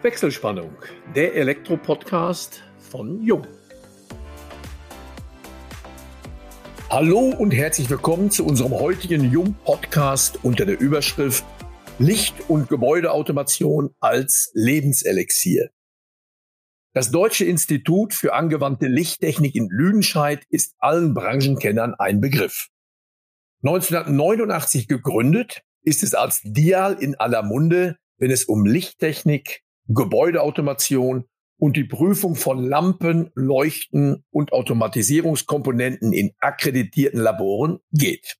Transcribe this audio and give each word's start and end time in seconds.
Wechselspannung, 0.00 0.70
der 1.16 1.34
Elektro-Podcast 1.34 2.62
von 2.78 3.20
Jung. 3.20 3.44
Hallo 6.88 7.34
und 7.36 7.50
herzlich 7.50 7.90
willkommen 7.90 8.30
zu 8.30 8.46
unserem 8.46 8.74
heutigen 8.74 9.32
Jung-Podcast 9.32 10.44
unter 10.44 10.66
der 10.66 10.78
Überschrift 10.78 11.44
Licht- 11.98 12.48
und 12.48 12.68
Gebäudeautomation 12.68 13.92
als 13.98 14.52
Lebenselixier. 14.54 15.70
Das 16.94 17.10
Deutsche 17.10 17.44
Institut 17.44 18.14
für 18.14 18.34
angewandte 18.34 18.86
Lichttechnik 18.86 19.56
in 19.56 19.68
Lüdenscheid 19.68 20.44
ist 20.48 20.76
allen 20.78 21.12
Branchenkennern 21.12 21.94
ein 21.94 22.20
Begriff. 22.20 22.68
1989 23.64 24.86
gegründet, 24.86 25.62
ist 25.82 26.04
es 26.04 26.14
als 26.14 26.40
Dial 26.44 26.96
in 27.00 27.16
aller 27.16 27.42
Munde, 27.42 27.98
wenn 28.16 28.30
es 28.30 28.44
um 28.44 28.64
Lichttechnik, 28.64 29.64
Gebäudeautomation 29.88 31.24
und 31.58 31.76
die 31.76 31.84
Prüfung 31.84 32.36
von 32.36 32.62
Lampen, 32.62 33.30
Leuchten 33.34 34.24
und 34.30 34.52
Automatisierungskomponenten 34.52 36.12
in 36.12 36.32
akkreditierten 36.38 37.20
Laboren 37.20 37.80
geht. 37.90 38.36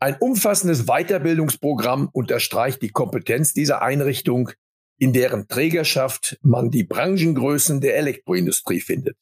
Ein 0.00 0.16
umfassendes 0.18 0.86
Weiterbildungsprogramm 0.86 2.08
unterstreicht 2.12 2.82
die 2.82 2.90
Kompetenz 2.90 3.52
dieser 3.54 3.82
Einrichtung, 3.82 4.50
in 4.98 5.12
deren 5.12 5.48
Trägerschaft 5.48 6.38
man 6.42 6.70
die 6.70 6.84
Branchengrößen 6.84 7.80
der 7.80 7.96
Elektroindustrie 7.96 8.80
findet. 8.80 9.16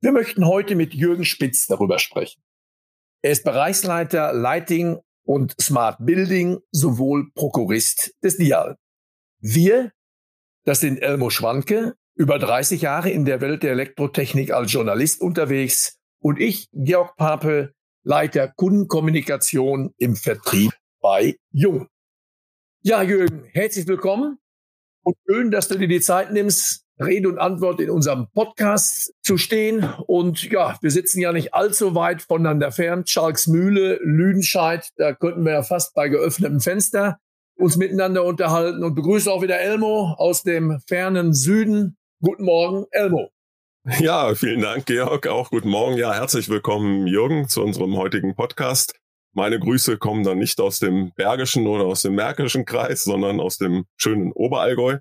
Wir 0.00 0.12
möchten 0.12 0.46
heute 0.46 0.76
mit 0.76 0.94
Jürgen 0.94 1.24
Spitz 1.24 1.66
darüber 1.66 1.98
sprechen. 1.98 2.40
Er 3.22 3.32
ist 3.32 3.44
Bereichsleiter 3.44 4.32
Lighting 4.32 4.98
und 5.24 5.56
Smart 5.60 5.98
Building 6.00 6.58
sowohl 6.70 7.30
Prokurist 7.34 8.14
des 8.22 8.36
Dial. 8.36 8.76
Wir 9.40 9.92
das 10.66 10.80
sind 10.80 11.00
Elmo 11.00 11.30
Schwanke, 11.30 11.94
über 12.16 12.40
30 12.40 12.82
Jahre 12.82 13.08
in 13.08 13.24
der 13.24 13.40
Welt 13.40 13.62
der 13.62 13.70
Elektrotechnik 13.70 14.52
als 14.52 14.72
Journalist 14.72 15.20
unterwegs 15.20 15.96
und 16.18 16.40
ich, 16.40 16.68
Georg 16.72 17.16
Pape, 17.16 17.72
Leiter 18.02 18.48
Kundenkommunikation 18.48 19.94
im 19.96 20.16
Vertrieb 20.16 20.72
bei 21.00 21.36
Jung. 21.52 21.86
Ja, 22.82 23.00
Jürgen, 23.02 23.44
herzlich 23.52 23.86
willkommen 23.86 24.38
und 25.04 25.16
schön, 25.28 25.52
dass 25.52 25.68
du 25.68 25.78
dir 25.78 25.86
die 25.86 26.00
Zeit 26.00 26.32
nimmst, 26.32 26.84
Rede 26.98 27.28
und 27.28 27.38
Antwort 27.38 27.80
in 27.80 27.90
unserem 27.90 28.26
Podcast 28.34 29.14
zu 29.22 29.38
stehen. 29.38 29.88
Und 30.08 30.50
ja, 30.50 30.76
wir 30.80 30.90
sitzen 30.90 31.20
ja 31.20 31.32
nicht 31.32 31.54
allzu 31.54 31.94
weit 31.94 32.22
voneinander 32.22 32.72
fern. 32.72 33.04
Schalksmühle, 33.06 34.00
Lüdenscheid, 34.02 34.88
da 34.96 35.14
könnten 35.14 35.44
wir 35.44 35.52
ja 35.52 35.62
fast 35.62 35.94
bei 35.94 36.08
geöffnetem 36.08 36.60
Fenster 36.60 37.20
uns 37.56 37.76
miteinander 37.76 38.24
unterhalten 38.24 38.84
und 38.84 38.94
begrüße 38.94 39.32
auch 39.32 39.42
wieder 39.42 39.58
Elmo 39.58 40.14
aus 40.18 40.42
dem 40.42 40.78
fernen 40.86 41.32
Süden. 41.32 41.96
Guten 42.20 42.44
Morgen, 42.44 42.86
Elmo. 42.90 43.30
Ja, 43.98 44.34
vielen 44.34 44.60
Dank, 44.60 44.86
Georg. 44.86 45.26
Auch 45.28 45.50
guten 45.50 45.68
Morgen. 45.68 45.96
Ja, 45.96 46.12
herzlich 46.12 46.48
willkommen, 46.48 47.06
Jürgen, 47.06 47.48
zu 47.48 47.62
unserem 47.62 47.96
heutigen 47.96 48.34
Podcast. 48.34 48.94
Meine 49.32 49.60
Grüße 49.60 49.96
kommen 49.96 50.24
dann 50.24 50.38
nicht 50.38 50.60
aus 50.60 50.80
dem 50.80 51.12
Bergischen 51.14 51.66
oder 51.66 51.84
aus 51.84 52.02
dem 52.02 52.14
Märkischen 52.14 52.64
Kreis, 52.64 53.04
sondern 53.04 53.40
aus 53.40 53.58
dem 53.58 53.84
schönen 53.96 54.32
Oberallgäu. 54.32 54.98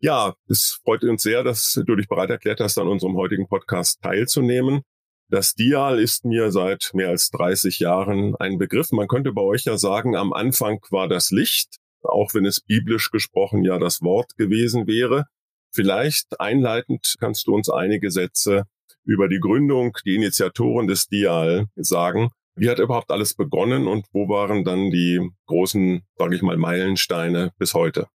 Ja, 0.00 0.34
es 0.48 0.78
freut 0.84 1.02
uns 1.04 1.22
sehr, 1.22 1.42
dass 1.42 1.80
du 1.84 1.96
dich 1.96 2.06
bereit 2.06 2.30
erklärt 2.30 2.60
hast, 2.60 2.78
an 2.78 2.86
unserem 2.86 3.16
heutigen 3.16 3.48
Podcast 3.48 4.00
teilzunehmen. 4.02 4.82
Das 5.30 5.54
Dial 5.54 5.98
ist 5.98 6.24
mir 6.24 6.52
seit 6.52 6.90
mehr 6.94 7.08
als 7.08 7.30
30 7.30 7.80
Jahren 7.80 8.34
ein 8.36 8.58
Begriff. 8.58 8.92
Man 8.92 9.08
könnte 9.08 9.32
bei 9.32 9.42
euch 9.42 9.64
ja 9.64 9.76
sagen, 9.76 10.16
am 10.16 10.32
Anfang 10.32 10.80
war 10.90 11.08
das 11.08 11.30
Licht 11.30 11.78
auch 12.02 12.34
wenn 12.34 12.46
es 12.46 12.60
biblisch 12.60 13.10
gesprochen 13.10 13.64
ja 13.64 13.78
das 13.78 14.02
Wort 14.02 14.36
gewesen 14.36 14.86
wäre. 14.86 15.24
Vielleicht 15.72 16.40
einleitend 16.40 17.14
kannst 17.18 17.46
du 17.46 17.54
uns 17.54 17.68
einige 17.68 18.10
Sätze 18.10 18.64
über 19.04 19.28
die 19.28 19.40
Gründung, 19.40 19.96
die 20.04 20.14
Initiatoren 20.14 20.86
des 20.86 21.08
Dial 21.08 21.66
sagen. 21.76 22.30
Wie 22.56 22.68
hat 22.68 22.78
überhaupt 22.78 23.10
alles 23.10 23.34
begonnen 23.34 23.86
und 23.86 24.06
wo 24.12 24.28
waren 24.28 24.64
dann 24.64 24.90
die 24.90 25.30
großen, 25.46 26.02
sage 26.16 26.34
ich 26.34 26.42
mal, 26.42 26.56
Meilensteine 26.56 27.52
bis 27.58 27.74
heute? 27.74 28.08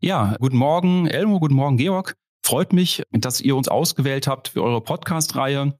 Ja, 0.00 0.36
guten 0.40 0.56
Morgen, 0.56 1.06
Elmo, 1.06 1.38
guten 1.40 1.54
Morgen, 1.54 1.76
Georg. 1.76 2.16
Freut 2.44 2.72
mich, 2.72 3.02
dass 3.10 3.40
ihr 3.40 3.56
uns 3.56 3.68
ausgewählt 3.68 4.26
habt 4.26 4.48
für 4.48 4.62
eure 4.62 4.80
Podcast-Reihe. 4.80 5.78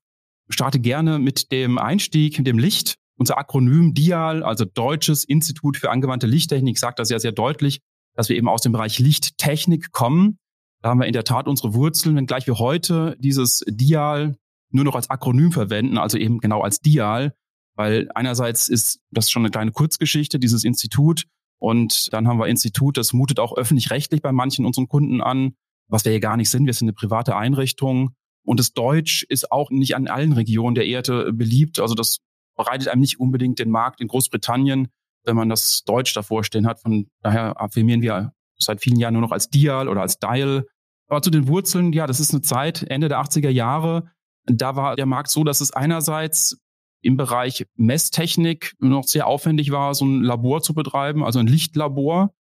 Starte 0.49 0.81
gerne 0.81 1.19
mit 1.19 1.51
dem 1.53 1.79
Einstieg, 1.79 2.39
mit 2.39 2.47
dem 2.47 2.59
Licht. 2.59 2.97
Unser 3.19 3.39
Akronym 3.39 3.95
DIAL, 3.95 4.43
also 4.43 4.65
Deutsches 4.65 5.25
Institut 5.25 5.77
für 5.77 5.91
angewandte 5.91 6.27
Lichttechnik, 6.27 6.79
sagt 6.79 6.99
das 6.99 7.11
ja 7.11 7.19
sehr 7.19 7.33
deutlich, 7.33 7.81
dass 8.15 8.29
wir 8.29 8.37
eben 8.37 8.49
aus 8.49 8.63
dem 8.63 8.73
Bereich 8.73 8.99
Lichttechnik 8.99 9.93
kommen. 9.93 10.39
Da 10.83 10.91
haben 10.91 11.01
wir 11.01 11.07
in 11.07 11.13
der 11.13 11.25
Tat 11.25 11.49
unsere 11.49 11.75
Wurzeln, 11.75 12.17
wenngleich 12.17 12.47
wir 12.47 12.59
heute 12.59 13.17
dieses 13.19 13.63
DIAL 13.67 14.37
nur 14.71 14.85
noch 14.85 14.95
als 14.95 15.11
Akronym 15.11 15.53
verwenden, 15.53 15.97
also 15.97 16.19
eben 16.19 16.39
genau 16.39 16.61
als 16.61 16.81
DIAL, 16.81 17.35
weil 17.75 18.11
einerseits 18.15 18.69
ist 18.69 19.01
das 19.11 19.31
schon 19.31 19.43
eine 19.43 19.51
kleine 19.51 19.73
Kurzgeschichte, 19.73 20.39
dieses 20.39 20.65
Institut, 20.65 21.25
und 21.59 22.13
dann 22.13 22.29
haben 22.29 22.39
wir 22.39 22.47
Institut, 22.47 22.97
das 22.97 23.13
mutet 23.13 23.41
auch 23.41 23.57
öffentlich-rechtlich 23.57 24.23
bei 24.23 24.33
manchen 24.33 24.67
unseren 24.67 24.89
Kunden 24.89 25.21
an, 25.21 25.55
was 25.89 26.05
wir 26.05 26.13
hier 26.13 26.21
gar 26.21 26.37
nicht 26.37 26.51
sind. 26.51 26.67
Wir 26.67 26.75
sind 26.75 26.89
eine 26.89 26.95
private 26.95 27.37
Einrichtung. 27.37 28.11
Und 28.45 28.61
das 28.61 28.73
Deutsch 28.73 29.25
ist 29.29 29.51
auch 29.51 29.71
nicht 29.71 29.97
an 29.97 30.07
allen 30.07 30.33
Regionen 30.33 30.75
der 30.75 30.87
Erde 30.87 31.33
beliebt. 31.33 31.81
Also 31.81 31.95
das 31.95 32.19
bereitet 32.57 32.89
einem 32.89 33.01
nicht 33.01 33.21
unbedingt 33.21 33.59
den 33.59 33.71
Markt 33.71 34.01
in 34.01 34.09
Großbritannien, 34.09 34.89
wenn 35.25 35.37
man 35.37 35.49
das 35.49 35.83
Deutsch 35.85 36.15
davor 36.15 36.45
stehen 36.45 36.67
hat. 36.67 36.81
Von 36.81 37.09
daher 37.23 37.61
affirmieren 37.61 38.03
wir 38.03 38.33
seit 38.59 38.81
vielen 38.81 38.99
Jahren 38.99 39.15
nur 39.15 39.23
noch 39.23 39.33
als 39.33 39.51
Dial 39.51 39.89
oder 39.89 40.01
als 40.01 40.19
Dial. 40.19 40.67
Aber 41.09 41.23
zu 41.23 41.31
den 41.31 41.47
Wurzeln, 41.49 41.93
ja, 41.93 42.07
das 42.07 42.21
ist 42.21 42.33
eine 42.33 42.43
Zeit, 42.43 42.83
Ende 42.83 43.09
der 43.09 43.21
80er 43.21 43.51
Jahre. 43.51 44.11
Da 44.47 44.77
war 44.77 44.97
der 44.97 45.07
Markt 45.07 45.31
so, 45.31 45.45
dass 45.45 45.61
es 45.61 45.73
einerseits 45.73 46.59
im 47.03 47.17
Bereich 47.17 47.67
Messtechnik 47.77 48.75
noch 48.79 49.05
sehr 49.05 49.27
aufwendig 49.27 49.71
war, 49.71 49.95
so 49.95 50.05
ein 50.05 50.23
Labor 50.23 50.63
zu 50.63 50.75
betreiben, 50.75 51.25
also 51.25 51.39
ein 51.39 51.47
Lichtlabor. 51.47 52.33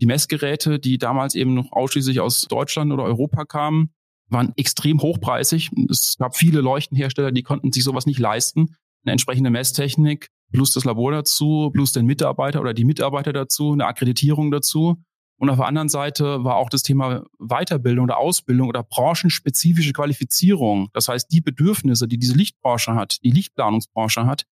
Die 0.00 0.06
Messgeräte, 0.06 0.80
die 0.80 0.98
damals 0.98 1.34
eben 1.34 1.54
noch 1.54 1.72
ausschließlich 1.72 2.20
aus 2.20 2.42
Deutschland 2.42 2.90
oder 2.90 3.04
Europa 3.04 3.44
kamen, 3.44 3.90
waren 4.28 4.52
extrem 4.56 5.00
hochpreisig. 5.02 5.70
Es 5.90 6.16
gab 6.18 6.36
viele 6.36 6.60
Leuchtenhersteller, 6.60 7.32
die 7.32 7.42
konnten 7.42 7.72
sich 7.72 7.84
sowas 7.84 8.06
nicht 8.06 8.18
leisten 8.18 8.76
eine 9.04 9.12
entsprechende 9.12 9.50
Messtechnik, 9.50 10.28
plus 10.52 10.72
das 10.72 10.84
Labor 10.84 11.12
dazu, 11.12 11.70
plus 11.72 11.92
den 11.92 12.06
Mitarbeiter 12.06 12.60
oder 12.60 12.74
die 12.74 12.84
Mitarbeiter 12.84 13.32
dazu, 13.32 13.72
eine 13.72 13.86
Akkreditierung 13.86 14.50
dazu. 14.50 15.02
Und 15.38 15.48
auf 15.48 15.56
der 15.56 15.66
anderen 15.66 15.88
Seite 15.88 16.44
war 16.44 16.56
auch 16.56 16.68
das 16.68 16.82
Thema 16.82 17.24
Weiterbildung 17.38 18.04
oder 18.04 18.18
Ausbildung 18.18 18.68
oder 18.68 18.82
branchenspezifische 18.82 19.94
Qualifizierung. 19.94 20.88
Das 20.92 21.08
heißt, 21.08 21.32
die 21.32 21.40
Bedürfnisse, 21.40 22.06
die 22.06 22.18
diese 22.18 22.34
Lichtbranche 22.34 22.94
hat, 22.94 23.18
die 23.24 23.30
Lichtplanungsbranche 23.30 24.26
hat, 24.26 24.44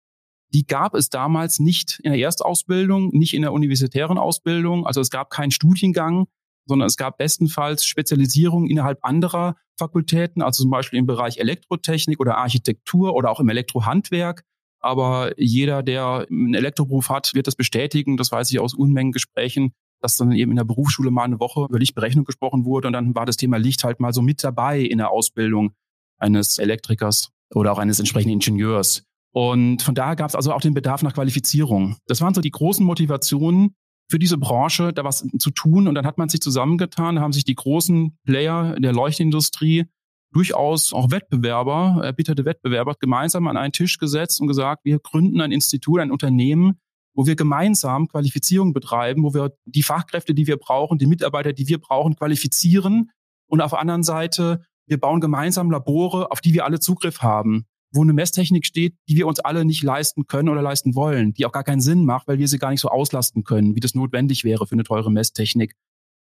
die 0.53 0.65
gab 0.65 0.95
es 0.95 1.09
damals 1.09 1.59
nicht 1.59 1.99
in 2.03 2.11
der 2.11 2.21
Erstausbildung, 2.21 3.09
nicht 3.09 3.33
in 3.33 3.41
der 3.41 3.51
universitären 3.51 4.17
Ausbildung. 4.17 4.87
Also 4.87 5.01
es 5.01 5.09
gab 5.09 5.29
keinen 5.29 5.51
Studiengang, 5.51 6.27
sondern 6.67 6.87
es 6.87 6.97
gab 6.97 7.17
bestenfalls 7.17 7.85
Spezialisierung 7.85 8.67
innerhalb 8.67 8.99
anderer 9.03 9.55
Fakultäten, 9.77 10.41
also 10.41 10.63
zum 10.63 10.71
Beispiel 10.71 10.99
im 10.99 11.05
Bereich 11.05 11.37
Elektrotechnik 11.37 12.19
oder 12.19 12.37
Architektur 12.37 13.13
oder 13.15 13.31
auch 13.31 13.39
im 13.39 13.49
Elektrohandwerk. 13.49 14.43
Aber 14.79 15.31
jeder, 15.37 15.81
der 15.83 16.27
einen 16.29 16.53
Elektroberuf 16.53 17.09
hat, 17.09 17.33
wird 17.33 17.47
das 17.47 17.55
bestätigen. 17.55 18.17
Das 18.17 18.31
weiß 18.31 18.51
ich 18.51 18.59
aus 18.59 18.73
Unmengen 18.73 19.11
Gesprächen, 19.11 19.73
dass 20.01 20.17
dann 20.17 20.31
eben 20.31 20.51
in 20.51 20.57
der 20.57 20.63
Berufsschule 20.63 21.11
mal 21.11 21.23
eine 21.23 21.39
Woche 21.39 21.65
über 21.65 21.79
Lichtberechnung 21.79 22.25
gesprochen 22.25 22.65
wurde 22.65 22.87
und 22.87 22.93
dann 22.93 23.15
war 23.15 23.25
das 23.25 23.37
Thema 23.37 23.57
Licht 23.57 23.83
halt 23.83 23.99
mal 23.99 24.13
so 24.13 24.21
mit 24.21 24.43
dabei 24.43 24.81
in 24.81 24.99
der 24.99 25.09
Ausbildung 25.09 25.73
eines 26.19 26.57
Elektrikers 26.57 27.31
oder 27.53 27.71
auch 27.71 27.79
eines 27.79 27.99
entsprechenden 27.99 28.33
Ingenieurs. 28.33 29.03
Und 29.31 29.81
von 29.81 29.95
daher 29.95 30.15
gab 30.15 30.29
es 30.29 30.35
also 30.35 30.51
auch 30.53 30.61
den 30.61 30.73
Bedarf 30.73 31.03
nach 31.03 31.13
Qualifizierung. 31.13 31.97
Das 32.07 32.21
waren 32.21 32.33
so 32.33 32.41
die 32.41 32.51
großen 32.51 32.85
Motivationen, 32.85 33.75
für 34.09 34.19
diese 34.19 34.37
Branche 34.37 34.93
da 34.93 35.03
was 35.03 35.27
zu 35.39 35.51
tun. 35.51 35.87
Und 35.87 35.95
dann 35.95 36.05
hat 36.05 36.17
man 36.17 36.29
sich 36.29 36.41
zusammengetan, 36.41 37.19
haben 37.19 37.33
sich 37.33 37.43
die 37.43 37.55
großen 37.55 38.17
Player 38.25 38.75
der 38.79 38.93
Leuchtindustrie 38.93 39.85
durchaus 40.31 40.93
auch 40.93 41.11
Wettbewerber, 41.11 42.01
erbitterte 42.03 42.45
Wettbewerber, 42.45 42.95
gemeinsam 42.99 43.47
an 43.47 43.57
einen 43.57 43.73
Tisch 43.73 43.97
gesetzt 43.97 44.41
und 44.41 44.47
gesagt, 44.47 44.85
wir 44.85 44.99
gründen 44.99 45.41
ein 45.41 45.51
Institut, 45.51 45.99
ein 45.99 46.11
Unternehmen, 46.11 46.79
wo 47.13 47.25
wir 47.25 47.35
gemeinsam 47.35 48.07
Qualifizierung 48.07 48.73
betreiben, 48.73 49.23
wo 49.23 49.33
wir 49.33 49.53
die 49.65 49.83
Fachkräfte, 49.83 50.33
die 50.33 50.47
wir 50.47 50.57
brauchen, 50.57 50.97
die 50.97 51.07
Mitarbeiter, 51.07 51.53
die 51.53 51.67
wir 51.67 51.79
brauchen, 51.79 52.15
qualifizieren. 52.15 53.09
Und 53.47 53.61
auf 53.61 53.71
der 53.71 53.79
anderen 53.79 54.03
Seite, 54.03 54.61
wir 54.85 54.99
bauen 54.99 55.21
gemeinsam 55.21 55.71
Labore, 55.71 56.31
auf 56.31 56.41
die 56.41 56.53
wir 56.53 56.65
alle 56.65 56.79
Zugriff 56.79 57.21
haben 57.21 57.65
wo 57.91 58.01
eine 58.01 58.13
Messtechnik 58.13 58.65
steht, 58.65 58.95
die 59.07 59.15
wir 59.15 59.27
uns 59.27 59.39
alle 59.39 59.65
nicht 59.65 59.83
leisten 59.83 60.27
können 60.27 60.49
oder 60.49 60.61
leisten 60.61 60.95
wollen, 60.95 61.33
die 61.33 61.45
auch 61.45 61.51
gar 61.51 61.63
keinen 61.63 61.81
Sinn 61.81 62.05
macht, 62.05 62.27
weil 62.27 62.37
wir 62.37 62.47
sie 62.47 62.59
gar 62.59 62.71
nicht 62.71 62.81
so 62.81 62.89
auslasten 62.89 63.43
können, 63.43 63.75
wie 63.75 63.79
das 63.79 63.95
notwendig 63.95 64.43
wäre 64.43 64.67
für 64.67 64.73
eine 64.73 64.83
teure 64.83 65.11
Messtechnik. 65.11 65.75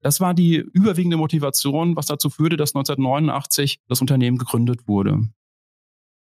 Das 0.02 0.20
war 0.20 0.34
die 0.34 0.58
überwiegende 0.58 1.16
Motivation, 1.18 1.96
was 1.96 2.08
dazu 2.08 2.30
führte, 2.30 2.58
dass 2.58 2.76
1989 2.76 3.80
das 3.88 4.02
Unternehmen 4.02 4.38
gegründet 4.38 4.88
wurde. 4.88 5.30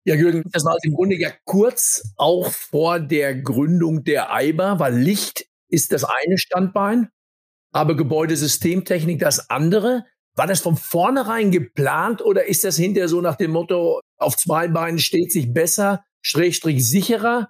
Ja, 0.05 0.15
Jürgen, 0.15 0.43
das 0.51 0.63
war 0.63 0.77
im 0.83 0.93
Grunde 0.93 1.19
ja 1.19 1.31
kurz 1.45 2.13
auch 2.15 2.51
vor 2.51 2.99
der 2.99 3.35
Gründung 3.35 4.03
der 4.03 4.31
EIBA, 4.31 4.79
weil 4.79 4.97
Licht 4.97 5.47
ist 5.67 5.91
das 5.91 6.03
eine 6.03 6.37
Standbein. 6.37 7.09
aber 7.71 7.97
Gebäudesystemtechnik 7.97 9.19
das 9.19 9.49
andere. 9.49 10.05
War 10.35 10.47
das 10.47 10.59
von 10.59 10.75
vornherein 10.75 11.51
geplant 11.51 12.21
oder 12.21 12.45
ist 12.45 12.63
das 12.63 12.75
hinterher 12.77 13.07
so 13.07 13.21
nach 13.21 13.35
dem 13.35 13.51
Motto, 13.51 14.01
auf 14.17 14.35
zwei 14.35 14.67
Beinen 14.67 14.99
steht 14.99 15.31
sich 15.31 15.53
besser, 15.53 16.03
Schrägstrich 16.21 16.87
sicherer? 16.87 17.49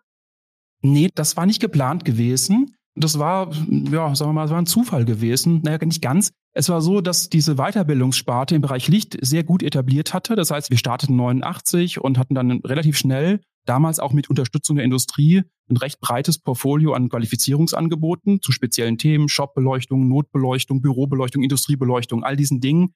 Nee, 0.82 1.10
das 1.14 1.36
war 1.36 1.46
nicht 1.46 1.62
geplant 1.62 2.06
gewesen. 2.06 2.76
Das 2.96 3.20
war, 3.20 3.52
ja, 3.92 4.16
sagen 4.16 4.30
wir 4.30 4.34
mal, 4.34 4.46
es 4.46 4.52
war 4.52 4.60
ein 4.60 4.68
Zufall 4.68 5.04
gewesen. 5.04 5.62
Naja, 5.64 5.80
nicht 5.84 6.02
ganz. 6.02 6.32
Es 6.54 6.70
war 6.70 6.82
so, 6.82 7.02
dass 7.02 7.30
diese 7.30 7.56
Weiterbildungssparte 7.56 8.56
im 8.56 8.62
Bereich 8.62 8.88
Licht 8.88 9.18
sehr 9.20 9.44
gut 9.44 9.64
etabliert 9.64 10.14
hatte. 10.14 10.36
Das 10.36 10.52
heißt, 10.52 10.70
wir 10.70 10.78
starteten 10.78 11.16
89 11.18 12.00
und 12.00 12.18
hatten 12.18 12.36
dann 12.36 12.62
relativ 12.64 12.98
schnell, 12.98 13.42
damals 13.66 14.00
auch 14.00 14.14
mit 14.14 14.30
Unterstützung 14.30 14.76
der 14.76 14.86
Industrie, 14.86 15.44
ein 15.70 15.78
recht 15.78 16.00
breites 16.00 16.40
Portfolio 16.40 16.94
an 16.94 17.10
Qualifizierungsangeboten 17.10 18.42
zu 18.42 18.52
speziellen 18.52 18.98
Themen, 18.98 19.30
Shopbeleuchtung, 19.30 20.08
Notbeleuchtung, 20.08 20.82
Bürobeleuchtung, 20.82 21.44
Industriebeleuchtung, 21.44 22.24
all 22.24 22.36
diesen 22.36 22.62
Dingen. 22.62 22.94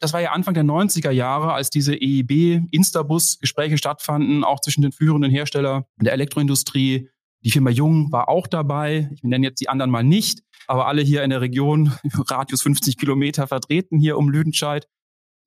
Das 0.00 0.12
war 0.12 0.20
ja 0.20 0.32
Anfang 0.32 0.54
der 0.54 0.64
90er 0.64 1.10
Jahre, 1.10 1.52
als 1.52 1.70
diese 1.70 1.94
EIB-Instabus-Gespräche 1.94 3.78
stattfanden, 3.78 4.44
auch 4.44 4.60
zwischen 4.60 4.82
den 4.82 4.92
führenden 4.92 5.30
Herstellern 5.30 5.84
der 6.00 6.12
Elektroindustrie. 6.12 7.08
Die 7.44 7.50
Firma 7.50 7.70
Jung 7.70 8.12
war 8.12 8.28
auch 8.28 8.46
dabei. 8.46 9.10
Ich 9.14 9.22
nenne 9.22 9.46
jetzt 9.46 9.60
die 9.60 9.68
anderen 9.68 9.90
mal 9.90 10.04
nicht 10.04 10.42
aber 10.66 10.86
alle 10.86 11.02
hier 11.02 11.22
in 11.22 11.30
der 11.30 11.40
Region, 11.40 11.92
Radius 12.28 12.62
50 12.62 12.96
Kilometer 12.96 13.46
vertreten 13.46 13.98
hier 13.98 14.16
um 14.18 14.28
Lüdenscheid. 14.28 14.88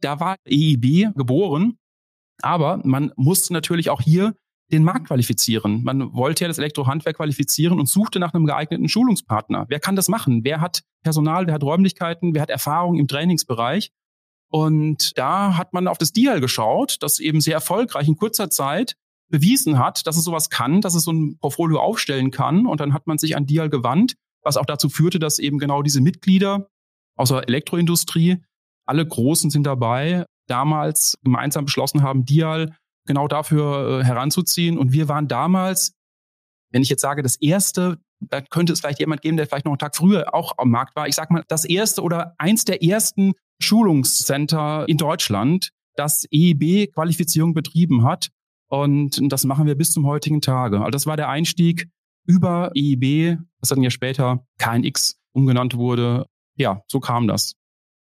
Da 0.02 0.20
war 0.20 0.36
EIB 0.46 1.16
geboren, 1.16 1.78
aber 2.42 2.82
man 2.84 3.12
musste 3.16 3.54
natürlich 3.54 3.90
auch 3.90 4.02
hier 4.02 4.36
den 4.72 4.84
Markt 4.84 5.08
qualifizieren. 5.08 5.84
Man 5.84 6.14
wollte 6.14 6.44
ja 6.44 6.48
das 6.48 6.58
Elektrohandwerk 6.58 7.18
qualifizieren 7.18 7.80
und 7.80 7.88
suchte 7.88 8.20
nach 8.20 8.34
einem 8.34 8.46
geeigneten 8.46 8.90
Schulungspartner. 8.90 9.66
Wer 9.70 9.80
kann 9.80 9.96
das 9.96 10.10
machen? 10.10 10.44
Wer 10.44 10.62
hat 10.62 10.84
Personal, 11.04 11.46
wer 11.46 11.54
hat 11.54 11.64
Räumlichkeiten, 11.64 12.34
wer 12.34 12.42
hat 12.42 12.50
Erfahrung 12.50 12.98
im 12.98 13.08
Trainingsbereich? 13.08 13.92
Und 14.50 15.18
da 15.18 15.58
hat 15.58 15.74
man 15.74 15.88
auf 15.88 15.98
das 15.98 16.14
Dial 16.14 16.40
geschaut, 16.42 16.98
das 17.02 17.20
eben 17.20 17.42
sehr 17.42 17.56
erfolgreich 17.56 18.08
in 18.08 18.16
kurzer 18.16 18.50
Zeit 18.50 18.96
bewiesen 19.30 19.80
hat, 19.80 20.08
dass 20.08 20.18
es 20.18 20.24
sowas 20.24 20.50
kann, 20.50 20.82
dass 20.82 20.96
es 20.96 21.04
so 21.04 21.12
ein 21.12 21.38
Portfolio 21.38 21.80
aufstellen 21.80 22.32
kann. 22.32 22.66
Und 22.66 22.80
dann 22.80 22.94
hat 22.94 23.08
man 23.08 23.18
sich 23.18 23.36
an 23.36 23.46
Dial 23.46 23.70
gewandt 23.70 24.16
was 24.46 24.58
auch 24.58 24.66
dazu 24.66 24.88
führte, 24.88 25.20
dass 25.20 25.40
eben 25.40 25.58
genau 25.58 25.82
diese 25.82 26.00
Mitglieder 26.00 26.70
aus 27.18 27.30
der 27.30 27.48
Elektroindustrie, 27.48 28.44
alle 28.86 29.06
Großen 29.06 29.50
sind 29.50 29.66
dabei, 29.66 30.26
damals 30.48 31.18
gemeinsam 31.24 31.66
beschlossen 31.66 32.04
haben, 32.04 32.26
Dial 32.26 32.78
genau 33.06 33.28
dafür 33.28 34.02
äh, 34.02 34.04
heranzuziehen. 34.04 34.78
Und 34.78 34.92
wir 34.92 35.07
waren 35.07 35.28
damals, 35.28 35.94
wenn 36.72 36.81
ich 36.81 36.90
jetzt 36.90 37.02
sage, 37.02 37.24
das 37.24 37.36
erste, 37.38 37.98
da 38.19 38.42
könnte 38.42 38.74
es 38.74 38.80
vielleicht 38.80 39.00
jemand 39.00 39.22
geben, 39.22 39.38
der 39.38 39.48
vielleicht 39.48 39.66
noch 39.66 39.74
einen 39.74 39.80
Tag 39.80 39.96
früher 39.96 40.34
auch 40.34 40.54
am 40.57 40.69
Markt 40.69 40.96
war. 40.96 41.07
Ich 41.07 41.16
sage 41.16 41.34
mal, 41.34 41.44
das 41.48 41.66
erste 41.66 42.02
oder 42.02 42.34
eins 42.38 42.66
der 42.66 42.84
ersten 42.84 43.34
Schulungscenter 43.60 44.86
in 44.88 44.98
Deutschland, 44.98 45.72
das 45.96 46.25
EEB-Qualifizierung 46.31 47.54
betrieben 47.54 48.04
hat. 48.04 48.30
Und 48.68 49.31
das 49.31 49.46
machen 49.46 49.68
wir 49.68 49.75
bis 49.75 49.92
zum 49.92 50.06
heutigen 50.06 50.42
Tage. 50.42 50.80
Also 50.80 50.90
das 50.90 51.06
war 51.06 51.18
der 51.18 51.30
Einstieg 51.30 51.88
über 52.28 52.72
EIB, 52.75 53.38
das 53.60 53.69
dann 53.69 53.84
ja 53.84 53.92
später 53.92 54.46
KNX 54.58 55.18
umgenannt 55.34 55.78
wurde. 55.78 56.25
Ja, 56.58 56.81
so 56.88 57.00
kam 57.00 57.28
das. 57.28 57.54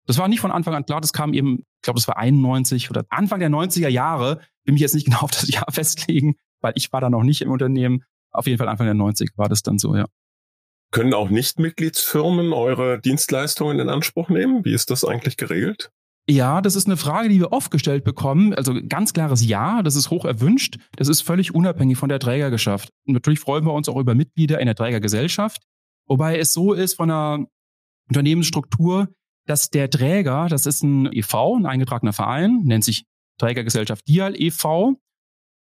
Das 0.06 0.19
war 0.19 0.29
nicht 0.29 0.41
von 0.41 0.50
Anfang 0.50 0.75
an 0.75 0.87
klar, 0.87 1.00
das 1.00 1.12
kam 1.12 1.35
eben, 1.35 1.61
ich 1.61 1.82
glaube, 1.82 1.99
das 1.99 2.08
war 2.08 2.17
91 2.17 2.91
oder 2.91 3.05
Anfang 3.11 3.41
der 3.41 3.50
90er 3.50 3.88
Jahre. 3.88 4.41
Will 4.64 4.73
mich 4.73 4.81
jetzt 4.81 4.94
nicht 4.94 5.05
genau 5.06 5.20
auf 5.20 5.31
das 5.31 5.49
Jahr 5.49 5.70
festlegen, 5.70 6.37
weil 6.61 6.73
ich 6.76 6.93
war 6.93 7.00
da 7.00 7.11
noch 7.11 7.23
nicht 7.23 7.43
im 7.43 7.50
Unternehmen. 7.50 8.05
Auf 8.32 8.47
jeden 8.47 8.58
Fall 8.58 8.69
Anfang 8.69 8.87
der 8.87 8.94
90 8.94 9.32
war 9.37 9.49
das 9.49 9.62
dann 9.62 9.79
so, 9.79 9.97
ja. 9.97 10.06
Können 10.93 11.14
auch 11.14 11.31
Nichtmitgliedsfirmen 11.31 12.52
eure 12.52 13.00
Dienstleistungen 13.00 13.79
in 13.79 13.88
Anspruch 13.88 14.29
nehmen? 14.29 14.64
Wie 14.64 14.73
ist 14.73 14.91
das 14.91 15.05
eigentlich 15.05 15.37
geregelt? 15.37 15.91
Ja, 16.29 16.61
das 16.61 16.76
ist 16.76 16.87
eine 16.87 16.96
Frage, 16.96 17.29
die 17.29 17.41
wir 17.41 17.53
oft 17.53 17.70
gestellt 17.70 18.05
bekommen. 18.05 18.55
Also 18.55 18.75
ganz 18.88 19.12
klares 19.12 19.44
Ja, 19.44 19.82
das 19.82 19.96
ist 19.96 20.11
hoch 20.11 20.25
erwünscht. 20.25 20.79
Das 20.96 21.08
ist 21.08 21.23
völlig 21.23 21.55
unabhängig 21.55 21.99
von 21.99 22.08
der 22.08 22.20
Trägergesellschaft. 22.20 22.91
Und 23.06 23.14
natürlich 23.14 23.41
freuen 23.41 23.64
wir 23.64 23.73
uns 23.73 23.88
auch 23.88 23.96
über 23.96 24.14
Mitglieder 24.14 24.61
in 24.61 24.67
der 24.67 24.75
Trägergesellschaft. 24.75 25.62
Wobei 26.06 26.38
es 26.38 26.53
so 26.53 26.73
ist 26.73 26.94
von 26.94 27.08
der 27.08 27.46
Unternehmensstruktur, 28.08 29.08
dass 29.50 29.69
der 29.69 29.91
Träger, 29.91 30.47
das 30.49 30.64
ist 30.64 30.85
ein 30.85 31.12
EV, 31.12 31.56
ein 31.56 31.67
eingetragener 31.67 32.12
Verein, 32.12 32.61
nennt 32.62 32.85
sich 32.85 33.05
Trägergesellschaft 33.38 34.06
Dial 34.06 34.41
e.V. 34.41 34.94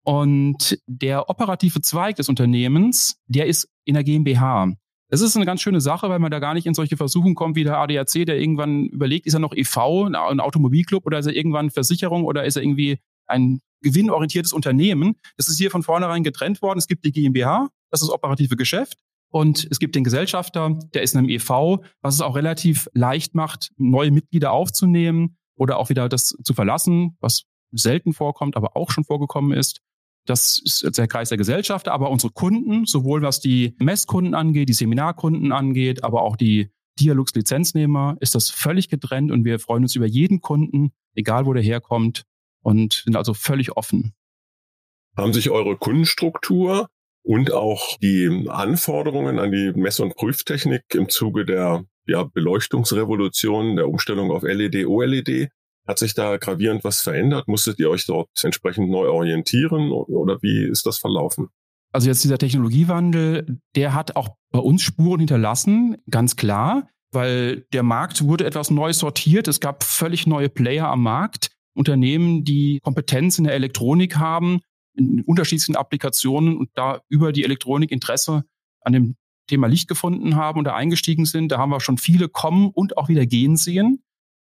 Und 0.04 0.78
der 0.86 1.30
operative 1.30 1.80
Zweig 1.80 2.16
des 2.16 2.28
Unternehmens, 2.28 3.16
der 3.28 3.46
ist 3.46 3.70
in 3.86 3.94
der 3.94 4.04
GmbH. 4.04 4.74
Das 5.10 5.22
ist 5.22 5.36
eine 5.36 5.46
ganz 5.46 5.62
schöne 5.62 5.80
Sache, 5.80 6.10
weil 6.10 6.18
man 6.18 6.30
da 6.30 6.38
gar 6.38 6.52
nicht 6.52 6.66
in 6.66 6.74
solche 6.74 6.98
Versuchen 6.98 7.34
kommt 7.34 7.56
wie 7.56 7.64
der 7.64 7.78
ADAC, 7.78 8.26
der 8.26 8.38
irgendwann 8.38 8.88
überlegt, 8.88 9.26
ist 9.26 9.32
er 9.32 9.40
noch 9.40 9.54
EV, 9.54 10.04
ein 10.04 10.40
Automobilclub 10.40 11.06
oder 11.06 11.18
ist 11.18 11.26
er 11.26 11.34
irgendwann 11.34 11.70
Versicherung 11.70 12.24
oder 12.24 12.44
ist 12.44 12.56
er 12.56 12.62
irgendwie 12.62 12.98
ein 13.26 13.60
gewinnorientiertes 13.80 14.52
Unternehmen. 14.52 15.16
Das 15.38 15.48
ist 15.48 15.56
hier 15.56 15.70
von 15.70 15.82
vornherein 15.82 16.24
getrennt 16.24 16.60
worden. 16.60 16.78
Es 16.78 16.88
gibt 16.88 17.06
die 17.06 17.12
GmbH, 17.12 17.68
das 17.90 18.02
ist 18.02 18.08
das 18.08 18.14
operative 18.14 18.56
Geschäft. 18.56 18.98
Und 19.30 19.68
es 19.70 19.78
gibt 19.78 19.94
den 19.94 20.04
Gesellschafter, 20.04 20.78
der 20.94 21.02
ist 21.02 21.14
in 21.14 21.18
einem 21.18 21.28
EV, 21.28 21.82
was 22.00 22.14
es 22.14 22.20
auch 22.20 22.34
relativ 22.34 22.88
leicht 22.94 23.34
macht, 23.34 23.70
neue 23.76 24.10
Mitglieder 24.10 24.52
aufzunehmen 24.52 25.36
oder 25.54 25.78
auch 25.78 25.90
wieder 25.90 26.08
das 26.08 26.34
zu 26.42 26.54
verlassen, 26.54 27.16
was 27.20 27.44
selten 27.70 28.14
vorkommt, 28.14 28.56
aber 28.56 28.76
auch 28.76 28.90
schon 28.90 29.04
vorgekommen 29.04 29.52
ist. 29.56 29.80
Das 30.24 30.60
ist 30.62 30.98
der 30.98 31.08
Kreis 31.08 31.28
der 31.30 31.38
Gesellschaft, 31.38 31.88
aber 31.88 32.10
unsere 32.10 32.32
Kunden, 32.32 32.86
sowohl 32.86 33.22
was 33.22 33.40
die 33.40 33.74
Messkunden 33.78 34.34
angeht, 34.34 34.68
die 34.68 34.74
Seminarkunden 34.74 35.52
angeht, 35.52 36.04
aber 36.04 36.22
auch 36.22 36.36
die 36.36 36.70
Dialux-Lizenznehmer, 37.00 38.16
ist 38.20 38.34
das 38.34 38.50
völlig 38.50 38.88
getrennt 38.88 39.30
und 39.30 39.44
wir 39.44 39.58
freuen 39.58 39.84
uns 39.84 39.94
über 39.94 40.06
jeden 40.06 40.40
Kunden, 40.40 40.92
egal 41.14 41.46
wo 41.46 41.52
der 41.52 41.62
herkommt 41.62 42.24
und 42.62 43.02
sind 43.04 43.16
also 43.16 43.34
völlig 43.34 43.76
offen. 43.76 44.14
Haben 45.16 45.32
sich 45.32 45.50
eure 45.50 45.76
Kundenstruktur 45.76 46.88
und 47.28 47.52
auch 47.52 47.98
die 47.98 48.46
Anforderungen 48.48 49.38
an 49.38 49.52
die 49.52 49.72
Mess- 49.76 50.00
und 50.00 50.16
Prüftechnik 50.16 50.82
im 50.94 51.10
Zuge 51.10 51.44
der 51.44 51.84
ja, 52.06 52.22
Beleuchtungsrevolution, 52.22 53.76
der 53.76 53.86
Umstellung 53.86 54.30
auf 54.30 54.44
LED, 54.44 54.86
OLED 54.86 55.50
hat 55.86 55.98
sich 55.98 56.14
da 56.14 56.38
gravierend 56.38 56.84
was 56.84 57.02
verändert? 57.02 57.46
Musstet 57.46 57.78
ihr 57.80 57.90
euch 57.90 58.06
dort 58.06 58.30
entsprechend 58.42 58.88
neu 58.88 59.08
orientieren 59.08 59.92
oder 59.92 60.38
wie 60.40 60.64
ist 60.64 60.86
das 60.86 60.96
verlaufen? 60.96 61.48
Also 61.92 62.08
jetzt 62.08 62.24
dieser 62.24 62.38
Technologiewandel, 62.38 63.60
der 63.76 63.92
hat 63.92 64.16
auch 64.16 64.30
bei 64.50 64.60
uns 64.60 64.80
Spuren 64.80 65.20
hinterlassen, 65.20 65.98
ganz 66.10 66.36
klar, 66.36 66.88
weil 67.12 67.66
der 67.74 67.82
Markt 67.82 68.24
wurde 68.24 68.46
etwas 68.46 68.70
neu 68.70 68.94
sortiert. 68.94 69.48
Es 69.48 69.60
gab 69.60 69.84
völlig 69.84 70.26
neue 70.26 70.48
Player 70.48 70.88
am 70.88 71.02
Markt, 71.02 71.50
Unternehmen, 71.74 72.44
die 72.44 72.80
Kompetenz 72.82 73.38
in 73.38 73.44
der 73.44 73.54
Elektronik 73.54 74.16
haben, 74.16 74.60
in 74.98 75.22
unterschiedlichen 75.22 75.76
Applikationen 75.76 76.56
und 76.56 76.70
da 76.74 77.00
über 77.08 77.32
die 77.32 77.44
Elektronik 77.44 77.90
Interesse 77.90 78.44
an 78.80 78.92
dem 78.92 79.16
Thema 79.46 79.66
Licht 79.66 79.88
gefunden 79.88 80.36
haben 80.36 80.58
und 80.58 80.64
da 80.64 80.74
eingestiegen 80.74 81.24
sind. 81.24 81.50
Da 81.50 81.58
haben 81.58 81.70
wir 81.70 81.80
schon 81.80 81.98
viele 81.98 82.28
kommen 82.28 82.70
und 82.70 82.96
auch 82.98 83.08
wieder 83.08 83.26
gehen 83.26 83.56
sehen. 83.56 84.02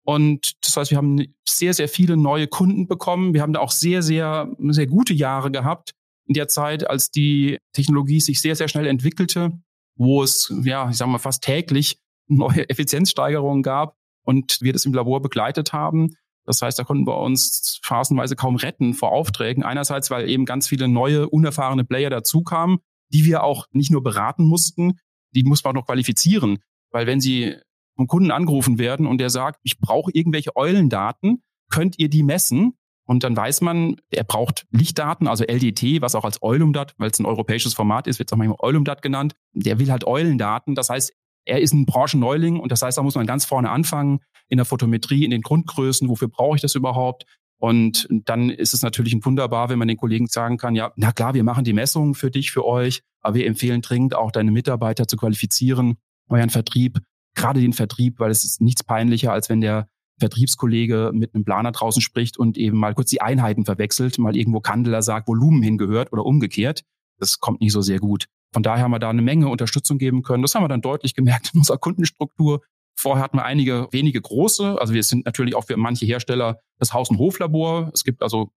Und 0.04 0.54
das 0.64 0.76
heißt, 0.76 0.90
wir 0.90 0.97
haben 0.97 1.35
sehr, 1.47 1.75
sehr 1.75 1.88
viele 1.88 2.16
neue 2.16 2.47
Kunden 2.47 2.87
bekommen. 2.87 3.35
Wir 3.35 3.42
haben 3.42 3.52
da 3.52 3.61
auch 3.61 3.71
sehr, 3.71 4.02
sehr, 4.02 4.50
sehr 4.59 4.87
gute 4.87 5.12
Jahre 5.12 5.50
gehabt 5.50 5.92
in 6.26 6.35
der 6.35 6.49
Zeit, 6.49 6.88
als 6.88 7.11
die 7.11 7.59
Technologie 7.75 8.21
sich 8.21 8.40
sehr, 8.40 8.57
sehr 8.57 8.68
schnell 8.68 8.87
entwickelte, 8.87 9.61
wo 9.97 10.23
es, 10.23 10.52
ja, 10.62 10.88
ich 10.88 10.97
sage 10.97 11.11
mal, 11.11 11.18
fast 11.18 11.42
täglich 11.42 11.99
neue 12.26 12.68
Effizienzsteigerungen 12.68 13.62
gab 13.62 13.97
und 14.23 14.59
wir 14.61 14.73
das 14.73 14.85
im 14.85 14.95
Labor 14.95 15.21
begleitet 15.21 15.73
haben. 15.73 16.14
Das 16.49 16.62
heißt, 16.62 16.78
da 16.78 16.85
konnten 16.85 17.07
wir 17.07 17.19
uns 17.19 17.78
phasenweise 17.83 18.35
kaum 18.35 18.57
retten 18.57 18.95
vor 18.95 19.12
Aufträgen. 19.12 19.64
Einerseits, 19.64 20.11
weil 20.11 20.31
eben 20.31 20.47
ganz 20.47 20.67
viele 20.67 20.88
neue, 20.88 21.28
unerfahrene 21.28 21.85
Player 21.85 22.09
dazukamen, 22.09 22.78
die 23.12 23.26
wir 23.26 23.43
auch 23.45 23.67
nicht 23.73 23.90
nur 23.90 24.02
beraten 24.02 24.45
mussten, 24.45 24.99
die 25.33 25.43
muss 25.43 25.62
man 25.62 25.73
auch 25.73 25.81
noch 25.81 25.87
qualifizieren. 25.87 26.59
Weil 26.90 27.07
wenn 27.07 27.21
sie 27.21 27.57
vom 27.97 28.07
Kunden 28.07 28.31
angerufen 28.31 28.78
werden 28.78 29.07
und 29.07 29.19
der 29.19 29.28
sagt, 29.28 29.61
ich 29.62 29.78
brauche 29.78 30.11
irgendwelche 30.14 30.57
Eulendaten, 30.57 31.43
könnt 31.71 31.99
ihr 31.99 32.09
die 32.09 32.23
messen? 32.23 32.78
Und 33.05 33.25
dann 33.25 33.37
weiß 33.37 33.61
man, 33.61 33.97
er 34.09 34.25
braucht 34.25 34.67
Lichtdaten, 34.71 35.28
also 35.28 35.45
LDT, 35.45 36.00
was 36.00 36.14
auch 36.14 36.25
als 36.25 36.43
Eulumdat, 36.43 36.95
weil 36.97 37.11
es 37.11 37.19
ein 37.19 37.26
europäisches 37.26 37.75
Format 37.75 38.07
ist, 38.07 38.19
wird 38.19 38.31
es 38.31 38.33
auch 38.33 38.38
manchmal 38.38 38.59
Eulumdat 38.61 39.02
genannt. 39.02 39.35
Der 39.52 39.78
will 39.78 39.90
halt 39.90 40.07
Eulendaten. 40.07 40.75
Das 40.75 40.88
heißt, 40.88 41.12
er 41.49 41.61
ist 41.61 41.73
ein 41.73 41.87
Branchenneuling 41.87 42.61
und 42.61 42.73
das 42.73 42.83
heißt, 42.83 42.99
da 42.99 43.02
muss 43.02 43.14
man 43.14 43.26
ganz 43.26 43.45
vorne 43.45 43.71
anfangen 43.71 44.21
in 44.49 44.59
der 44.59 44.64
Photometrie, 44.64 45.25
in 45.25 45.31
den 45.31 45.43
Grundgrößen. 45.43 46.09
Wofür 46.09 46.28
brauche 46.28 46.57
ich 46.57 46.62
das 46.62 46.75
überhaupt? 46.75 47.25
Und 47.61 48.07
dann 48.11 48.50
ist 48.50 48.73
es 48.73 48.83
natürlich 48.83 49.19
wunderbar, 49.25 49.69
wenn 49.69 49.78
man 49.78 49.88
den 49.88 49.97
Kollegen 49.97 50.26
sagen 50.26 50.59
kann, 50.59 50.76
ja, 50.76 50.93
na 50.97 51.12
klar, 51.12 51.35
wir 51.35 51.43
machen 51.43 51.64
die 51.64 51.73
Messungen 51.73 52.14
für 52.14 52.31
dich, 52.31 52.52
für 52.52 52.64
euch, 52.64 53.02
aber 53.21 53.35
wir 53.35 53.47
empfehlen 53.47 53.83
dringend 53.83 54.14
auch 54.14 54.31
deine 54.31 54.52
Mitarbeiter 54.52 55.09
zu 55.09 55.17
qualifizieren, 55.17 55.97
euren 56.28 56.50
Vertrieb 56.50 57.00
gerade 57.38 57.61
den 57.61 57.73
Vertrieb, 57.73 58.19
weil 58.19 58.31
es 58.31 58.45
ist 58.45 58.61
nichts 58.61 58.85
peinlicher, 58.85 59.33
als 59.33 59.49
wenn 59.49 59.61
der 59.61 59.88
Vertriebskollege 60.19 61.12
mit 61.14 61.35
einem 61.35 61.45
Planer 61.45 61.73
draußen 61.73 62.02
spricht 62.02 62.37
und 62.37 62.59
eben 62.59 62.76
mal 62.76 62.95
kurz 62.95 63.11
die 63.11 63.23
Einheiten 63.23 63.64
verwechselt, 63.64 64.19
mal 64.19 64.37
irgendwo 64.37 64.61
Kandeler 64.61 65.00
sagt, 65.00 65.28
Volumen 65.28 65.62
hingehört 65.62 66.12
oder 66.12 66.26
umgekehrt. 66.26 66.83
Das 67.19 67.38
kommt 67.38 67.61
nicht 67.61 67.73
so 67.73 67.81
sehr 67.81 68.00
gut. 68.00 68.26
Von 68.52 68.62
daher 68.62 68.85
haben 68.85 68.90
wir 68.90 68.99
da 68.99 69.11
eine 69.11 69.23
Menge 69.23 69.49
Unterstützung 69.49 69.99
geben 69.99 70.23
können. 70.23 70.43
Das 70.43 70.55
haben 70.55 70.64
wir 70.64 70.69
dann 70.69 70.81
deutlich 70.81 71.14
gemerkt 71.14 71.50
in 71.52 71.61
unserer 71.61 71.78
Kundenstruktur. 71.78 72.62
Vorher 72.99 73.23
hatten 73.23 73.37
wir 73.37 73.45
einige 73.45 73.88
wenige 73.93 74.21
große. 74.21 74.81
Also 74.81 74.95
wir 74.95 75.02
sind 75.02 75.25
natürlich 75.25 75.55
auch 75.55 75.64
für 75.67 75.76
manche 75.76 76.07
Hersteller 76.07 76.59
das 76.78 76.93
Haus- 76.93 77.11
und 77.11 77.19
Hoflabor. 77.19 77.90
Es 77.95 78.05
gibt 78.05 78.23
also 78.23 78.50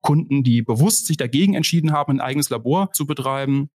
Kunden, 0.00 0.42
die 0.42 0.62
bewusst 0.62 1.06
sich 1.06 1.16
dagegen 1.16 1.54
entschieden 1.54 1.92
haben, 1.92 2.12
ein 2.12 2.20
eigenes 2.20 2.50
Labor 2.50 2.92
zu 2.92 3.06
betreiben, 3.06 3.70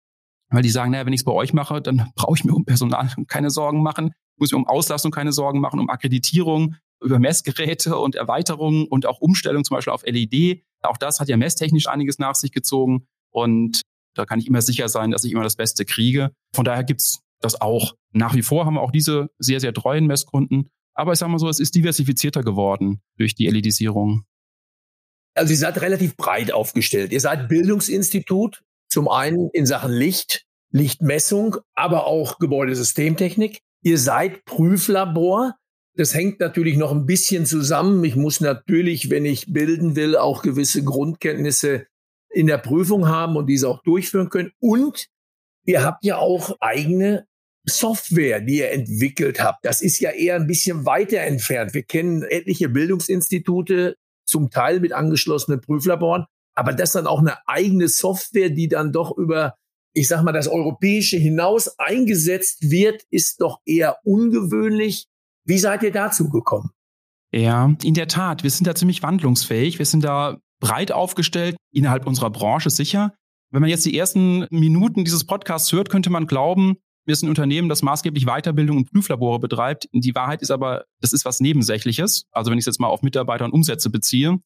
weil 0.50 0.62
die 0.62 0.68
sagen, 0.68 0.90
naja, 0.90 1.06
wenn 1.06 1.12
ich 1.12 1.20
es 1.20 1.24
bei 1.24 1.32
euch 1.32 1.52
mache, 1.52 1.80
dann 1.80 2.10
brauche 2.16 2.36
ich 2.36 2.44
mir 2.44 2.54
um 2.54 2.64
Personal 2.64 3.10
keine 3.28 3.50
Sorgen 3.50 3.82
machen, 3.82 4.12
muss 4.36 4.52
mir 4.52 4.58
um 4.58 4.66
Auslastung 4.66 5.10
keine 5.10 5.32
Sorgen 5.32 5.60
machen, 5.60 5.80
um 5.80 5.88
Akkreditierung, 5.88 6.76
über 7.00 7.18
Messgeräte 7.18 7.96
und 7.96 8.16
Erweiterungen 8.16 8.86
und 8.86 9.06
auch 9.06 9.20
Umstellung 9.20 9.64
zum 9.64 9.76
Beispiel 9.76 9.92
auf 9.92 10.04
LED. 10.04 10.64
Auch 10.82 10.96
das 10.96 11.20
hat 11.20 11.28
ja 11.28 11.36
messtechnisch 11.36 11.88
einiges 11.88 12.18
nach 12.18 12.34
sich 12.34 12.52
gezogen 12.52 13.06
und 13.30 13.82
da 14.18 14.26
kann 14.26 14.40
ich 14.40 14.46
immer 14.46 14.62
sicher 14.62 14.88
sein, 14.88 15.10
dass 15.10 15.24
ich 15.24 15.32
immer 15.32 15.44
das 15.44 15.56
Beste 15.56 15.84
kriege. 15.84 16.32
Von 16.54 16.64
daher 16.64 16.84
gibt's 16.84 17.20
das 17.40 17.60
auch. 17.60 17.94
Nach 18.12 18.34
wie 18.34 18.42
vor 18.42 18.66
haben 18.66 18.74
wir 18.74 18.80
auch 18.80 18.90
diese 18.90 19.28
sehr, 19.38 19.60
sehr 19.60 19.72
treuen 19.72 20.06
Messkunden. 20.06 20.68
Aber 20.94 21.12
ich 21.12 21.18
sage 21.20 21.30
mal 21.30 21.38
so, 21.38 21.48
es 21.48 21.60
ist 21.60 21.76
diversifizierter 21.76 22.42
geworden 22.42 23.00
durch 23.16 23.36
die 23.36 23.46
LED-Isierung. 23.46 24.24
Also 25.34 25.52
ihr 25.52 25.58
seid 25.58 25.80
relativ 25.80 26.16
breit 26.16 26.52
aufgestellt. 26.52 27.12
Ihr 27.12 27.20
seid 27.20 27.48
Bildungsinstitut, 27.48 28.64
zum 28.88 29.08
einen 29.08 29.50
in 29.52 29.66
Sachen 29.66 29.92
Licht, 29.92 30.46
Lichtmessung, 30.72 31.56
aber 31.76 32.06
auch 32.06 32.40
Gebäudesystemtechnik. 32.40 33.60
Ihr 33.82 33.98
seid 33.98 34.44
Prüflabor. 34.44 35.54
Das 35.94 36.14
hängt 36.14 36.40
natürlich 36.40 36.76
noch 36.76 36.90
ein 36.90 37.06
bisschen 37.06 37.46
zusammen. 37.46 38.02
Ich 38.02 38.16
muss 38.16 38.40
natürlich, 38.40 39.10
wenn 39.10 39.24
ich 39.24 39.52
bilden 39.52 39.94
will, 39.94 40.16
auch 40.16 40.42
gewisse 40.42 40.82
Grundkenntnisse 40.82 41.86
in 42.30 42.46
der 42.46 42.58
Prüfung 42.58 43.08
haben 43.08 43.36
und 43.36 43.46
diese 43.46 43.68
auch 43.68 43.82
durchführen 43.82 44.30
können. 44.30 44.52
Und 44.60 45.06
ihr 45.64 45.84
habt 45.84 46.04
ja 46.04 46.18
auch 46.18 46.56
eigene 46.60 47.26
Software, 47.64 48.40
die 48.40 48.58
ihr 48.58 48.70
entwickelt 48.70 49.42
habt. 49.42 49.64
Das 49.64 49.82
ist 49.82 50.00
ja 50.00 50.10
eher 50.10 50.36
ein 50.36 50.46
bisschen 50.46 50.86
weiter 50.86 51.20
entfernt. 51.20 51.74
Wir 51.74 51.82
kennen 51.82 52.22
etliche 52.22 52.68
Bildungsinstitute, 52.68 53.96
zum 54.28 54.50
Teil 54.50 54.80
mit 54.80 54.92
angeschlossenen 54.92 55.60
Prüflaboren, 55.60 56.26
aber 56.54 56.72
das 56.72 56.92
dann 56.92 57.06
auch 57.06 57.20
eine 57.20 57.36
eigene 57.46 57.88
Software, 57.88 58.50
die 58.50 58.68
dann 58.68 58.92
doch 58.92 59.16
über, 59.16 59.54
ich 59.94 60.06
sag 60.08 60.22
mal, 60.22 60.32
das 60.32 60.48
Europäische 60.48 61.16
hinaus 61.16 61.78
eingesetzt 61.78 62.70
wird, 62.70 63.02
ist 63.10 63.40
doch 63.40 63.60
eher 63.64 63.98
ungewöhnlich. 64.04 65.06
Wie 65.44 65.58
seid 65.58 65.82
ihr 65.82 65.92
dazu 65.92 66.28
gekommen? 66.28 66.70
Ja, 67.32 67.74
in 67.82 67.94
der 67.94 68.08
Tat. 68.08 68.42
Wir 68.42 68.50
sind 68.50 68.66
da 68.66 68.74
ziemlich 68.74 69.02
wandlungsfähig. 69.02 69.78
Wir 69.78 69.86
sind 69.86 70.04
da 70.04 70.38
breit 70.60 70.92
aufgestellt, 70.92 71.56
innerhalb 71.72 72.06
unserer 72.06 72.30
Branche 72.30 72.70
sicher. 72.70 73.14
Wenn 73.50 73.60
man 73.60 73.70
jetzt 73.70 73.86
die 73.86 73.96
ersten 73.96 74.46
Minuten 74.50 75.04
dieses 75.04 75.24
Podcasts 75.24 75.72
hört, 75.72 75.88
könnte 75.88 76.10
man 76.10 76.26
glauben, 76.26 76.76
wir 77.06 77.16
sind 77.16 77.28
ein 77.28 77.30
Unternehmen, 77.30 77.70
das 77.70 77.82
maßgeblich 77.82 78.26
Weiterbildung 78.26 78.76
und 78.76 78.92
Prüflabore 78.92 79.38
betreibt. 79.38 79.88
Die 79.92 80.14
Wahrheit 80.14 80.42
ist 80.42 80.50
aber, 80.50 80.84
das 81.00 81.14
ist 81.14 81.24
was 81.24 81.40
Nebensächliches. 81.40 82.26
Also 82.32 82.50
wenn 82.50 82.58
ich 82.58 82.62
es 82.62 82.66
jetzt 82.66 82.80
mal 82.80 82.88
auf 82.88 83.00
Mitarbeiter 83.00 83.46
und 83.46 83.52
Umsätze 83.52 83.88
beziehe. 83.88 84.38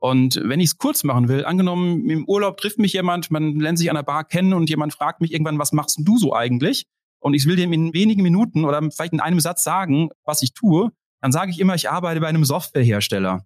Und 0.00 0.40
wenn 0.42 0.58
ich 0.58 0.70
es 0.70 0.78
kurz 0.78 1.04
machen 1.04 1.28
will, 1.28 1.44
angenommen, 1.44 2.10
im 2.10 2.24
Urlaub 2.26 2.56
trifft 2.56 2.78
mich 2.78 2.94
jemand, 2.94 3.30
man 3.30 3.60
lernt 3.60 3.78
sich 3.78 3.90
an 3.90 3.96
der 3.96 4.02
Bar 4.02 4.24
kennen 4.24 4.54
und 4.54 4.68
jemand 4.68 4.92
fragt 4.92 5.20
mich 5.20 5.32
irgendwann, 5.32 5.58
was 5.60 5.72
machst 5.72 5.98
du 6.00 6.18
so 6.18 6.34
eigentlich? 6.34 6.86
Und 7.20 7.34
ich 7.34 7.46
will 7.46 7.54
dem 7.54 7.72
in 7.72 7.94
wenigen 7.94 8.22
Minuten 8.22 8.64
oder 8.64 8.80
vielleicht 8.90 9.12
in 9.12 9.20
einem 9.20 9.38
Satz 9.38 9.62
sagen, 9.62 10.08
was 10.24 10.42
ich 10.42 10.52
tue, 10.52 10.90
dann 11.20 11.32
sage 11.32 11.50
ich 11.50 11.60
immer, 11.60 11.74
ich 11.74 11.90
arbeite 11.90 12.20
bei 12.20 12.28
einem 12.28 12.44
Softwarehersteller. 12.44 13.44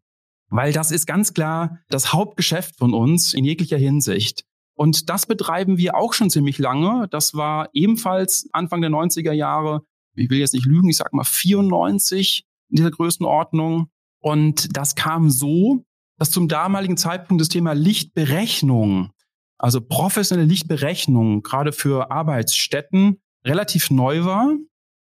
Weil 0.48 0.72
das 0.72 0.90
ist 0.90 1.06
ganz 1.06 1.34
klar 1.34 1.78
das 1.88 2.12
Hauptgeschäft 2.12 2.76
von 2.76 2.94
uns 2.94 3.34
in 3.34 3.44
jeglicher 3.44 3.78
Hinsicht. 3.78 4.44
Und 4.76 5.08
das 5.08 5.26
betreiben 5.26 5.78
wir 5.78 5.96
auch 5.96 6.12
schon 6.12 6.30
ziemlich 6.30 6.58
lange. 6.58 7.06
Das 7.10 7.34
war 7.34 7.68
ebenfalls 7.72 8.48
Anfang 8.52 8.80
der 8.80 8.90
90er 8.90 9.32
Jahre, 9.32 9.82
ich 10.16 10.30
will 10.30 10.38
jetzt 10.38 10.54
nicht 10.54 10.66
lügen, 10.66 10.88
ich 10.88 10.96
sag 10.96 11.12
mal 11.12 11.24
94 11.24 12.44
in 12.70 12.76
dieser 12.76 12.90
Größenordnung. 12.90 13.88
Und 14.20 14.76
das 14.76 14.94
kam 14.94 15.30
so, 15.30 15.84
dass 16.18 16.30
zum 16.30 16.48
damaligen 16.48 16.96
Zeitpunkt 16.96 17.40
das 17.40 17.48
Thema 17.48 17.72
Lichtberechnung, 17.72 19.10
also 19.58 19.80
professionelle 19.80 20.48
Lichtberechnung, 20.48 21.42
gerade 21.42 21.72
für 21.72 22.10
Arbeitsstätten, 22.10 23.20
relativ 23.44 23.90
neu 23.90 24.24
war. 24.24 24.54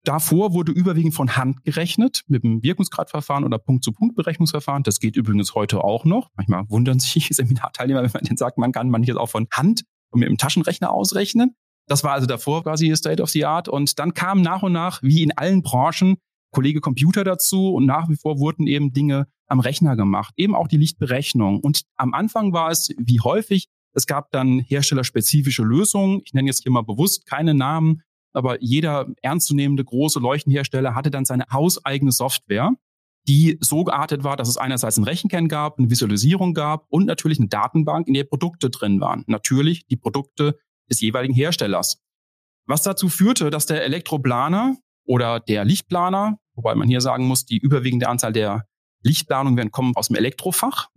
Davor 0.06 0.54
wurde 0.54 0.72
überwiegend 0.72 1.14
von 1.14 1.36
Hand 1.36 1.64
gerechnet 1.64 2.24
mit 2.28 2.44
dem 2.44 2.64
Wirkungsgradverfahren 2.64 3.44
oder 3.44 3.58
Punkt-zu-Punkt-Berechnungsverfahren. 3.58 4.84
Das 4.84 5.00
geht 5.00 5.16
übrigens 5.16 5.56
heute 5.56 5.84
auch 5.84 6.06
noch. 6.06 6.30
Manchmal 6.36 6.70
wundern 6.70 7.00
sich 7.00 7.30
Seminarteilnehmer, 7.32 8.04
wenn 8.04 8.12
man 8.14 8.24
denen 8.24 8.38
sagt, 8.38 8.58
man 8.58 8.72
kann 8.72 8.90
manches 8.90 9.18
auch 9.18 9.30
von 9.30 9.48
Hand 9.52 9.84
und 10.12 10.22
mit 10.22 10.30
dem 10.30 10.38
Taschenrechner 10.38 10.92
ausrechnen. 10.92 11.56
Das 11.88 12.04
war 12.04 12.14
also 12.14 12.28
davor 12.28 12.64
quasi 12.64 12.96
State 12.96 13.22
of 13.22 13.30
the 13.30 13.46
Art. 13.46 13.68
Und 13.68 14.00
dann 14.00 14.14
kam 14.14 14.42
nach 14.42 14.64
und 14.64 14.72
nach, 14.72 15.02
wie 15.04 15.24
in 15.24 15.36
allen 15.38 15.64
Branchen, 15.64 16.18
Kollege 16.52 16.82
Computer 16.82 17.24
dazu 17.24 17.74
und 17.74 17.86
nach 17.86 18.10
wie 18.10 18.16
vor 18.16 18.40
wurden 18.40 18.68
eben 18.68 18.94
Dinge 18.94 19.28
am 19.48 19.60
Rechner 19.60 19.96
gemacht. 19.96 20.34
Eben 20.38 20.56
auch 20.56 20.68
die 20.68 20.78
Lichtberechnung. 20.78 21.60
Und 21.60 21.84
am 21.96 22.14
Anfang 22.14 22.54
war 22.54 22.72
es, 22.72 22.90
wie 22.98 23.20
häufig, 23.20 23.68
es 23.94 24.06
gab 24.08 24.32
dann 24.32 24.60
herstellerspezifische 24.60 25.64
Lösungen. 25.64 26.22
Ich 26.24 26.34
nenne 26.34 26.48
jetzt 26.48 26.64
hier 26.64 26.72
mal 26.72 26.84
bewusst 26.84 27.26
keine 27.26 27.54
Namen, 27.54 28.02
aber 28.34 28.62
jeder 28.62 29.08
ernstzunehmende 29.22 29.84
große 29.84 30.20
Leuchtenhersteller 30.20 30.96
hatte 30.96 31.12
dann 31.12 31.26
seine 31.26 31.46
hauseigene 31.52 32.12
Software, 32.12 32.72
die 33.28 33.58
so 33.60 33.84
geartet 33.84 34.24
war, 34.24 34.38
dass 34.38 34.48
es 34.48 34.58
einerseits 34.58 34.98
ein 34.98 35.04
Rechenkern 35.04 35.48
gab, 35.48 35.78
eine 35.78 35.90
Visualisierung 35.90 36.54
gab 36.54 36.86
und 36.90 37.06
natürlich 37.06 37.40
eine 37.40 37.48
Datenbank, 37.48 38.08
in 38.08 38.14
der 38.14 38.24
Produkte 38.24 38.70
drin 38.70 39.02
waren. 39.02 39.24
Natürlich 39.28 39.86
die 39.88 39.98
Produkte 39.98 40.58
des 40.90 41.02
jeweiligen 41.02 41.34
Herstellers. 41.34 42.02
Was 42.66 42.84
dazu 42.84 43.10
führte, 43.10 43.50
dass 43.50 43.66
der 43.66 43.84
Elektroplaner 43.84 44.78
oder 45.06 45.40
der 45.40 45.66
Lichtplaner, 45.66 46.38
wobei 46.54 46.76
man 46.76 46.88
hier 46.88 47.02
sagen 47.02 47.28
muss, 47.28 47.46
die 47.46 47.58
überwiegende 47.58 48.08
Anzahl 48.08 48.34
der 48.34 48.66
Lichtplanungen 49.04 49.58
werden 49.58 49.72
kommen 49.72 49.96
aus 49.96 50.08
dem 50.08 50.16
Elektrofach. 50.16 50.90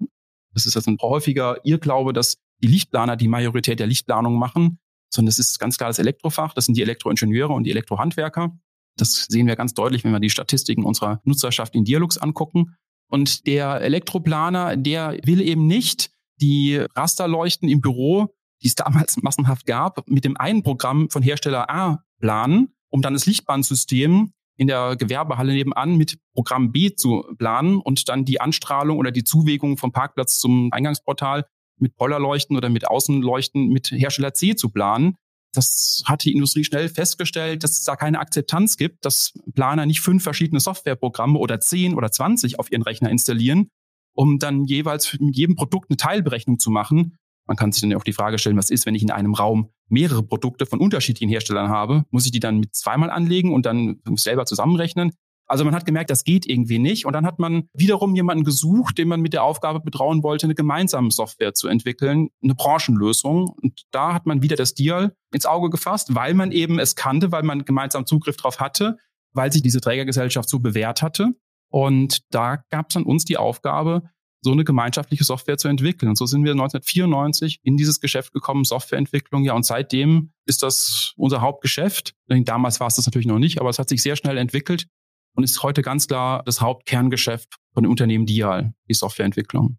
Das 0.55 0.67
ist 0.67 0.75
jetzt 0.75 0.87
ein 0.87 0.99
häufiger 1.01 1.65
Irrglaube, 1.65 2.12
dass 2.12 2.37
die 2.62 2.67
Lichtplaner 2.69 3.17
die 3.17 3.29
Majorität 3.29 3.81
der 3.81 3.87
Lichtplanung 3.87 4.39
machen 4.39 4.79
sondern 5.14 5.28
es 5.28 5.38
ist 5.38 5.59
ganz 5.59 5.76
klar 5.76 5.90
das 5.90 5.99
Elektrofach, 5.99 6.54
das 6.54 6.66
sind 6.66 6.76
die 6.76 6.83
Elektroingenieure 6.83 7.52
und 7.52 7.64
die 7.64 7.71
Elektrohandwerker. 7.71 8.57
Das 8.97 9.26
sehen 9.28 9.47
wir 9.47 9.57
ganz 9.57 9.75
deutlich, 9.75 10.04
wenn 10.04 10.12
wir 10.12 10.21
die 10.21 10.31
Statistiken 10.31 10.85
unserer 10.85 11.21
Nutzerschaft 11.25 11.75
in 11.75 11.85
Dialogs 11.85 12.19
angucken. 12.19 12.76
Und 13.09 13.47
der 13.47 13.81
Elektroplaner, 13.81 14.76
der 14.76 15.19
will 15.25 15.40
eben 15.40 15.66
nicht 15.66 16.11
die 16.40 16.76
Rasterleuchten 16.95 17.69
im 17.69 17.81
Büro, 17.81 18.35
die 18.62 18.69
es 18.69 18.75
damals 18.75 19.16
massenhaft 19.23 19.66
gab, 19.66 20.09
mit 20.09 20.25
dem 20.25 20.37
einen 20.37 20.62
Programm 20.62 21.11
von 21.11 21.23
Hersteller 21.23 21.71
A 21.71 22.04
planen, 22.21 22.75
um 22.90 23.02
dann 23.02 23.14
das 23.14 23.26
Lichtbandsystem 23.26 24.33
in 24.57 24.66
der 24.66 24.97
Gewerbehalle 24.97 25.52
nebenan 25.52 25.97
mit 25.97 26.19
Programm 26.35 26.73
B 26.73 26.95
zu 26.95 27.25
planen 27.38 27.78
und 27.78 28.09
dann 28.09 28.25
die 28.25 28.40
Anstrahlung 28.40 28.99
oder 28.99 29.11
die 29.11 29.25
Zuwegung 29.25 29.76
vom 29.76 29.92
Parkplatz 29.92 30.38
zum 30.38 30.71
Eingangsportal 30.73 31.47
mit 31.83 31.97
Pollerleuchten 31.97 32.57
oder 32.57 32.71
mit 32.71 32.89
Außenleuchten 32.89 33.69
mit 33.69 33.91
Hersteller 33.91 34.33
C 34.33 34.55
zu 34.55 34.71
planen. 34.71 35.17
Das 35.55 36.03
hat 36.07 36.25
die 36.25 36.33
Industrie 36.33 36.65
schnell 36.65 36.89
festgestellt, 36.89 37.62
dass 37.62 37.73
es 37.73 37.85
da 37.85 37.95
keine 37.97 38.21
Akzeptanz 38.21 38.79
gibt, 38.79 39.05
dass 39.05 39.35
Planer 39.55 39.85
nicht 39.85 40.01
fünf 40.01 40.23
verschiedene 40.23 40.61
Softwareprogramme 40.61 41.39
oder 41.39 41.61
zehn 41.61 41.95
oder 41.95 42.11
zwanzig 42.11 42.59
auf 42.59 42.73
ihren 42.73 42.83
Rechner 42.83 43.11
installieren, 43.11 43.69
um 44.15 44.39
dann 44.39 44.65
jeweils 44.65 45.19
mit 45.21 45.37
jedem 45.37 45.55
Produkt 45.55 45.91
eine 45.91 45.99
Teilberechnung 45.99 46.59
zu 46.59 46.71
machen. 46.71 47.17
Man 47.47 47.57
kann 47.59 47.73
sich 47.73 47.83
dann 47.83 47.93
auch 47.95 48.05
die 48.05 48.15
Frage 48.15 48.39
stellen, 48.39 48.57
was 48.57 48.71
ist, 48.71 48.87
wenn 48.87 48.95
ich 48.95 49.03
in 49.03 49.11
einem 49.11 49.35
Raum 49.35 49.69
mehrere 49.89 50.23
Produkte 50.23 50.65
von 50.65 50.79
unterschiedlichen 50.79 51.29
Herstellern 51.29 51.69
habe? 51.69 52.05
Muss 52.11 52.25
ich 52.25 52.33
die 52.33 52.41
dann 52.41 52.59
mit 52.59 52.75
zweimal 52.75 53.11
anlegen 53.11 53.53
und 53.53 53.67
dann 53.67 54.01
selber 54.15 54.47
zusammenrechnen? 54.47 55.12
Also 55.47 55.65
man 55.65 55.75
hat 55.75 55.85
gemerkt, 55.85 56.11
das 56.11 56.25
geht 56.25 56.47
irgendwie 56.47 56.79
nicht. 56.79 57.05
Und 57.05 57.13
dann 57.13 57.27
hat 57.27 57.39
man 57.39 57.69
wiederum 57.75 58.15
jemanden 58.15 58.45
gesucht, 58.45 58.97
den 58.99 59.09
man 59.09 59.21
mit 59.21 59.33
der 59.33 59.45
Aufgabe 59.45 59.81
betrauen 59.81 60.23
wollte, 60.23 60.47
eine 60.47 60.55
gemeinsame 60.55 61.11
Software 61.11 61.53
zu 61.55 61.69
entwickeln, 61.69 62.31
eine 62.43 62.55
Branchenlösung. 62.55 63.49
Und 63.61 63.83
da 63.91 64.15
hat 64.15 64.25
man 64.25 64.43
wieder 64.43 64.57
das 64.57 64.75
Dial 64.75 65.15
ins 65.33 65.47
Auge 65.47 65.71
gefasst, 65.71 66.15
weil 66.15 66.35
man 66.35 66.53
eben 66.53 66.79
es 66.79 66.97
kannte, 66.97 67.33
weil 67.33 67.43
man 67.43 67.65
gemeinsam 67.65 68.07
Zugriff 68.07 68.37
drauf 68.37 68.61
hatte, 68.61 68.97
weil 69.33 69.53
sich 69.53 69.63
diese 69.63 69.81
Trägergesellschaft 69.81 70.49
so 70.49 70.59
bewährt 70.59 71.03
hatte. 71.03 71.35
Und 71.71 72.23
da 72.31 72.57
gab 72.71 72.91
es 72.91 72.97
an 72.97 73.05
uns 73.05 73.25
die 73.25 73.37
Aufgabe, 73.37 74.11
so 74.45 74.51
eine 74.51 74.65
gemeinschaftliche 74.65 75.23
Software 75.23 75.57
zu 75.57 75.69
entwickeln. 75.69 76.09
Und 76.09 76.19
so 76.19 76.27
sind 76.27 76.45
wir 76.45 76.53
1994 76.53 77.61
in 77.63 77.77
dieses 77.77 78.01
Geschäft 78.01 78.33
gekommen, 78.33 78.65
Softwareentwicklung. 78.65 79.45
Ja, 79.45 79.55
und 79.55 79.65
seitdem 79.65 80.33
ist 80.47 80.63
das 80.63 81.13
unser 81.17 81.41
Hauptgeschäft. 81.41 82.15
Damals 82.27 82.81
war 82.81 82.89
es 82.89 82.97
das 82.97 83.07
natürlich 83.07 83.29
noch 83.29 83.39
nicht, 83.39 83.61
aber 83.61 83.71
es 83.71 83.79
hat 83.79 83.89
sich 83.89 84.03
sehr 84.03 84.17
schnell 84.17 84.39
entwickelt 84.39 84.87
und 85.35 85.45
ist 85.45 85.62
heute 85.62 85.83
ganz 85.83 86.07
klar 86.07 86.43
das 86.45 86.61
Hauptkerngeschäft 86.61 87.57
von 87.75 87.85
dem 87.85 87.91
Unternehmen 87.91 88.27
Dial, 88.27 88.73
die 88.89 88.95
Softwareentwicklung. 88.95 89.79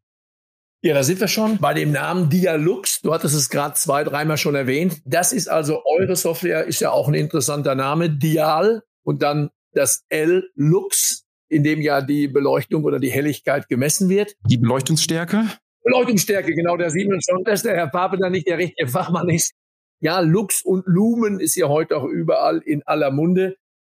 Ja, 0.81 0.93
da 0.93 1.03
sind 1.03 1.21
wir 1.21 1.29
schon 1.29 1.59
bei 1.59 1.73
dem 1.73 1.93
Namen 1.93 2.29
Dialux. 2.29 2.99
Du 3.01 3.13
hattest 3.13 3.35
es 3.35 3.49
gerade 3.49 3.73
zwei, 3.75 4.03
dreimal 4.03 4.37
schon 4.37 4.55
erwähnt. 4.55 5.01
Das 5.05 5.31
ist 5.31 5.47
also 5.47 5.81
eure 5.85 6.17
Software, 6.17 6.65
ist 6.65 6.81
ja 6.81 6.91
auch 6.91 7.07
ein 7.07 7.13
interessanter 7.13 7.73
Name. 7.73 8.09
Dial 8.09 8.83
und 9.03 9.21
dann 9.21 9.49
das 9.71 10.03
L 10.09 10.43
Lux, 10.55 11.25
in 11.47 11.63
dem 11.63 11.81
ja 11.81 12.01
die 12.01 12.27
Beleuchtung 12.27 12.83
oder 12.83 12.99
die 12.99 13.11
Helligkeit 13.11 13.69
gemessen 13.69 14.09
wird. 14.09 14.35
Die 14.49 14.57
Beleuchtungsstärke? 14.57 15.47
Beleuchtungsstärke, 15.83 16.53
genau, 16.53 16.75
da 16.75 16.89
sieht 16.89 17.09
man 17.09 17.21
schon, 17.21 17.45
dass 17.45 17.63
der 17.63 17.75
Herr 17.75 17.87
Pape 17.87 18.17
da 18.17 18.29
nicht 18.29 18.47
der 18.47 18.57
richtige 18.57 18.89
Fachmann 18.89 19.29
ist. 19.29 19.53
Ja, 20.01 20.19
Lux 20.19 20.63
und 20.63 20.83
Lumen 20.85 21.39
ist 21.39 21.55
ja 21.55 21.69
heute 21.69 21.95
auch 21.95 22.03
überall 22.03 22.57
in 22.57 22.83
aller 22.83 23.09
Munde. 23.09 23.55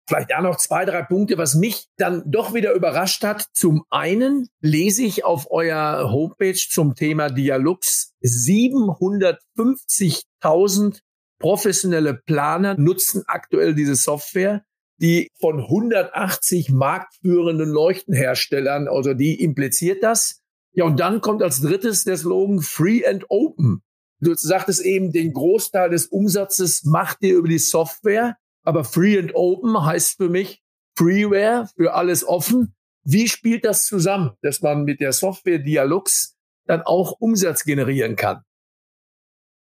Vielleicht 0.07 0.31
da 0.31 0.43
noch 0.43 0.57
zwei, 0.57 0.85
drei 0.85 1.03
Punkte, 1.03 1.39
was 1.39 1.55
mich 1.55 1.87
dann 1.97 2.23
doch 2.27 2.53
wieder 2.53 2.75
überrascht 2.75 3.25
hat. 3.25 3.47
Zum 3.55 3.85
einen 3.91 4.49
lese 4.61 5.03
ich 5.03 5.25
auf 5.25 5.51
eurer 5.51 6.13
Homepage 6.13 6.55
zum 6.55 6.95
Thema 6.95 7.31
Dialogs 7.31 8.13
750.000 8.23 11.01
professionelle 11.39 12.15
Planer 12.15 12.79
nutzen 12.79 13.25
aktuell 13.27 13.75
diese 13.75 13.97
Software, 13.97 14.65
die 15.01 15.31
von 15.41 15.61
180 15.61 16.71
marktführenden 16.71 17.69
Leuchtenherstellern, 17.69 18.89
also 18.89 19.15
die 19.15 19.43
impliziert 19.43 20.03
das. 20.03 20.41
Ja, 20.73 20.85
und 20.85 21.01
dann 21.01 21.21
kommt 21.21 21.43
als 21.43 21.61
drittes 21.61 22.05
der 22.05 22.17
Slogan 22.17 22.61
Free 22.61 23.07
and 23.07 23.25
Open. 23.29 23.83
Du 24.21 24.35
sagtest 24.35 24.81
eben, 24.81 25.13
den 25.13 25.33
Großteil 25.33 25.91
des 25.91 26.07
Umsatzes 26.07 26.85
macht 26.85 27.19
ihr 27.21 27.37
über 27.37 27.49
die 27.49 27.59
Software. 27.59 28.37
Aber 28.65 28.85
Free 28.85 29.19
and 29.19 29.35
Open 29.35 29.85
heißt 29.85 30.17
für 30.17 30.29
mich 30.29 30.63
Freeware, 30.97 31.69
für 31.77 31.95
alles 31.95 32.27
offen. 32.27 32.75
Wie 33.05 33.29
spielt 33.29 33.65
das 33.65 33.87
zusammen, 33.87 34.33
dass 34.43 34.63
man 34.63 34.85
mit 34.85 35.01
der 35.01 35.13
Software 35.13 35.59
Dialogs 35.59 36.37
dann 36.67 36.83
auch 36.83 37.13
Umsatz 37.21 37.65
generieren 37.65 38.17
kann? 38.17 38.43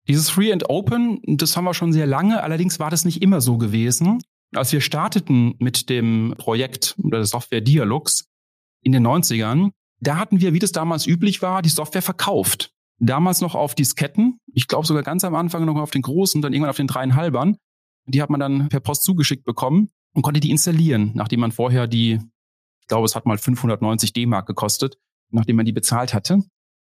Dieses 0.08 0.30
Free 0.30 0.52
and 0.52 0.70
Open, 0.70 1.22
das 1.26 1.58
haben 1.58 1.66
wir 1.66 1.74
schon 1.74 1.94
sehr 1.94 2.08
lange. 2.08 2.44
Allerdings 2.44 2.80
war 2.80 2.90
das 2.90 3.06
nicht 3.06 3.22
immer 3.22 3.42
so 3.42 3.58
gewesen. 3.58 4.22
Als 4.54 4.72
wir 4.74 4.82
starteten 4.82 5.56
mit 5.60 5.90
dem 5.90 6.36
Projekt 6.38 6.96
der 6.98 7.26
Software 7.26 7.62
Dialogs 7.62 8.26
in 8.84 8.92
den 8.92 9.06
90ern, 9.06 9.72
da 10.00 10.18
hatten 10.18 10.42
wir, 10.42 10.54
wie 10.54 10.60
das 10.60 10.72
damals 10.72 11.06
üblich 11.06 11.42
war, 11.42 11.62
die 11.62 11.70
Software 11.70 12.02
verkauft. 12.02 12.72
Damals 13.00 13.42
noch 13.42 13.56
auf 13.56 13.74
Disketten. 13.76 14.40
Ich 14.54 14.68
glaube 14.68 14.86
sogar 14.86 15.04
ganz 15.04 15.24
am 15.24 15.36
Anfang 15.36 15.66
noch 15.66 15.78
auf 15.78 15.92
den 15.92 16.02
großen, 16.02 16.42
dann 16.42 16.54
irgendwann 16.54 16.72
auf 16.72 16.78
den 16.78 16.88
dreieinhalbern. 16.88 17.58
Die 18.06 18.22
hat 18.22 18.30
man 18.30 18.40
dann 18.40 18.70
per 18.70 18.80
Post 18.80 19.04
zugeschickt 19.04 19.44
bekommen 19.44 19.90
und 20.14 20.22
konnte 20.22 20.40
die 20.40 20.52
installieren, 20.52 21.12
nachdem 21.14 21.40
man 21.40 21.52
vorher 21.52 21.88
die, 21.88 22.20
ich 22.82 22.88
glaube, 22.88 23.06
es 23.06 23.16
hat 23.16 23.26
mal 23.26 23.38
590 23.38 24.14
D-Mark 24.14 24.48
gekostet, 24.48 24.98
nachdem 25.30 25.56
man 25.56 25.66
die 25.66 25.72
bezahlt 25.72 26.14
hatte. 26.14 26.44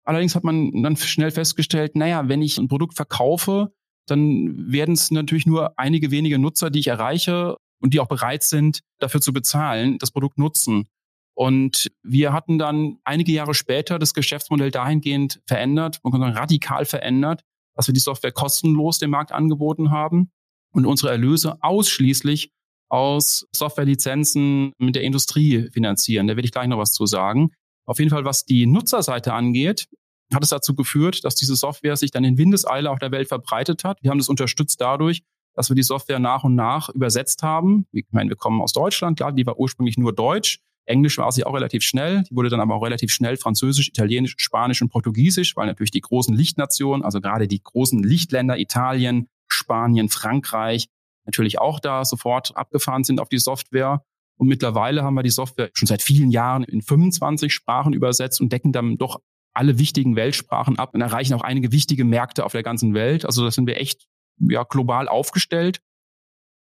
Allerdings 0.04 0.36
hat 0.36 0.44
man 0.44 0.82
dann 0.82 0.96
schnell 0.96 1.32
festgestellt, 1.32 1.96
naja, 1.96 2.28
wenn 2.28 2.42
ich 2.42 2.58
ein 2.58 2.68
Produkt 2.68 2.96
verkaufe, 2.96 3.74
dann 4.08 4.72
werden 4.72 4.96
es 4.96 5.12
natürlich 5.12 5.46
nur 5.46 5.78
einige 5.78 6.10
wenige 6.10 6.40
Nutzer, 6.40 6.72
die 6.72 6.80
ich 6.80 6.88
erreiche 6.88 7.56
und 7.80 7.94
die 7.94 8.00
auch 8.00 8.08
bereit 8.08 8.44
sind, 8.44 8.82
dafür 9.00 9.22
zu 9.22 9.32
bezahlen, 9.32 9.98
das 10.00 10.12
Produkt 10.12 10.40
nutzen. 10.40 10.88
Und 11.34 11.92
wir 12.04 12.34
hatten 12.34 12.58
dann 12.58 12.98
einige 13.04 13.32
Jahre 13.32 13.54
später 13.54 14.00
das 14.00 14.14
Geschäftsmodell 14.14 14.72
dahingehend 14.72 15.42
verändert, 15.46 16.00
man 16.04 16.12
kann 16.12 16.22
sagen 16.22 16.38
radikal 16.38 16.86
verändert, 16.86 17.44
dass 17.76 17.88
wir 17.88 17.94
die 17.94 18.00
Software 18.00 18.32
kostenlos 18.32 19.00
dem 19.00 19.12
Markt 19.12 19.32
angeboten 19.32 19.92
haben 19.92 20.32
und 20.72 20.86
unsere 20.86 21.12
Erlöse 21.12 21.58
ausschließlich 21.62 22.52
aus 22.90 23.46
Softwarelizenzen 23.56 24.74
mit 24.78 24.96
der 24.96 25.04
Industrie 25.04 25.70
finanzieren. 25.72 26.28
Da 26.28 26.36
werde 26.36 26.46
ich 26.46 26.52
gleich 26.52 26.68
noch 26.68 26.78
was 26.78 26.92
zu 26.92 27.06
sagen. 27.06 27.52
Auf 27.86 28.00
jeden 28.00 28.12
Fall, 28.12 28.26
was 28.26 28.46
die 28.46 28.68
Nutzerseite 28.68 29.34
angeht, 29.34 29.88
hat 30.34 30.44
es 30.44 30.50
dazu 30.50 30.76
geführt, 30.76 31.24
dass 31.24 31.36
diese 31.36 31.56
Software 31.56 31.96
sich 31.96 32.12
dann 32.12 32.24
in 32.24 32.38
Windeseile 32.38 32.90
auf 32.90 33.00
der 33.00 33.12
Welt 33.12 33.28
verbreitet 33.28 33.84
hat. 33.84 33.98
Wir 34.02 34.12
haben 34.12 34.18
das 34.18 34.30
unterstützt 34.30 34.80
dadurch, 34.80 35.24
dass 35.56 35.70
wir 35.70 35.76
die 35.76 35.84
Software 35.84 36.20
nach 36.20 36.44
und 36.44 36.56
nach 36.56 36.90
übersetzt 36.90 37.44
haben. 37.44 37.86
Ich 37.92 38.06
meine, 38.12 38.30
wir 38.30 38.38
kommen 38.38 38.62
aus 38.62 38.74
Deutschland, 38.74 39.18
klar, 39.18 39.32
die 39.32 39.46
war 39.46 39.58
ursprünglich 39.58 39.98
nur 39.98 40.14
Deutsch. 40.14 40.60
Englisch 40.86 41.18
war 41.18 41.32
sie 41.32 41.44
auch 41.44 41.54
relativ 41.54 41.84
schnell. 41.84 42.24
Die 42.30 42.36
wurde 42.36 42.50
dann 42.50 42.60
aber 42.60 42.76
auch 42.76 42.84
relativ 42.84 43.12
schnell 43.12 43.38
Französisch, 43.38 43.90
Italienisch, 43.90 44.36
Spanisch 44.38 44.82
und 44.82 44.90
Portugiesisch, 44.90 45.56
weil 45.56 45.68
natürlich 45.68 45.92
die 45.92 46.02
großen 46.02 46.36
Lichtnationen, 46.36 47.04
also 47.04 47.22
gerade 47.22 47.48
die 47.48 47.62
großen 47.62 48.02
Lichtländer 48.02 48.58
Italien, 48.58 49.28
Spanien, 49.52 50.10
Frankreich 50.10 50.88
natürlich 51.26 51.60
auch 51.60 51.80
da 51.80 52.06
sofort 52.06 52.56
abgefahren 52.56 53.04
sind 53.04 53.20
auf 53.20 53.30
die 53.30 53.40
Software. 53.40 54.04
Und 54.38 54.48
mittlerweile 54.48 55.04
haben 55.04 55.14
wir 55.14 55.24
die 55.24 55.30
Software 55.30 55.70
schon 55.74 55.88
seit 55.88 56.02
vielen 56.02 56.32
Jahren 56.32 56.64
in 56.64 56.82
25 56.82 57.54
Sprachen 57.54 57.94
übersetzt 57.94 58.42
und 58.42 58.52
decken 58.52 58.72
dann 58.72 58.98
doch 58.98 59.22
alle 59.54 59.78
wichtigen 59.78 60.16
Weltsprachen 60.16 60.80
ab 60.80 60.94
und 60.94 61.02
erreichen 61.02 61.34
auch 61.34 61.42
einige 61.42 61.72
wichtige 61.72 62.06
Märkte 62.06 62.46
auf 62.46 62.54
der 62.54 62.64
ganzen 62.64 62.94
Welt. 62.94 63.26
Also 63.26 63.44
da 63.44 63.52
sind 63.52 63.68
wir 63.68 63.78
echt 63.78 64.08
ja, 64.40 64.64
global 64.64 65.08
aufgestellt 65.08 65.82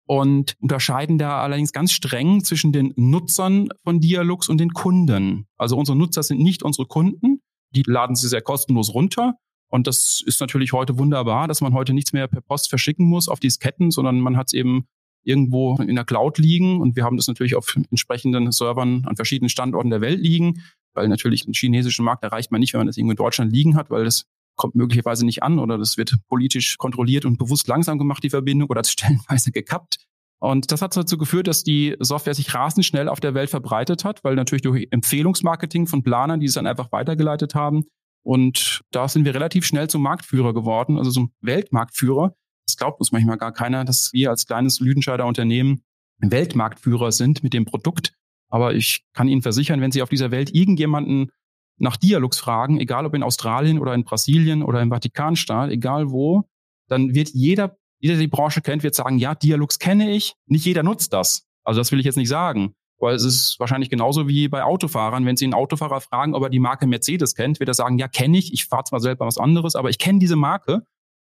und 0.05 0.55
unterscheiden 0.59 1.17
da 1.17 1.41
allerdings 1.41 1.71
ganz 1.71 1.93
streng 1.93 2.43
zwischen 2.43 2.71
den 2.71 2.93
Nutzern 2.97 3.69
von 3.83 3.99
Dialogs 3.99 4.49
und 4.49 4.59
den 4.59 4.73
Kunden. 4.73 5.47
Also 5.57 5.77
unsere 5.77 5.97
Nutzer 5.97 6.21
sind 6.21 6.41
nicht 6.41 6.63
unsere 6.63 6.87
Kunden, 6.87 7.41
die 7.71 7.83
laden 7.87 8.15
sie 8.15 8.27
sehr 8.27 8.41
kostenlos 8.41 8.93
runter 8.93 9.37
und 9.71 9.87
das 9.87 10.21
ist 10.25 10.41
natürlich 10.41 10.73
heute 10.73 10.97
wunderbar, 10.99 11.47
dass 11.47 11.61
man 11.61 11.73
heute 11.73 11.93
nichts 11.93 12.11
mehr 12.11 12.27
per 12.27 12.41
Post 12.41 12.67
verschicken 12.69 13.07
muss 13.07 13.29
auf 13.29 13.39
Disketten, 13.39 13.89
sondern 13.89 14.19
man 14.19 14.35
hat 14.35 14.47
es 14.47 14.53
eben 14.53 14.85
irgendwo 15.23 15.77
in 15.77 15.95
der 15.95 16.03
Cloud 16.03 16.37
liegen 16.39 16.81
und 16.81 16.97
wir 16.97 17.05
haben 17.05 17.15
das 17.15 17.27
natürlich 17.27 17.55
auf 17.55 17.77
entsprechenden 17.89 18.51
Servern 18.51 19.05
an 19.05 19.15
verschiedenen 19.15 19.47
Standorten 19.47 19.89
der 19.89 20.01
Welt 20.01 20.19
liegen, 20.19 20.61
weil 20.93 21.07
natürlich 21.07 21.45
den 21.45 21.53
chinesischen 21.53 22.03
Markt 22.03 22.23
erreicht 22.23 22.51
man 22.51 22.59
nicht, 22.59 22.73
wenn 22.73 22.79
man 22.79 22.87
das 22.87 22.97
irgendwo 22.97 23.11
in 23.11 23.17
Deutschland 23.17 23.53
liegen 23.53 23.77
hat, 23.77 23.89
weil 23.89 24.03
das 24.03 24.25
kommt 24.57 24.75
möglicherweise 24.75 25.25
nicht 25.25 25.41
an 25.41 25.57
oder 25.57 25.77
das 25.77 25.97
wird 25.97 26.17
politisch 26.27 26.77
kontrolliert 26.77 27.23
und 27.23 27.37
bewusst 27.37 27.67
langsam 27.69 27.97
gemacht, 27.97 28.23
die 28.23 28.29
Verbindung, 28.29 28.69
oder 28.69 28.83
stellenweise 28.85 29.51
gekappt. 29.51 30.05
Und 30.39 30.71
das 30.71 30.81
hat 30.81 30.97
dazu 30.97 31.17
geführt, 31.17 31.47
dass 31.47 31.63
die 31.63 31.95
Software 31.99 32.33
sich 32.33 32.53
rasend 32.53 32.85
schnell 32.85 33.07
auf 33.07 33.21
der 33.21 33.35
Welt 33.35 33.51
verbreitet 33.51 34.03
hat, 34.03 34.23
weil 34.23 34.35
natürlich 34.35 34.63
durch 34.63 34.87
Empfehlungsmarketing 34.91 35.87
von 35.87 36.03
Planern, 36.03 36.41
die 36.41 36.47
es 36.47 36.53
dann 36.53 36.67
einfach 36.67 36.91
weitergeleitet 36.91 37.55
haben, 37.55 37.85
und 38.23 38.81
da 38.91 39.07
sind 39.07 39.25
wir 39.25 39.33
relativ 39.33 39.65
schnell 39.65 39.89
zum 39.89 40.01
Marktführer 40.03 40.53
geworden, 40.53 40.97
also 40.97 41.11
zum 41.11 41.33
Weltmarktführer. 41.41 42.35
Das 42.65 42.77
glaubt 42.77 42.99
uns 42.99 43.11
manchmal 43.11 43.37
gar 43.37 43.51
keiner, 43.51 43.85
dass 43.85 44.11
wir 44.13 44.29
als 44.29 44.45
kleines 44.45 44.79
Lüdenscheider 44.79 45.25
Unternehmen 45.25 45.83
Weltmarktführer 46.19 47.11
sind 47.11 47.43
mit 47.43 47.53
dem 47.53 47.65
Produkt. 47.65 48.13
Aber 48.49 48.73
ich 48.75 49.03
kann 49.13 49.27
Ihnen 49.27 49.41
versichern, 49.41 49.81
wenn 49.81 49.91
Sie 49.91 50.01
auf 50.01 50.09
dieser 50.09 50.29
Welt 50.31 50.53
irgendjemanden 50.53 51.31
nach 51.77 51.97
Dialogs 51.97 52.37
fragen, 52.37 52.79
egal 52.79 53.05
ob 53.05 53.15
in 53.15 53.23
Australien 53.23 53.79
oder 53.79 53.95
in 53.95 54.03
Brasilien 54.03 54.61
oder 54.61 54.81
im 54.81 54.89
Vatikanstaat, 54.89 55.71
egal 55.71 56.11
wo, 56.11 56.43
dann 56.87 57.15
wird 57.15 57.29
jeder, 57.29 57.77
jeder, 57.99 58.15
der 58.15 58.21
die 58.21 58.27
Branche 58.27 58.61
kennt, 58.61 58.83
wird 58.83 58.93
sagen, 58.93 59.17
ja, 59.17 59.33
Dialogs 59.33 59.79
kenne 59.79 60.11
ich. 60.11 60.35
Nicht 60.45 60.65
jeder 60.65 60.83
nutzt 60.83 61.13
das. 61.13 61.47
Also 61.63 61.79
das 61.79 61.91
will 61.91 61.99
ich 61.99 62.05
jetzt 62.05 62.17
nicht 62.17 62.29
sagen. 62.29 62.75
Weil 63.01 63.15
es 63.15 63.23
ist 63.23 63.59
wahrscheinlich 63.59 63.89
genauso 63.89 64.27
wie 64.27 64.47
bei 64.47 64.63
Autofahrern. 64.63 65.25
Wenn 65.25 65.35
Sie 65.35 65.45
einen 65.45 65.53
Autofahrer 65.53 66.01
fragen, 66.01 66.35
ob 66.35 66.43
er 66.43 66.49
die 66.49 66.59
Marke 66.59 66.87
Mercedes 66.87 67.35
kennt, 67.35 67.59
wird 67.59 67.69
er 67.69 67.73
sagen, 67.73 67.97
ja, 67.97 68.07
kenne 68.07 68.37
ich. 68.37 68.53
Ich 68.53 68.65
fahre 68.65 68.83
zwar 68.83 68.99
selber 68.99 69.25
was 69.25 69.37
anderes, 69.37 69.75
aber 69.75 69.89
ich 69.89 69.97
kenne 69.97 70.19
diese 70.19 70.35
Marke. 70.35 70.83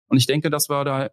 Und 0.07 0.17
ich 0.17 0.27
denke, 0.27 0.49
dass 0.49 0.69
wir 0.69 0.83
da 0.83 1.09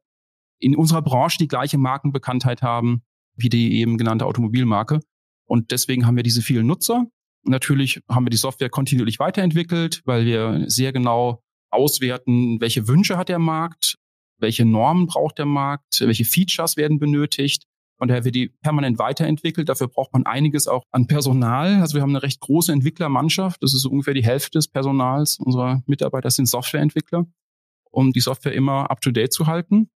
in 0.59 0.75
unserer 0.75 1.03
Branche 1.03 1.39
die 1.39 1.49
gleiche 1.49 1.79
Markenbekanntheit 1.79 2.63
haben 2.63 3.03
wie 3.39 3.49
die 3.49 3.81
eben 3.81 3.97
genannte 3.97 4.27
Automobilmarke. 4.27 5.01
Und 5.47 5.71
deswegen 5.71 6.07
haben 6.07 6.17
wir 6.17 6.23
diese 6.23 6.43
vielen 6.43 6.67
Nutzer. 6.67 7.07
Natürlich 7.45 8.03
haben 8.09 8.27
wir 8.27 8.31
die 8.31 8.37
Software 8.37 8.69
kontinuierlich 8.69 9.19
weiterentwickelt, 9.19 10.03
weil 10.05 10.27
wir 10.27 10.65
sehr 10.67 10.93
genau 10.93 11.43
auswerten, 11.71 12.61
welche 12.61 12.89
Wünsche 12.89 13.17
hat 13.17 13.29
der 13.29 13.39
Markt, 13.39 13.97
welche 14.39 14.65
Normen 14.65 15.07
braucht 15.07 15.39
der 15.39 15.47
Markt, 15.47 16.01
welche 16.01 16.25
Features 16.25 16.77
werden 16.77 16.99
benötigt 16.99 17.65
von 17.99 18.09
daher 18.09 18.25
wird 18.25 18.37
die 18.37 18.49
permanent 18.63 18.99
weiterentwickelt. 18.99 19.69
Dafür 19.69 19.89
braucht 19.89 20.13
man 20.13 20.25
einiges 20.25 20.69
auch 20.69 20.85
an 20.93 21.09
Personal. 21.09 21.81
Also 21.81 21.95
wir 21.95 22.03
haben 22.03 22.11
eine 22.11 22.23
recht 22.23 22.41
große 22.41 22.73
Entwicklermannschaft. 22.73 23.63
Das 23.63 23.75
ist 23.75 23.83
so 23.83 23.91
ungefähr 23.91 24.15
die 24.15 24.25
Hälfte 24.25 24.59
des 24.59 24.69
Personals 24.69 25.39
unserer 25.39 25.83
Mitarbeiter 25.87 26.31
sind 26.31 26.47
Softwareentwickler, 26.47 27.27
um 27.91 28.13
die 28.13 28.21
Software 28.21 28.55
immer 28.55 28.91
up-to-date 28.91 29.33
zu 29.33 29.47
halten. 29.47 29.91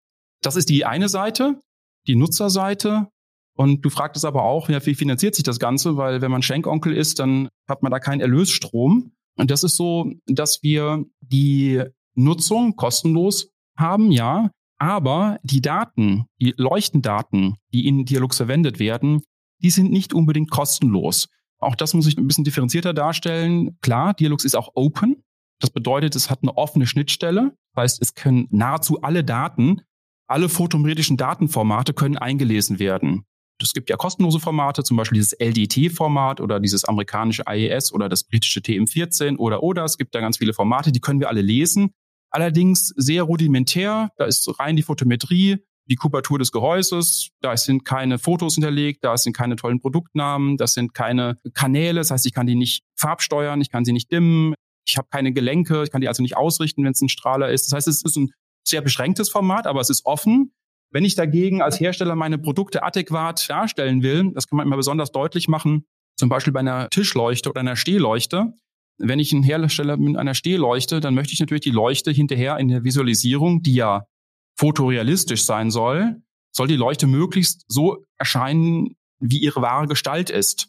Das 0.43 0.57
ist 0.57 0.71
die 0.71 0.87
eine 0.87 1.11
Seite, 1.11 1.61
die 2.07 2.17
Nutzerseite. 2.17 3.09
Und 3.55 3.85
du 3.85 3.91
fragtest 3.91 4.25
aber 4.25 4.45
auch, 4.45 4.71
ja, 4.71 4.85
wie 4.87 4.95
finanziert 4.95 5.35
sich 5.35 5.45
das 5.45 5.59
Ganze? 5.59 5.99
Weil 5.99 6.23
wenn 6.23 6.31
man 6.31 6.41
Schenkonkel 6.41 6.95
ist, 6.95 7.19
dann 7.19 7.51
hat 7.69 7.83
man 7.83 7.93
da 7.93 7.99
keinen 7.99 8.21
Erlösstrom. 8.21 9.13
Und 9.37 9.51
das 9.51 9.65
ist 9.65 9.77
so, 9.77 10.11
dass 10.27 10.63
wir 10.63 11.05
die 11.21 11.83
Nutzung 12.15 12.77
kostenlos 12.77 13.51
haben, 13.77 14.11
ja. 14.11 14.51
Aber 14.81 15.39
die 15.43 15.61
Daten, 15.61 16.25
die 16.41 16.55
Leuchtendaten, 16.57 17.57
die 17.73 17.87
in 17.87 18.07
Dialog 18.07 18.35
verwendet 18.35 18.79
werden, 18.79 19.23
die 19.63 19.71
sind 19.71 19.93
nicht 19.93 20.15
unbedingt 20.15 20.51
kostenlos. 20.51 21.29
Auch 21.59 21.75
das 21.75 21.93
muss 21.93 22.07
ich 22.07 22.17
ein 22.17 22.27
bisschen 22.27 22.45
differenzierter 22.45 22.95
darstellen. 22.95 23.77
Klar, 23.83 24.15
Dialogs 24.15 24.47
ist 24.47 24.57
auch 24.57 24.71
open. 24.75 25.23
Das 25.61 25.69
bedeutet, 25.71 26.17
es 26.17 26.31
hat 26.31 26.39
eine 26.43 26.57
offene 26.57 26.87
Schnittstelle. 26.87 27.55
Das 27.75 27.83
heißt, 27.83 28.03
es 28.03 28.15
können 28.15 28.49
nahezu 28.51 29.03
alle 29.03 29.23
Daten, 29.23 29.83
alle 30.27 30.49
photometrischen 30.49 31.19
Datenformate 31.19 31.93
können 31.93 32.17
eingelesen 32.17 32.79
werden. 32.79 33.27
Es 33.63 33.75
gibt 33.75 33.91
ja 33.91 33.97
kostenlose 33.97 34.41
Formate, 34.41 34.83
zum 34.83 34.97
Beispiel 34.97 35.17
dieses 35.19 35.39
LDT-Format 35.39 36.41
oder 36.41 36.59
dieses 36.59 36.87
amerikanische 36.87 37.45
IES 37.47 37.93
oder 37.93 38.09
das 38.09 38.25
britische 38.25 38.61
TM14 38.61 39.37
oder 39.37 39.63
oder. 39.63 39.85
Es 39.85 39.99
gibt 39.99 40.15
da 40.15 40.21
ganz 40.21 40.39
viele 40.39 40.55
Formate, 40.55 40.93
die 40.93 41.01
können 41.01 41.21
wir 41.21 41.29
alle 41.29 41.43
lesen. 41.43 41.93
Allerdings 42.31 42.93
sehr 42.97 43.25
rudimentär. 43.25 44.11
Da 44.17 44.25
ist 44.25 44.49
rein 44.59 44.77
die 44.77 44.83
Photometrie, 44.83 45.59
die 45.87 45.97
Kubatur 45.97 46.39
des 46.39 46.53
Gehäuses. 46.53 47.31
Da 47.41 47.57
sind 47.57 47.85
keine 47.85 48.19
Fotos 48.19 48.55
hinterlegt, 48.55 49.05
da 49.05 49.17
sind 49.17 49.37
keine 49.37 49.57
tollen 49.57 49.81
Produktnamen, 49.81 50.57
das 50.57 50.75
sind 50.75 50.95
keine 50.95 51.37
Kanäle. 51.53 52.01
Das 52.01 52.11
heißt, 52.11 52.27
ich 52.27 52.33
kann 52.33 52.47
die 52.47 52.55
nicht 52.55 52.85
farbsteuern, 52.97 53.61
ich 53.61 53.71
kann 53.71 53.85
sie 53.85 53.93
nicht 53.93 54.11
dimmen, 54.13 54.55
ich 54.87 54.97
habe 54.97 55.09
keine 55.11 55.33
Gelenke, 55.33 55.83
ich 55.83 55.91
kann 55.91 56.01
die 56.01 56.09
also 56.09 56.23
nicht 56.23 56.37
ausrichten, 56.37 56.85
wenn 56.85 56.93
es 56.93 57.01
ein 57.01 57.09
Strahler 57.09 57.51
ist. 57.51 57.67
Das 57.67 57.75
heißt, 57.75 57.89
es 57.89 58.03
ist 58.03 58.17
ein 58.17 58.33
sehr 58.65 58.81
beschränktes 58.81 59.29
Format, 59.29 59.67
aber 59.67 59.81
es 59.81 59.91
ist 59.91 60.07
offen. 60.07 60.53
Wenn 60.93 61.05
ich 61.05 61.15
dagegen 61.15 61.63
als 61.63 61.79
Hersteller 61.81 62.17
meine 62.17 62.39
Produkte 62.39 62.83
adäquat 62.83 63.49
darstellen 63.49 64.03
will, 64.03 64.33
das 64.35 64.47
kann 64.47 64.57
man 64.57 64.67
immer 64.67 64.77
besonders 64.77 65.13
deutlich 65.13 65.49
machen, 65.49 65.87
zum 66.17 66.29
Beispiel 66.29 66.53
bei 66.53 66.61
einer 66.61 66.89
Tischleuchte 66.91 67.51
oder 67.51 67.61
einer 67.61 67.77
Stehleuchte. 67.77 68.53
Wenn 69.03 69.19
ich 69.19 69.33
ein 69.33 69.43
Hersteller 69.43 69.97
mit 69.97 70.17
einer 70.17 70.35
Stehleuchte, 70.35 71.01
dann 71.01 71.15
möchte 71.15 71.33
ich 71.33 71.41
natürlich 71.41 71.63
die 71.63 71.71
Leuchte 71.71 72.11
hinterher 72.11 72.59
in 72.59 72.69
der 72.69 72.85
Visualisierung, 72.85 73.63
die 73.63 73.75
ja 73.75 74.05
fotorealistisch 74.59 75.45
sein 75.45 75.71
soll, 75.71 76.17
soll 76.53 76.69
die 76.69 76.77
Leuchte 76.77 77.07
möglichst 77.07 77.65
so 77.69 78.05
erscheinen, 78.19 78.97
wie 79.19 79.39
ihre 79.39 79.63
wahre 79.63 79.87
Gestalt 79.87 80.29
ist. 80.29 80.69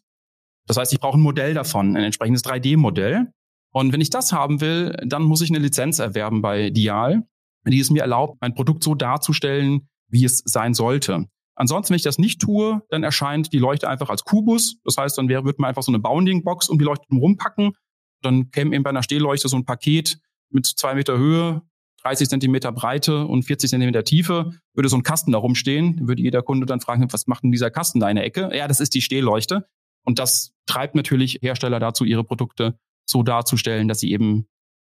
Das 0.67 0.78
heißt, 0.78 0.94
ich 0.94 1.00
brauche 1.00 1.17
ein 1.17 1.22
Modell 1.22 1.54
davon, 1.54 1.98
ein 1.98 2.04
entsprechendes 2.04 2.46
3D-Modell. 2.46 3.32
Und 3.74 3.91
wenn 3.91 4.02
ich 4.02 4.10
das 4.10 4.32
haben 4.32 4.62
will, 4.62 4.96
dann 5.06 5.24
muss 5.24 5.41
ich 5.41 5.50
eine 5.50 5.60
Lizenz 5.60 6.00
erwerben 6.00 6.41
bei 6.41 6.70
Dial, 6.70 7.24
die 7.65 7.80
es 7.80 7.89
mir 7.89 8.02
erlaubt, 8.02 8.38
mein 8.41 8.54
Produkt 8.54 8.84
so 8.84 8.96
darzustellen, 8.96 9.89
wie 10.08 10.26
es 10.26 10.41
sein 10.46 10.74
sollte. 10.74 11.26
Ansonsten, 11.56 11.91
wenn 11.91 11.98
ich 11.98 12.04
das 12.04 12.17
nicht 12.17 12.41
tue, 12.41 12.82
dann 12.89 13.04
erscheint 13.04 13.54
die 13.54 13.60
Leuchte 13.60 13.89
einfach 13.89 14.10
als 14.10 14.24
Kubus. 14.24 14.78
Das 14.84 14.98
heißt, 14.98 15.17
dann 15.17 15.30
würde 15.30 15.56
man 15.58 15.70
einfach 15.70 15.84
so 15.84 15.91
eine 15.91 16.00
Bounding-Box 16.00 16.70
um 16.70 16.80
die 16.80 16.86
Leuchte 16.86 17.06
rumpacken. 17.12 17.74
Dann 18.22 18.52
käme 18.52 18.76
eben 18.76 18.84
bei 18.84 18.90
einer 18.90 19.04
Stehleuchte 19.04 19.48
so 19.48 19.58
ein 19.58 19.66
Paket 19.66 20.20
mit 20.50 20.66
zwei 20.66 20.94
Meter 20.96 21.18
Höhe, 21.18 21.62
30 22.04 22.30
Zentimeter 22.30 22.72
Breite 22.72 23.26
und 23.26 23.44
40 23.44 23.70
Zentimeter 23.70 24.04
Tiefe, 24.04 24.54
würde 24.74 24.90
so 24.90 24.98
ein 24.98 25.04
Kasten 25.04 25.32
da 25.32 25.38
rumstehen. 25.38 26.08
Würde 26.08 26.22
jeder 26.22 26.42
Kunde 26.42 26.66
dann 26.66 26.82
fragen, 26.82 27.06
was 27.12 27.28
macht 27.28 27.44
denn 27.44 27.52
dieser 27.52 27.70
Kasten 27.70 28.00
da 28.00 28.10
in 28.10 28.16
der 28.16 28.26
Ecke? 28.26 28.50
Ja, 28.54 28.68
das 28.68 28.80
ist 28.80 28.94
die 28.94 29.02
Stehleuchte. 29.02 29.68
Und 30.04 30.18
das 30.18 30.54
treibt 30.66 30.96
natürlich 30.96 31.40
Hersteller 31.42 31.80
dazu, 31.80 32.06
ihre 32.06 32.24
Produkte 32.24 32.78
so 33.06 33.24
darzustellen, 33.24 33.88
dass 33.88 34.00
sie 34.00 34.12
eben 34.12 34.48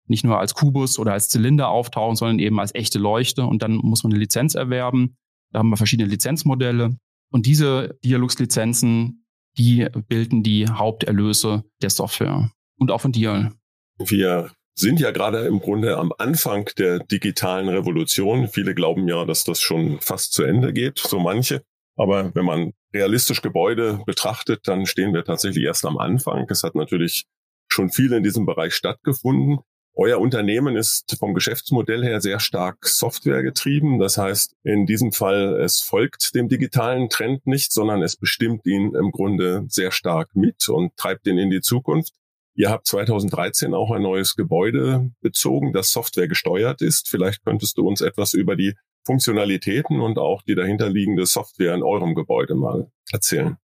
nicht 0.08 0.24
nur 0.24 0.38
als 0.38 0.54
Kubus 0.54 0.98
oder 0.98 1.12
als 1.12 1.28
Zylinder 1.28 1.68
auftauchen, 1.68 2.16
sondern 2.16 2.38
eben 2.38 2.58
als 2.58 2.74
echte 2.74 2.98
Leuchte. 2.98 3.44
Und 3.44 3.62
dann 3.62 3.74
muss 3.74 4.02
man 4.02 4.12
eine 4.12 4.20
Lizenz 4.20 4.54
erwerben. 4.54 5.16
Da 5.52 5.58
haben 5.58 5.68
wir 5.68 5.76
verschiedene 5.76 6.08
Lizenzmodelle. 6.08 6.96
Und 7.30 7.46
diese 7.46 7.98
Dialux-Lizenzen, 8.04 9.26
die 9.58 9.86
bilden 10.08 10.42
die 10.42 10.66
Haupterlöse 10.66 11.64
der 11.82 11.90
Software 11.90 12.50
und 12.82 12.90
auch 12.90 13.00
von 13.00 13.12
Dial. 13.12 13.52
Wir 13.98 14.50
sind 14.74 15.00
ja 15.00 15.10
gerade 15.10 15.46
im 15.46 15.60
Grunde 15.60 15.96
am 15.96 16.12
Anfang 16.18 16.68
der 16.78 16.98
digitalen 16.98 17.68
Revolution. 17.68 18.48
Viele 18.48 18.74
glauben 18.74 19.08
ja, 19.08 19.24
dass 19.24 19.44
das 19.44 19.60
schon 19.60 20.00
fast 20.00 20.32
zu 20.32 20.42
Ende 20.42 20.72
geht, 20.72 20.98
so 20.98 21.18
manche. 21.18 21.62
Aber 21.96 22.34
wenn 22.34 22.44
man 22.44 22.72
realistisch 22.94 23.42
Gebäude 23.42 24.00
betrachtet, 24.06 24.66
dann 24.66 24.86
stehen 24.86 25.12
wir 25.12 25.24
tatsächlich 25.24 25.64
erst 25.64 25.84
am 25.84 25.98
Anfang. 25.98 26.46
Es 26.48 26.62
hat 26.62 26.74
natürlich 26.74 27.26
schon 27.68 27.90
viel 27.90 28.12
in 28.12 28.22
diesem 28.22 28.46
Bereich 28.46 28.74
stattgefunden. 28.74 29.58
Euer 29.94 30.18
Unternehmen 30.18 30.76
ist 30.76 31.18
vom 31.18 31.34
Geschäftsmodell 31.34 32.02
her 32.02 32.22
sehr 32.22 32.40
stark 32.40 32.86
Software 32.86 33.42
getrieben. 33.42 33.98
Das 33.98 34.16
heißt, 34.16 34.54
in 34.64 34.86
diesem 34.86 35.12
Fall, 35.12 35.60
es 35.60 35.80
folgt 35.80 36.34
dem 36.34 36.48
digitalen 36.48 37.10
Trend 37.10 37.46
nicht, 37.46 37.72
sondern 37.72 38.02
es 38.02 38.16
bestimmt 38.16 38.66
ihn 38.66 38.94
im 38.94 39.10
Grunde 39.10 39.66
sehr 39.68 39.90
stark 39.90 40.34
mit 40.34 40.66
und 40.70 40.96
treibt 40.96 41.26
ihn 41.26 41.36
in 41.36 41.50
die 41.50 41.60
Zukunft. 41.60 42.14
Ihr 42.54 42.70
habt 42.70 42.86
2013 42.86 43.72
auch 43.74 43.90
ein 43.90 44.02
neues 44.02 44.36
Gebäude 44.36 45.10
bezogen, 45.20 45.72
das 45.72 45.90
Software 45.90 46.28
gesteuert 46.28 46.82
ist. 46.82 47.08
Vielleicht 47.08 47.44
könntest 47.44 47.78
du 47.78 47.88
uns 47.88 48.00
etwas 48.00 48.34
über 48.34 48.56
die 48.56 48.74
Funktionalitäten 49.04 50.00
und 50.00 50.18
auch 50.18 50.42
die 50.42 50.54
dahinterliegende 50.54 51.26
Software 51.26 51.74
in 51.74 51.82
eurem 51.82 52.14
Gebäude 52.14 52.54
mal 52.54 52.90
erzählen. 53.10 53.56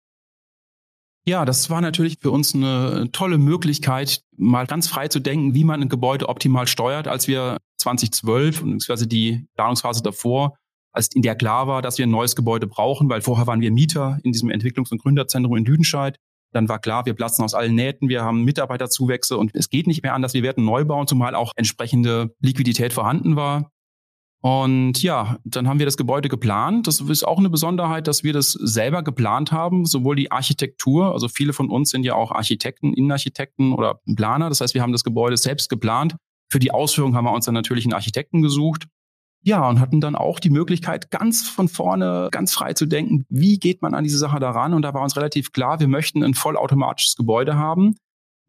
Ja, 1.28 1.44
das 1.44 1.68
war 1.68 1.82
natürlich 1.82 2.16
für 2.20 2.30
uns 2.30 2.54
eine 2.54 3.10
tolle 3.12 3.36
Möglichkeit, 3.36 4.22
mal 4.36 4.66
ganz 4.66 4.88
frei 4.88 5.08
zu 5.08 5.20
denken, 5.20 5.54
wie 5.54 5.64
man 5.64 5.82
ein 5.82 5.90
Gebäude 5.90 6.26
optimal 6.26 6.66
steuert, 6.66 7.06
als 7.06 7.28
wir 7.28 7.58
2012 7.76 8.60
beziehungsweise 8.60 9.06
die 9.06 9.46
Planungsphase 9.54 10.02
davor, 10.02 10.56
als 10.90 11.08
in 11.14 11.20
der 11.20 11.36
klar 11.36 11.66
war, 11.66 11.82
dass 11.82 11.98
wir 11.98 12.06
ein 12.06 12.10
neues 12.10 12.34
Gebäude 12.34 12.66
brauchen, 12.66 13.10
weil 13.10 13.20
vorher 13.20 13.46
waren 13.46 13.60
wir 13.60 13.70
Mieter 13.70 14.18
in 14.24 14.32
diesem 14.32 14.48
Entwicklungs- 14.48 14.90
und 14.90 15.02
Gründerzentrum 15.02 15.58
in 15.58 15.66
Lüdenscheid. 15.66 16.18
Dann 16.52 16.68
war 16.68 16.78
klar, 16.78 17.06
wir 17.06 17.14
platzen 17.14 17.44
aus 17.44 17.54
allen 17.54 17.74
Nähten, 17.74 18.08
wir 18.08 18.22
haben 18.22 18.44
Mitarbeiterzuwächse 18.44 19.36
und 19.36 19.54
es 19.54 19.70
geht 19.70 19.86
nicht 19.86 20.02
mehr 20.02 20.14
an, 20.14 20.22
dass 20.22 20.34
wir 20.34 20.42
werden 20.42 20.64
neu 20.64 20.84
bauen, 20.84 21.06
zumal 21.06 21.34
auch 21.34 21.52
entsprechende 21.56 22.34
Liquidität 22.40 22.92
vorhanden 22.92 23.36
war. 23.36 23.70
Und 24.40 25.02
ja, 25.02 25.38
dann 25.44 25.66
haben 25.66 25.80
wir 25.80 25.86
das 25.86 25.96
Gebäude 25.96 26.28
geplant. 26.28 26.86
Das 26.86 27.00
ist 27.00 27.26
auch 27.26 27.38
eine 27.38 27.50
Besonderheit, 27.50 28.06
dass 28.06 28.22
wir 28.22 28.32
das 28.32 28.52
selber 28.52 29.02
geplant 29.02 29.50
haben, 29.50 29.84
sowohl 29.84 30.14
die 30.14 30.30
Architektur, 30.30 31.12
also 31.12 31.28
viele 31.28 31.52
von 31.52 31.70
uns 31.70 31.90
sind 31.90 32.04
ja 32.04 32.14
auch 32.14 32.30
Architekten, 32.30 32.92
Innenarchitekten 32.94 33.72
oder 33.72 34.00
Planer. 34.14 34.48
Das 34.48 34.60
heißt, 34.60 34.74
wir 34.74 34.82
haben 34.82 34.92
das 34.92 35.02
Gebäude 35.02 35.36
selbst 35.36 35.68
geplant. 35.68 36.16
Für 36.50 36.60
die 36.60 36.70
Ausführung 36.70 37.16
haben 37.16 37.24
wir 37.24 37.32
uns 37.32 37.46
dann 37.46 37.54
natürlich 37.54 37.84
einen 37.84 37.94
Architekten 37.94 38.40
gesucht. 38.40 38.86
Ja, 39.42 39.68
und 39.68 39.80
hatten 39.80 40.00
dann 40.00 40.16
auch 40.16 40.40
die 40.40 40.50
Möglichkeit, 40.50 41.10
ganz 41.10 41.48
von 41.48 41.68
vorne, 41.68 42.28
ganz 42.32 42.52
frei 42.52 42.72
zu 42.74 42.86
denken, 42.86 43.24
wie 43.28 43.58
geht 43.58 43.82
man 43.82 43.94
an 43.94 44.04
diese 44.04 44.18
Sache 44.18 44.40
daran? 44.40 44.74
Und 44.74 44.82
da 44.82 44.94
war 44.94 45.02
uns 45.02 45.16
relativ 45.16 45.52
klar, 45.52 45.80
wir 45.80 45.88
möchten 45.88 46.24
ein 46.24 46.34
vollautomatisches 46.34 47.16
Gebäude 47.16 47.56
haben. 47.56 47.94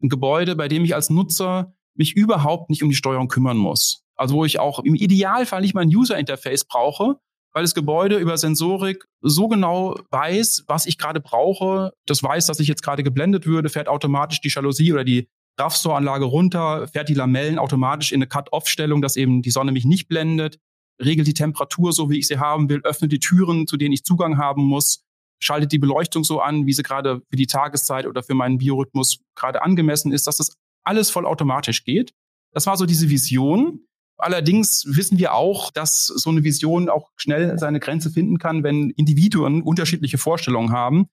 Ein 0.02 0.08
Gebäude, 0.08 0.56
bei 0.56 0.68
dem 0.68 0.84
ich 0.84 0.94
als 0.94 1.10
Nutzer 1.10 1.72
mich 1.94 2.16
überhaupt 2.16 2.70
nicht 2.70 2.82
um 2.82 2.88
die 2.88 2.96
Steuerung 2.96 3.28
kümmern 3.28 3.56
muss. 3.56 4.02
Also 4.16 4.34
wo 4.34 4.44
ich 4.44 4.58
auch 4.58 4.80
im 4.80 4.94
Idealfall 4.94 5.60
nicht 5.60 5.74
mal 5.74 5.82
ein 5.82 5.94
User-Interface 5.94 6.64
brauche, 6.64 7.16
weil 7.52 7.62
das 7.62 7.74
Gebäude 7.74 8.16
über 8.16 8.36
Sensorik 8.36 9.04
so 9.20 9.48
genau 9.48 9.96
weiß, 10.10 10.64
was 10.66 10.86
ich 10.86 10.98
gerade 10.98 11.20
brauche. 11.20 11.92
Das 12.06 12.22
weiß, 12.22 12.46
dass 12.46 12.60
ich 12.60 12.68
jetzt 12.68 12.82
gerade 12.82 13.02
geblendet 13.02 13.46
würde, 13.46 13.68
fährt 13.68 13.88
automatisch 13.88 14.40
die 14.40 14.50
Jalousie 14.50 14.92
oder 14.92 15.04
die 15.04 15.28
RAV-Store-Anlage 15.58 16.24
runter, 16.24 16.88
fährt 16.88 17.08
die 17.08 17.14
Lamellen 17.14 17.58
automatisch 17.58 18.12
in 18.12 18.18
eine 18.18 18.28
Cut-Off-Stellung, 18.28 19.02
dass 19.02 19.16
eben 19.16 19.42
die 19.42 19.50
Sonne 19.50 19.72
mich 19.72 19.84
nicht 19.84 20.08
blendet, 20.08 20.58
regelt 21.04 21.26
die 21.26 21.34
Temperatur 21.34 21.92
so, 21.92 22.10
wie 22.10 22.18
ich 22.18 22.26
sie 22.26 22.38
haben 22.38 22.68
will, 22.68 22.80
öffnet 22.84 23.12
die 23.12 23.18
Türen, 23.18 23.66
zu 23.66 23.76
denen 23.76 23.92
ich 23.92 24.04
Zugang 24.04 24.38
haben 24.38 24.62
muss, 24.62 25.02
schaltet 25.40 25.72
die 25.72 25.78
Beleuchtung 25.78 26.24
so 26.24 26.40
an, 26.40 26.66
wie 26.66 26.72
sie 26.72 26.82
gerade 26.82 27.22
für 27.28 27.36
die 27.36 27.46
Tageszeit 27.46 28.06
oder 28.06 28.22
für 28.22 28.34
meinen 28.34 28.58
Biorhythmus 28.58 29.20
gerade 29.34 29.62
angemessen 29.62 30.12
ist, 30.12 30.26
dass 30.26 30.36
das 30.36 30.56
alles 30.84 31.10
vollautomatisch 31.10 31.84
geht. 31.84 32.12
Das 32.52 32.66
war 32.66 32.76
so 32.76 32.86
diese 32.86 33.08
Vision. 33.08 33.80
Allerdings 34.18 34.84
wissen 34.86 35.18
wir 35.18 35.34
auch, 35.34 35.70
dass 35.70 36.06
so 36.06 36.28
eine 36.28 36.44
Vision 36.44 36.90
auch 36.90 37.10
schnell 37.16 37.58
seine 37.58 37.80
Grenze 37.80 38.10
finden 38.10 38.38
kann, 38.38 38.62
wenn 38.62 38.90
Individuen 38.90 39.62
unterschiedliche 39.62 40.18
Vorstellungen 40.18 40.72
haben. 40.72 41.06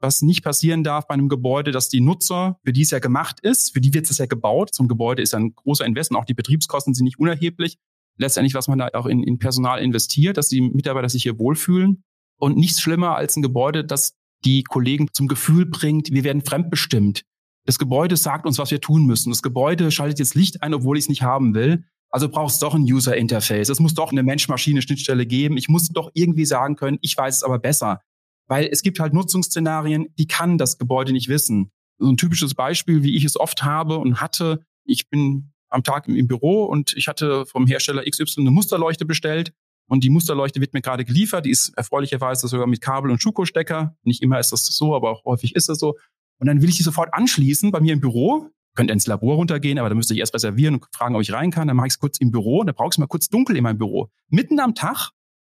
Was 0.00 0.22
nicht 0.22 0.42
passieren 0.42 0.82
darf 0.82 1.06
bei 1.06 1.14
einem 1.14 1.28
Gebäude, 1.28 1.72
dass 1.72 1.88
die 1.88 2.00
Nutzer, 2.00 2.58
für 2.64 2.72
die 2.72 2.82
es 2.82 2.90
ja 2.90 2.98
gemacht 2.98 3.40
ist, 3.40 3.72
für 3.72 3.80
die 3.80 3.92
wird 3.92 4.08
es 4.10 4.18
ja 4.18 4.26
gebaut. 4.26 4.74
So 4.74 4.82
ein 4.82 4.88
Gebäude 4.88 5.22
ist 5.22 5.34
ein 5.34 5.54
großer 5.54 5.84
Investment, 5.84 6.20
auch 6.22 6.26
die 6.26 6.34
Betriebskosten 6.34 6.94
sind 6.94 7.04
nicht 7.04 7.18
unerheblich. 7.18 7.78
Letztendlich, 8.16 8.54
was 8.54 8.68
man 8.68 8.78
da 8.78 8.88
auch 8.94 9.06
in, 9.06 9.22
in 9.22 9.38
Personal 9.38 9.82
investiert, 9.82 10.36
dass 10.36 10.48
die 10.48 10.60
Mitarbeiter 10.60 11.08
sich 11.08 11.22
hier 11.22 11.38
wohlfühlen. 11.38 12.04
Und 12.38 12.56
nichts 12.56 12.80
schlimmer 12.80 13.16
als 13.16 13.36
ein 13.36 13.42
Gebäude, 13.42 13.84
das 13.84 14.14
die 14.44 14.62
Kollegen 14.62 15.08
zum 15.12 15.28
Gefühl 15.28 15.66
bringt, 15.66 16.12
wir 16.12 16.24
werden 16.24 16.44
fremdbestimmt. 16.44 17.22
Das 17.66 17.78
Gebäude 17.78 18.16
sagt 18.16 18.46
uns, 18.46 18.58
was 18.58 18.70
wir 18.70 18.80
tun 18.80 19.06
müssen. 19.06 19.30
Das 19.30 19.42
Gebäude 19.42 19.90
schaltet 19.90 20.18
jetzt 20.18 20.34
Licht 20.34 20.62
ein, 20.62 20.74
obwohl 20.74 20.98
ich 20.98 21.04
es 21.04 21.08
nicht 21.08 21.22
haben 21.22 21.54
will. 21.54 21.84
Also 22.10 22.28
braucht 22.28 22.52
es 22.52 22.58
doch 22.58 22.74
ein 22.74 22.82
User 22.82 23.16
Interface. 23.16 23.70
Es 23.70 23.80
muss 23.80 23.94
doch 23.94 24.12
eine 24.12 24.22
Mensch-Maschine-Schnittstelle 24.22 25.26
geben. 25.26 25.56
Ich 25.56 25.68
muss 25.68 25.88
doch 25.88 26.10
irgendwie 26.14 26.44
sagen 26.44 26.76
können, 26.76 26.98
ich 27.00 27.16
weiß 27.16 27.36
es 27.36 27.42
aber 27.42 27.58
besser. 27.58 28.00
Weil 28.46 28.68
es 28.70 28.82
gibt 28.82 29.00
halt 29.00 29.14
Nutzungsszenarien, 29.14 30.08
die 30.18 30.26
kann 30.26 30.58
das 30.58 30.78
Gebäude 30.78 31.12
nicht 31.12 31.28
wissen. 31.28 31.70
So 31.98 32.10
ein 32.10 32.16
typisches 32.16 32.54
Beispiel, 32.54 33.02
wie 33.02 33.16
ich 33.16 33.24
es 33.24 33.40
oft 33.40 33.64
habe 33.64 33.98
und 33.98 34.20
hatte. 34.20 34.64
Ich 34.84 35.08
bin 35.08 35.53
am 35.74 35.82
Tag 35.82 36.08
im, 36.08 36.26
Büro 36.26 36.64
und 36.64 36.94
ich 36.96 37.08
hatte 37.08 37.44
vom 37.46 37.66
Hersteller 37.66 38.02
XY 38.08 38.40
eine 38.40 38.50
Musterleuchte 38.50 39.04
bestellt. 39.04 39.52
Und 39.86 40.02
die 40.02 40.08
Musterleuchte 40.08 40.62
wird 40.62 40.72
mir 40.72 40.80
gerade 40.80 41.04
geliefert. 41.04 41.44
Die 41.44 41.50
ist 41.50 41.76
erfreulicherweise 41.76 42.48
sogar 42.48 42.66
mit 42.66 42.80
Kabel 42.80 43.10
und 43.10 43.20
Schuko-Stecker. 43.20 43.94
Nicht 44.02 44.22
immer 44.22 44.40
ist 44.40 44.50
das 44.50 44.62
so, 44.62 44.94
aber 44.94 45.10
auch 45.10 45.24
häufig 45.26 45.54
ist 45.54 45.68
es 45.68 45.78
so. 45.78 45.98
Und 46.38 46.46
dann 46.46 46.62
will 46.62 46.70
ich 46.70 46.78
die 46.78 46.82
sofort 46.82 47.12
anschließen 47.12 47.70
bei 47.70 47.80
mir 47.80 47.92
im 47.92 48.00
Büro 48.00 48.50
könnte 48.74 48.92
ins 48.92 49.06
Labor 49.06 49.36
runtergehen, 49.36 49.78
aber 49.78 49.88
da 49.88 49.94
müsste 49.94 50.14
ich 50.14 50.20
erst 50.20 50.34
reservieren 50.34 50.74
und 50.74 50.86
fragen, 50.92 51.14
ob 51.14 51.22
ich 51.22 51.32
rein 51.32 51.50
kann. 51.50 51.68
Dann 51.68 51.76
mache 51.76 51.86
ich 51.86 51.94
es 51.94 51.98
kurz 51.98 52.18
im 52.18 52.30
Büro. 52.30 52.64
Dann 52.64 52.74
brauche 52.74 52.88
ich 52.88 52.94
es 52.94 52.98
mal 52.98 53.06
kurz 53.06 53.28
dunkel 53.28 53.56
in 53.56 53.62
meinem 53.62 53.78
Büro. 53.78 54.08
Mitten 54.28 54.58
am 54.60 54.74
Tag 54.74 55.10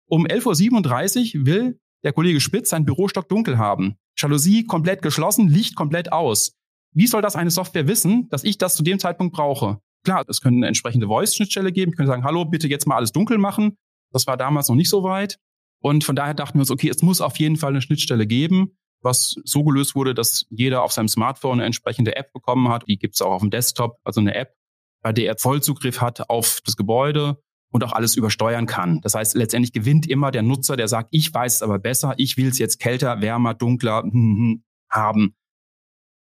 um 0.06 0.26
11.37 0.26 1.38
Uhr 1.38 1.46
will 1.46 1.80
der 2.02 2.12
Kollege 2.12 2.40
Spitz 2.40 2.70
sein 2.70 2.84
Bürostock 2.84 3.28
dunkel 3.28 3.58
haben. 3.58 3.96
Jalousie 4.16 4.64
komplett 4.64 5.02
geschlossen, 5.02 5.48
Licht 5.48 5.76
komplett 5.76 6.12
aus. 6.12 6.56
Wie 6.92 7.06
soll 7.06 7.22
das 7.22 7.36
eine 7.36 7.50
Software 7.50 7.86
wissen, 7.86 8.28
dass 8.30 8.42
ich 8.42 8.58
das 8.58 8.74
zu 8.74 8.82
dem 8.82 8.98
Zeitpunkt 8.98 9.34
brauche? 9.34 9.80
Klar, 10.04 10.24
es 10.28 10.40
könnte 10.40 10.58
eine 10.58 10.66
entsprechende 10.66 11.06
Voice-Schnittstelle 11.06 11.72
geben. 11.72 11.92
Ich 11.92 11.96
könnte 11.96 12.10
sagen, 12.10 12.24
hallo, 12.24 12.44
bitte 12.44 12.68
jetzt 12.68 12.86
mal 12.86 12.96
alles 12.96 13.12
dunkel 13.12 13.38
machen. 13.38 13.76
Das 14.12 14.26
war 14.26 14.36
damals 14.36 14.68
noch 14.68 14.76
nicht 14.76 14.90
so 14.90 15.02
weit. 15.02 15.38
Und 15.82 16.04
von 16.04 16.16
daher 16.16 16.34
dachten 16.34 16.58
wir 16.58 16.60
uns, 16.60 16.70
okay, 16.70 16.88
es 16.88 17.02
muss 17.02 17.20
auf 17.20 17.38
jeden 17.38 17.56
Fall 17.56 17.70
eine 17.70 17.82
Schnittstelle 17.82 18.26
geben 18.26 18.72
was 19.02 19.36
so 19.44 19.64
gelöst 19.64 19.94
wurde, 19.94 20.14
dass 20.14 20.46
jeder 20.50 20.82
auf 20.82 20.92
seinem 20.92 21.08
Smartphone 21.08 21.54
eine 21.54 21.64
entsprechende 21.64 22.16
App 22.16 22.32
bekommen 22.32 22.68
hat. 22.68 22.84
Die 22.88 22.98
gibt 22.98 23.14
es 23.14 23.22
auch 23.22 23.32
auf 23.32 23.40
dem 23.40 23.50
Desktop, 23.50 23.98
also 24.04 24.20
eine 24.20 24.34
App, 24.34 24.54
bei 25.02 25.12
der 25.12 25.26
er 25.26 25.38
Vollzugriff 25.38 26.00
hat 26.00 26.28
auf 26.28 26.60
das 26.64 26.76
Gebäude 26.76 27.38
und 27.72 27.84
auch 27.84 27.92
alles 27.92 28.16
übersteuern 28.16 28.66
kann. 28.66 29.00
Das 29.00 29.14
heißt, 29.14 29.34
letztendlich 29.36 29.72
gewinnt 29.72 30.08
immer 30.08 30.30
der 30.30 30.42
Nutzer, 30.42 30.76
der 30.76 30.88
sagt, 30.88 31.08
ich 31.12 31.32
weiß 31.32 31.56
es 31.56 31.62
aber 31.62 31.78
besser, 31.78 32.14
ich 32.18 32.36
will 32.36 32.48
es 32.48 32.58
jetzt 32.58 32.78
kälter, 32.80 33.20
wärmer, 33.20 33.54
dunkler 33.54 34.02
hm, 34.02 34.12
hm 34.12 34.64
haben. 34.90 35.36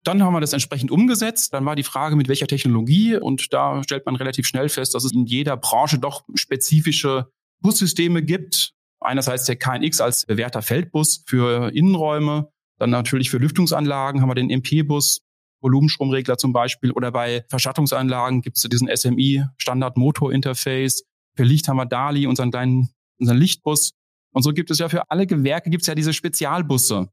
Dann 0.07 0.23
haben 0.23 0.35
wir 0.35 0.41
das 0.41 0.53
entsprechend 0.53 0.91
umgesetzt. 0.91 1.53
Dann 1.53 1.65
war 1.65 1.77
die 1.77 1.83
Frage, 1.83 2.17
mit 2.17 2.29
welcher 2.29 2.47
Technologie. 2.47 3.17
Und 3.17 3.53
da 3.53 3.83
stellt 3.83 4.07
man 4.07 4.17
relativ 4.17 4.47
schnell 4.47 4.69
fest, 4.69 4.95
dass 4.95 5.05
es 5.05 5.13
in 5.13 5.27
jeder 5.27 5.57
Branche 5.57 5.99
doch 5.99 6.25
spezifische 6.35 7.29
Bussysteme 7.61 8.23
gibt, 8.23 8.77
Einerseits 9.01 9.45
der 9.45 9.57
KNX 9.57 10.01
als 10.01 10.27
bewährter 10.27 10.63
Feldbus 10.63 11.23
für 11.27 11.73
Innenräume, 11.75 12.49
dann 12.79 12.91
natürlich 12.91 13.31
für 13.31 13.39
Lüftungsanlagen 13.39 14.21
haben 14.21 14.31
wir 14.31 14.35
den 14.35 14.51
MP-Bus, 14.51 15.21
Volumenstromregler 15.61 16.39
zum 16.39 16.53
Beispiel, 16.53 16.93
oder 16.93 17.13
bei 17.13 17.45
Verschattungsanlagen 17.49 18.43
gibt 18.43 18.57
es 18.57 18.63
diesen 18.65 18.89
SMI 18.95 19.45
Standard 19.59 19.97
Motor 19.97 20.33
Interface. 20.33 21.05
Für 21.37 21.45
Licht 21.45 21.69
haben 21.69 21.77
wir 21.77 21.87
DALI, 21.87 22.27
unseren 22.27 22.51
kleinen, 22.51 22.91
unseren 23.19 23.37
Lichtbus. 23.37 23.93
Und 24.33 24.43
so 24.43 24.53
gibt 24.53 24.71
es 24.71 24.79
ja 24.79 24.89
für 24.89 25.11
alle 25.11 25.27
Gewerke 25.27 25.71
gibt 25.71 25.83
es 25.83 25.87
ja 25.87 25.95
diese 25.95 26.13
Spezialbusse. 26.13 27.09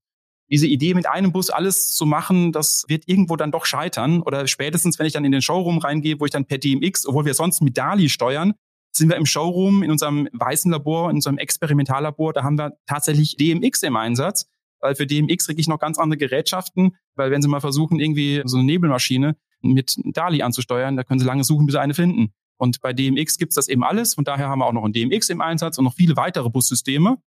Diese 0.54 0.68
Idee, 0.68 0.94
mit 0.94 1.10
einem 1.10 1.32
Bus 1.32 1.50
alles 1.50 1.96
zu 1.96 2.06
machen, 2.06 2.52
das 2.52 2.86
wird 2.88 3.08
irgendwo 3.08 3.36
dann 3.38 3.52
doch 3.52 3.66
scheitern. 3.66 4.22
Oder 4.22 4.46
spätestens, 4.46 5.00
wenn 5.00 5.08
ich 5.08 5.14
dann 5.14 5.26
in 5.26 5.32
den 5.32 5.42
Showroom 5.42 5.80
reingehe, 5.80 6.20
wo 6.20 6.26
ich 6.26 6.32
dann 6.32 6.46
per 6.46 6.60
DMX, 6.60 7.08
obwohl 7.08 7.26
wir 7.26 7.34
sonst 7.34 7.64
mit 7.64 7.76
DALI 7.76 8.08
steuern, 8.08 8.54
sind 8.92 9.10
wir 9.10 9.18
im 9.18 9.26
Showroom 9.26 9.82
in 9.82 9.90
unserem 9.90 10.30
weißen 10.32 10.72
Labor, 10.72 11.10
in 11.10 11.16
unserem 11.16 11.40
Experimentallabor, 11.40 12.34
da 12.34 12.44
haben 12.44 12.60
wir 12.60 12.74
tatsächlich 12.86 13.36
DMX 13.36 13.82
im 13.82 13.96
Einsatz. 13.96 14.46
Weil 14.80 14.94
für 14.94 15.08
DMX 15.08 15.48
kriege 15.48 15.60
ich 15.60 15.68
noch 15.68 15.80
ganz 15.80 15.98
andere 15.98 16.18
Gerätschaften, 16.18 16.96
weil 17.16 17.32
wenn 17.32 17.42
Sie 17.42 17.48
mal 17.48 17.60
versuchen, 17.60 18.00
irgendwie 18.00 18.44
so 18.46 18.58
eine 18.58 18.66
Nebelmaschine 18.68 19.36
mit 19.62 19.96
DALI 20.06 20.44
anzusteuern, 20.44 20.98
da 20.98 21.04
können 21.04 21.20
Sie 21.20 21.26
lange 21.26 21.44
suchen, 21.44 21.66
bis 21.66 21.74
Sie 21.74 21.82
eine 21.82 21.96
finden. 21.96 22.32
Und 22.58 22.80
bei 22.82 22.94
DMX 22.94 23.40
gibt's 23.40 23.56
das 23.56 23.70
eben 23.70 23.84
alles. 23.84 24.14
Von 24.14 24.24
daher 24.24 24.50
haben 24.50 24.60
wir 24.60 24.68
auch 24.68 24.74
noch 24.74 24.86
ein 24.86 24.94
DMX 24.94 25.30
im 25.30 25.42
Einsatz 25.42 25.80
und 25.80 25.86
noch 25.86 25.96
viele 25.96 26.16
weitere 26.16 26.50
Bussysteme. 26.50 27.18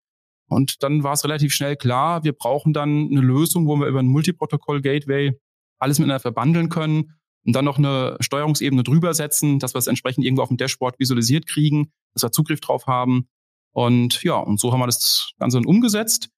Und 0.48 0.82
dann 0.82 1.02
war 1.02 1.12
es 1.12 1.24
relativ 1.24 1.52
schnell 1.52 1.76
klar, 1.76 2.24
wir 2.24 2.32
brauchen 2.32 2.72
dann 2.72 3.08
eine 3.10 3.20
Lösung, 3.20 3.66
wo 3.66 3.76
wir 3.76 3.86
über 3.86 4.00
ein 4.00 4.06
Multiprotokoll-Gateway 4.06 5.32
alles 5.78 5.98
miteinander 5.98 6.20
verbandeln 6.20 6.68
können 6.68 7.14
und 7.44 7.54
dann 7.54 7.64
noch 7.64 7.78
eine 7.78 8.16
Steuerungsebene 8.20 8.82
drüber 8.82 9.12
setzen, 9.14 9.58
dass 9.58 9.74
wir 9.74 9.78
es 9.78 9.86
entsprechend 9.86 10.24
irgendwo 10.24 10.42
auf 10.42 10.48
dem 10.48 10.56
Dashboard 10.56 10.98
visualisiert 10.98 11.46
kriegen, 11.46 11.92
dass 12.14 12.22
wir 12.22 12.32
Zugriff 12.32 12.60
drauf 12.60 12.86
haben. 12.86 13.28
Und 13.72 14.22
ja, 14.22 14.36
und 14.36 14.58
so 14.60 14.72
haben 14.72 14.80
wir 14.80 14.86
das 14.86 15.32
Ganze 15.38 15.58
dann 15.58 15.66
umgesetzt. 15.66 16.28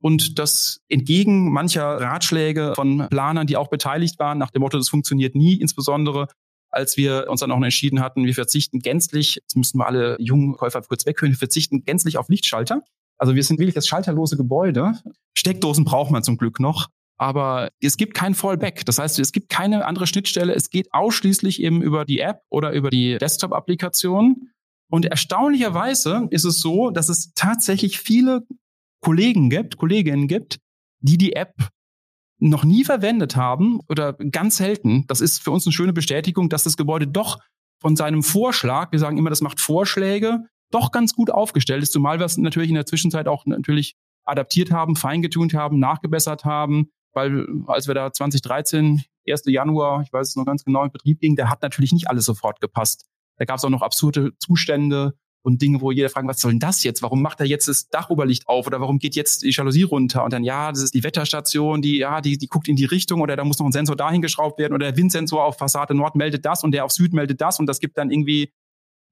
Und 0.00 0.38
das 0.38 0.80
entgegen 0.88 1.52
mancher 1.52 2.00
Ratschläge 2.00 2.72
von 2.74 3.08
Planern, 3.10 3.46
die 3.46 3.56
auch 3.56 3.68
beteiligt 3.68 4.18
waren, 4.18 4.38
nach 4.38 4.50
dem 4.50 4.60
Motto, 4.60 4.78
das 4.78 4.88
funktioniert 4.88 5.34
nie, 5.34 5.54
insbesondere 5.54 6.28
als 6.70 6.96
wir 6.96 7.26
uns 7.28 7.40
dann 7.40 7.50
auch 7.50 7.62
entschieden 7.62 8.00
hatten, 8.00 8.26
wir 8.26 8.34
verzichten 8.34 8.80
gänzlich, 8.80 9.36
jetzt 9.36 9.56
müssen 9.56 9.78
wir 9.78 9.86
alle 9.86 10.16
jungen 10.20 10.54
Käufer 10.54 10.82
kurz 10.82 11.06
weghören, 11.06 11.32
wir 11.32 11.38
verzichten 11.38 11.84
gänzlich 11.84 12.18
auf 12.18 12.28
Lichtschalter. 12.28 12.82
Also 13.18 13.34
wir 13.34 13.42
sind 13.42 13.58
wirklich 13.58 13.74
das 13.74 13.86
schalterlose 13.86 14.36
Gebäude. 14.36 14.92
Steckdosen 15.36 15.84
braucht 15.84 16.10
man 16.10 16.22
zum 16.22 16.36
Glück 16.36 16.60
noch. 16.60 16.88
Aber 17.20 17.70
es 17.80 17.96
gibt 17.96 18.14
kein 18.14 18.34
Fallback. 18.34 18.86
Das 18.86 18.98
heißt, 18.98 19.18
es 19.18 19.32
gibt 19.32 19.48
keine 19.48 19.84
andere 19.84 20.06
Schnittstelle. 20.06 20.54
Es 20.54 20.70
geht 20.70 20.92
ausschließlich 20.92 21.60
eben 21.60 21.82
über 21.82 22.04
die 22.04 22.20
App 22.20 22.42
oder 22.48 22.72
über 22.72 22.90
die 22.90 23.18
Desktop-Applikation. 23.18 24.50
Und 24.90 25.04
erstaunlicherweise 25.04 26.28
ist 26.30 26.44
es 26.44 26.60
so, 26.60 26.90
dass 26.90 27.08
es 27.08 27.32
tatsächlich 27.34 27.98
viele 27.98 28.46
Kollegen 29.00 29.50
gibt, 29.50 29.76
Kolleginnen 29.76 30.28
gibt, 30.28 30.60
die 31.00 31.18
die 31.18 31.34
App 31.34 31.54
noch 32.40 32.64
nie 32.64 32.84
verwendet 32.84 33.34
haben 33.34 33.80
oder 33.88 34.12
ganz 34.12 34.56
selten. 34.56 35.04
Das 35.08 35.20
ist 35.20 35.42
für 35.42 35.50
uns 35.50 35.66
eine 35.66 35.72
schöne 35.72 35.92
Bestätigung, 35.92 36.48
dass 36.48 36.64
das 36.64 36.76
Gebäude 36.76 37.08
doch 37.08 37.38
von 37.80 37.96
seinem 37.96 38.22
Vorschlag, 38.22 38.92
wir 38.92 38.98
sagen 38.98 39.18
immer, 39.18 39.30
das 39.30 39.40
macht 39.40 39.60
Vorschläge, 39.60 40.44
doch 40.70 40.92
ganz 40.92 41.14
gut 41.14 41.30
aufgestellt 41.30 41.82
ist, 41.82 41.92
zumal 41.92 42.18
wir 42.18 42.26
es 42.26 42.36
natürlich 42.36 42.68
in 42.68 42.74
der 42.74 42.86
Zwischenzeit 42.86 43.28
auch 43.28 43.46
natürlich 43.46 43.96
adaptiert 44.24 44.70
haben, 44.70 44.96
feingetunt 44.96 45.54
haben, 45.54 45.78
nachgebessert 45.78 46.44
haben, 46.44 46.90
weil 47.12 47.46
als 47.66 47.86
wir 47.88 47.94
da 47.94 48.12
2013, 48.12 49.02
1. 49.28 49.42
Januar, 49.46 50.02
ich 50.02 50.12
weiß 50.12 50.28
es 50.28 50.36
noch 50.36 50.44
ganz 50.44 50.64
genau, 50.64 50.84
in 50.84 50.92
Betrieb 50.92 51.20
gingen, 51.20 51.36
da 51.36 51.48
hat 51.48 51.62
natürlich 51.62 51.92
nicht 51.92 52.08
alles 52.08 52.24
sofort 52.24 52.60
gepasst. 52.60 53.06
Da 53.36 53.44
gab 53.44 53.56
es 53.56 53.64
auch 53.64 53.70
noch 53.70 53.82
absurde 53.82 54.36
Zustände, 54.38 55.14
und 55.42 55.62
Dinge, 55.62 55.80
wo 55.80 55.90
jeder 55.90 56.08
fragt, 56.08 56.28
was 56.28 56.40
soll 56.40 56.52
denn 56.52 56.60
das 56.60 56.82
jetzt? 56.82 57.02
Warum 57.02 57.22
macht 57.22 57.40
er 57.40 57.46
jetzt 57.46 57.68
das 57.68 57.88
Dachoberlicht 57.88 58.48
auf 58.48 58.66
oder 58.66 58.80
warum 58.80 58.98
geht 58.98 59.14
jetzt 59.14 59.42
die 59.42 59.50
Jalousie 59.50 59.82
runter? 59.82 60.24
Und 60.24 60.32
dann, 60.32 60.44
ja, 60.44 60.70
das 60.70 60.82
ist 60.82 60.94
die 60.94 61.04
Wetterstation, 61.04 61.80
die, 61.80 61.98
ja, 61.98 62.20
die, 62.20 62.38
die 62.38 62.46
guckt 62.48 62.68
in 62.68 62.76
die 62.76 62.84
Richtung 62.84 63.20
oder 63.20 63.36
da 63.36 63.44
muss 63.44 63.58
noch 63.58 63.66
ein 63.66 63.72
Sensor 63.72 63.96
dahin 63.96 64.20
geschraubt 64.20 64.58
werden 64.58 64.74
oder 64.74 64.86
der 64.86 64.96
Windsensor 64.96 65.44
auf 65.44 65.56
Fassade 65.56 65.94
Nord 65.94 66.16
meldet 66.16 66.44
das 66.44 66.64
und 66.64 66.72
der 66.72 66.84
auf 66.84 66.92
Süd 66.92 67.12
meldet 67.12 67.40
das 67.40 67.58
und 67.58 67.66
das 67.66 67.80
gibt 67.80 67.98
dann 67.98 68.10
irgendwie, 68.10 68.52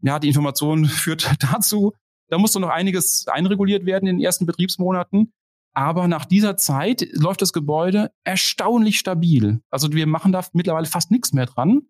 ja, 0.03 0.19
die 0.19 0.29
Information 0.29 0.85
führt 0.87 1.31
dazu. 1.41 1.93
Da 2.29 2.39
muss 2.39 2.55
noch 2.55 2.69
einiges 2.69 3.27
einreguliert 3.29 3.87
werden 3.87 4.09
in 4.09 4.17
den 4.17 4.25
ersten 4.25 4.47
Betriebsmonaten. 4.47 5.33
Aber 5.75 6.09
nach 6.09 6.25
dieser 6.25 6.57
Zeit 6.57 7.07
läuft 7.13 7.43
das 7.43 7.53
Gebäude 7.53 8.11
erstaunlich 8.25 8.99
stabil. 8.99 9.61
Also 9.71 9.93
wir 9.93 10.07
machen 10.07 10.33
da 10.33 10.43
mittlerweile 10.53 10.87
fast 10.87 11.11
nichts 11.11 11.33
mehr 11.33 11.47
dran. 11.47 11.83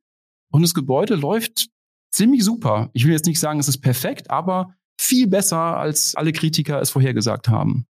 Und 0.50 0.62
das 0.62 0.74
Gebäude 0.74 1.14
läuft 1.14 1.68
ziemlich 2.10 2.44
super. 2.44 2.90
Ich 2.94 3.04
will 3.04 3.12
jetzt 3.12 3.26
nicht 3.26 3.38
sagen, 3.38 3.60
es 3.60 3.68
ist 3.68 3.78
perfekt, 3.78 4.30
aber 4.30 4.74
viel 4.98 5.28
besser, 5.28 5.76
als 5.76 6.14
alle 6.16 6.32
Kritiker 6.32 6.80
es 6.80 6.90
vorhergesagt 6.90 7.48
haben. 7.48 7.86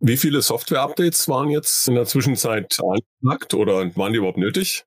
Wie 0.00 0.16
viele 0.16 0.42
Software-Updates 0.42 1.28
waren 1.28 1.50
jetzt 1.50 1.88
in 1.88 1.94
der 1.94 2.06
Zwischenzeit 2.06 2.76
angesagt 2.80 3.54
oder 3.54 3.94
waren 3.96 4.12
die 4.12 4.18
überhaupt 4.18 4.38
nötig? 4.38 4.84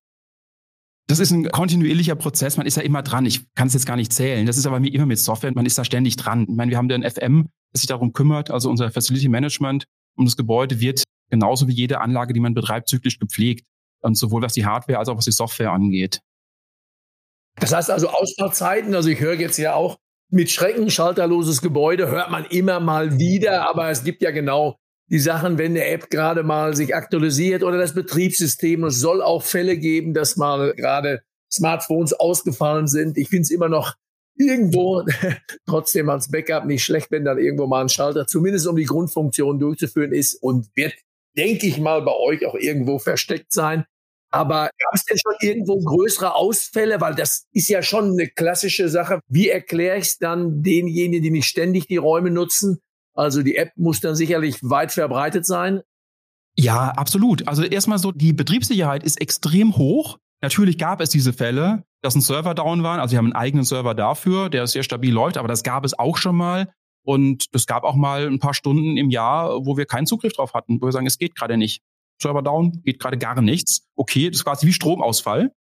Das 1.08 1.20
ist 1.20 1.32
ein 1.32 1.50
kontinuierlicher 1.50 2.16
Prozess. 2.16 2.58
Man 2.58 2.68
ist 2.68 2.76
ja 2.76 2.84
immer 2.84 3.02
dran. 3.02 3.26
Ich 3.26 3.54
kann 3.56 3.68
es 3.68 3.74
jetzt 3.74 3.86
gar 3.86 3.96
nicht 3.96 4.12
zählen. 4.12 4.46
Das 4.46 4.58
ist 4.58 4.66
aber 4.66 4.84
wie 4.84 4.90
immer 4.90 5.06
mit 5.06 5.20
Software. 5.20 5.54
Man 5.54 5.66
ist 5.66 5.78
da 5.78 5.86
ständig 5.86 6.18
dran. 6.18 6.46
Ich 6.50 6.56
meine, 6.56 6.70
wir 6.70 6.78
haben 6.78 6.90
da 6.90 6.96
ein 6.96 7.10
FM, 7.10 7.48
das 7.72 7.82
sich 7.82 7.88
darum 7.88 8.12
kümmert, 8.12 8.52
also 8.52 8.70
unser 8.70 8.92
Facility 8.92 9.30
Management. 9.30 9.86
Und 10.18 10.26
das 10.26 10.36
Gebäude 10.36 10.82
wird 10.82 11.04
genauso 11.30 11.68
wie 11.70 11.74
jede 11.74 12.02
Anlage, 12.02 12.34
die 12.34 12.42
man 12.42 12.54
betreibt, 12.54 12.90
zyklisch 12.90 13.20
gepflegt. 13.20 13.66
Und 14.02 14.18
sowohl 14.18 14.42
was 14.42 14.54
die 14.54 14.66
Hardware 14.66 15.00
als 15.00 15.08
auch 15.08 15.18
was 15.18 15.26
die 15.26 15.32
Software 15.32 15.72
angeht. 15.72 16.20
Das 17.56 17.74
heißt 17.74 17.90
also 17.90 18.10
Ausfallzeiten, 18.10 18.94
also 18.94 19.10
ich 19.10 19.20
höre 19.20 19.40
jetzt 19.40 19.58
ja 19.58 19.74
auch, 19.74 19.98
mit 20.30 20.52
Schrecken 20.52 20.90
schalterloses 20.90 21.62
Gebäude 21.62 22.10
hört 22.10 22.30
man 22.30 22.46
immer 22.46 22.80
mal 22.80 23.18
wieder, 23.18 23.70
aber 23.70 23.90
es 23.90 24.04
gibt 24.04 24.22
ja 24.22 24.32
genau 24.32 24.78
die 25.10 25.20
Sachen, 25.20 25.58
wenn 25.58 25.72
eine 25.72 25.86
App 25.86 26.10
gerade 26.10 26.44
mal 26.44 26.76
sich 26.76 26.96
aktualisiert 26.96 27.64
oder 27.64 27.78
das 27.78 27.94
Betriebssystem. 27.94 28.84
Es 28.84 29.00
soll 29.00 29.22
auch 29.22 29.44
Fälle 29.44 29.78
geben, 29.78 30.14
dass 30.14 30.36
mal 30.36 30.74
gerade 30.76 31.22
Smartphones 31.52 32.14
ausgefallen 32.14 32.88
sind. 32.88 33.18
Ich 33.18 33.30
finde 33.30 33.44
es 33.44 33.52
immer 33.52 33.70
noch 33.70 33.94
irgendwo 34.36 35.06
trotzdem 35.66 36.10
als 36.10 36.30
Backup 36.30 36.66
nicht 36.66 36.84
schlecht, 36.84 37.10
wenn 37.12 37.26
dann 37.26 37.40
irgendwo 37.40 37.68
mal 37.68 37.82
ein 37.82 37.90
Schalter 37.90 38.28
zumindest 38.28 38.68
um 38.68 38.76
die 38.76 38.86
Grundfunktion 38.86 39.60
durchzuführen 39.60 40.12
ist 40.12 40.36
und 40.36 40.68
wird, 40.76 40.94
denke 41.38 41.68
ich 41.68 41.80
mal, 41.80 42.02
bei 42.02 42.14
euch 42.14 42.46
auch 42.46 42.56
irgendwo 42.56 43.00
versteckt 43.00 43.54
sein. 43.54 43.86
Aber 44.30 44.70
gab 44.78 44.94
es 44.94 45.06
denn 45.06 45.18
schon 45.18 45.36
irgendwo 45.40 45.80
größere 45.80 46.36
Ausfälle? 46.36 47.00
Weil 47.00 47.16
das 47.16 47.46
ist 47.54 47.70
ja 47.70 47.82
schon 47.82 48.12
eine 48.12 48.28
klassische 48.28 48.90
Sache. 48.90 49.22
Wie 49.30 49.48
erkläre 49.48 49.98
ich 49.98 50.06
es 50.06 50.18
dann 50.18 50.64
denjenigen, 50.64 51.24
die 51.24 51.32
nicht 51.32 51.48
ständig 51.48 51.88
die 51.88 51.96
Räume 51.96 52.30
nutzen? 52.30 52.82
Also 53.18 53.42
die 53.42 53.56
App 53.56 53.72
muss 53.76 54.00
dann 54.00 54.16
sicherlich 54.16 54.58
weit 54.62 54.92
verbreitet 54.92 55.46
sein. 55.46 55.82
Ja, 56.56 56.90
absolut. 56.90 57.48
Also 57.48 57.64
erstmal 57.64 58.00
so, 58.00 58.12
die 58.12 58.34
Betriebssicherheit 58.34 59.04
ist 59.04 59.20
extrem 59.22 59.78
hoch. 59.78 60.18
Natürlich 60.42 60.78
gab 60.78 61.02
es 61.02 61.10
diese 61.10 61.34
Fälle, 61.34 61.84
dass 62.02 62.16
ein 62.16 62.22
Server 62.22 62.54
down 62.54 62.84
war. 62.84 63.00
Also 63.00 63.14
wir 63.14 63.18
haben 63.18 63.28
einen 63.28 63.34
eigenen 63.34 63.66
Server 63.66 63.96
dafür, 63.96 64.50
der 64.50 64.68
sehr 64.68 64.84
stabil 64.84 65.14
läuft, 65.14 65.38
aber 65.38 65.48
das 65.48 65.64
gab 65.64 65.84
es 65.84 65.98
auch 65.98 66.18
schon 66.18 66.36
mal. 66.36 66.72
Und 67.04 67.46
es 67.54 67.68
gab 67.68 67.84
auch 67.84 67.96
mal 67.96 68.28
ein 68.28 68.40
paar 68.40 68.54
Stunden 68.54 68.98
im 68.98 69.10
Jahr, 69.10 69.66
wo 69.66 69.78
wir 69.78 69.86
keinen 69.86 70.06
Zugriff 70.06 70.34
drauf 70.34 70.54
hatten, 70.54 70.82
wo 70.82 70.88
wir 70.88 70.92
sagen, 70.92 71.08
es 71.08 71.18
geht 71.18 71.36
gerade 71.36 71.58
nicht. 71.58 71.82
Server 72.22 72.42
down, 72.42 72.82
geht 72.84 73.00
gerade 73.00 73.18
gar 73.18 73.42
nichts. 73.42 73.88
Okay, 73.96 74.30
das 74.30 74.40
ist 74.40 74.44
quasi 74.44 74.68
wie 74.68 74.74
Stromausfall. 74.74 75.52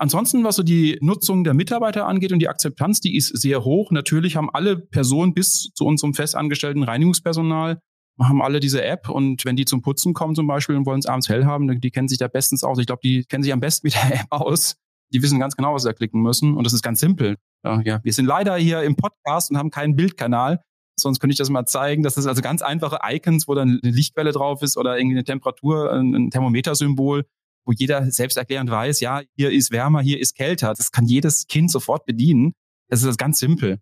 Ansonsten, 0.00 0.44
was 0.44 0.56
so 0.56 0.62
die 0.62 0.96
Nutzung 1.00 1.42
der 1.42 1.54
Mitarbeiter 1.54 2.06
angeht 2.06 2.32
und 2.32 2.38
die 2.38 2.48
Akzeptanz, 2.48 3.00
die 3.00 3.16
ist 3.16 3.36
sehr 3.36 3.64
hoch. 3.64 3.90
Natürlich 3.90 4.36
haben 4.36 4.48
alle 4.52 4.76
Personen 4.78 5.34
bis 5.34 5.70
zu 5.74 5.84
unserem 5.84 6.14
festangestellten 6.14 6.84
Reinigungspersonal 6.84 7.80
haben 8.20 8.42
alle 8.42 8.60
diese 8.60 8.82
App 8.84 9.08
und 9.08 9.44
wenn 9.44 9.56
die 9.56 9.64
zum 9.64 9.82
Putzen 9.82 10.12
kommen 10.12 10.34
zum 10.34 10.46
Beispiel 10.46 10.76
und 10.76 10.86
wollen 10.86 10.98
es 10.98 11.06
abends 11.06 11.28
hell 11.28 11.44
haben, 11.44 11.80
die 11.80 11.90
kennen 11.90 12.08
sich 12.08 12.18
da 12.18 12.28
bestens 12.28 12.64
aus. 12.64 12.78
Ich 12.78 12.86
glaube, 12.86 13.00
die 13.04 13.24
kennen 13.24 13.42
sich 13.42 13.52
am 13.52 13.60
besten 13.60 13.86
mit 13.86 13.94
der 13.94 14.20
App 14.20 14.26
aus. 14.30 14.76
Die 15.12 15.22
wissen 15.22 15.38
ganz 15.38 15.56
genau, 15.56 15.74
was 15.74 15.82
sie 15.82 15.88
da 15.88 15.92
klicken 15.92 16.20
müssen 16.20 16.56
und 16.56 16.64
das 16.64 16.72
ist 16.72 16.82
ganz 16.82 17.00
simpel. 17.00 17.36
Ja, 17.64 18.00
wir 18.02 18.12
sind 18.12 18.26
leider 18.26 18.56
hier 18.56 18.82
im 18.82 18.96
Podcast 18.96 19.50
und 19.50 19.58
haben 19.58 19.70
keinen 19.70 19.96
Bildkanal. 19.96 20.60
Sonst 20.98 21.20
könnte 21.20 21.32
ich 21.32 21.38
das 21.38 21.48
mal 21.48 21.64
zeigen. 21.66 22.02
Das 22.02 22.16
ist 22.16 22.26
also 22.26 22.42
ganz 22.42 22.60
einfache 22.60 22.98
Icons, 23.04 23.46
wo 23.46 23.54
dann 23.54 23.80
eine 23.82 23.92
Lichtquelle 23.92 24.32
drauf 24.32 24.62
ist 24.62 24.76
oder 24.76 24.98
irgendwie 24.98 25.16
eine 25.16 25.24
Temperatur, 25.24 25.92
ein 25.92 26.30
Thermometersymbol, 26.30 27.24
wo 27.68 27.72
jeder 27.72 28.10
selbsterklärend 28.10 28.70
weiß, 28.70 29.00
ja, 29.00 29.20
hier 29.36 29.52
ist 29.52 29.70
wärmer, 29.70 30.00
hier 30.00 30.18
ist 30.18 30.34
kälter. 30.34 30.72
Das 30.74 30.90
kann 30.90 31.06
jedes 31.06 31.46
Kind 31.46 31.70
sofort 31.70 32.06
bedienen. 32.06 32.54
Das 32.88 33.00
ist 33.00 33.06
das 33.06 33.18
ganz 33.18 33.38
simpel. 33.38 33.78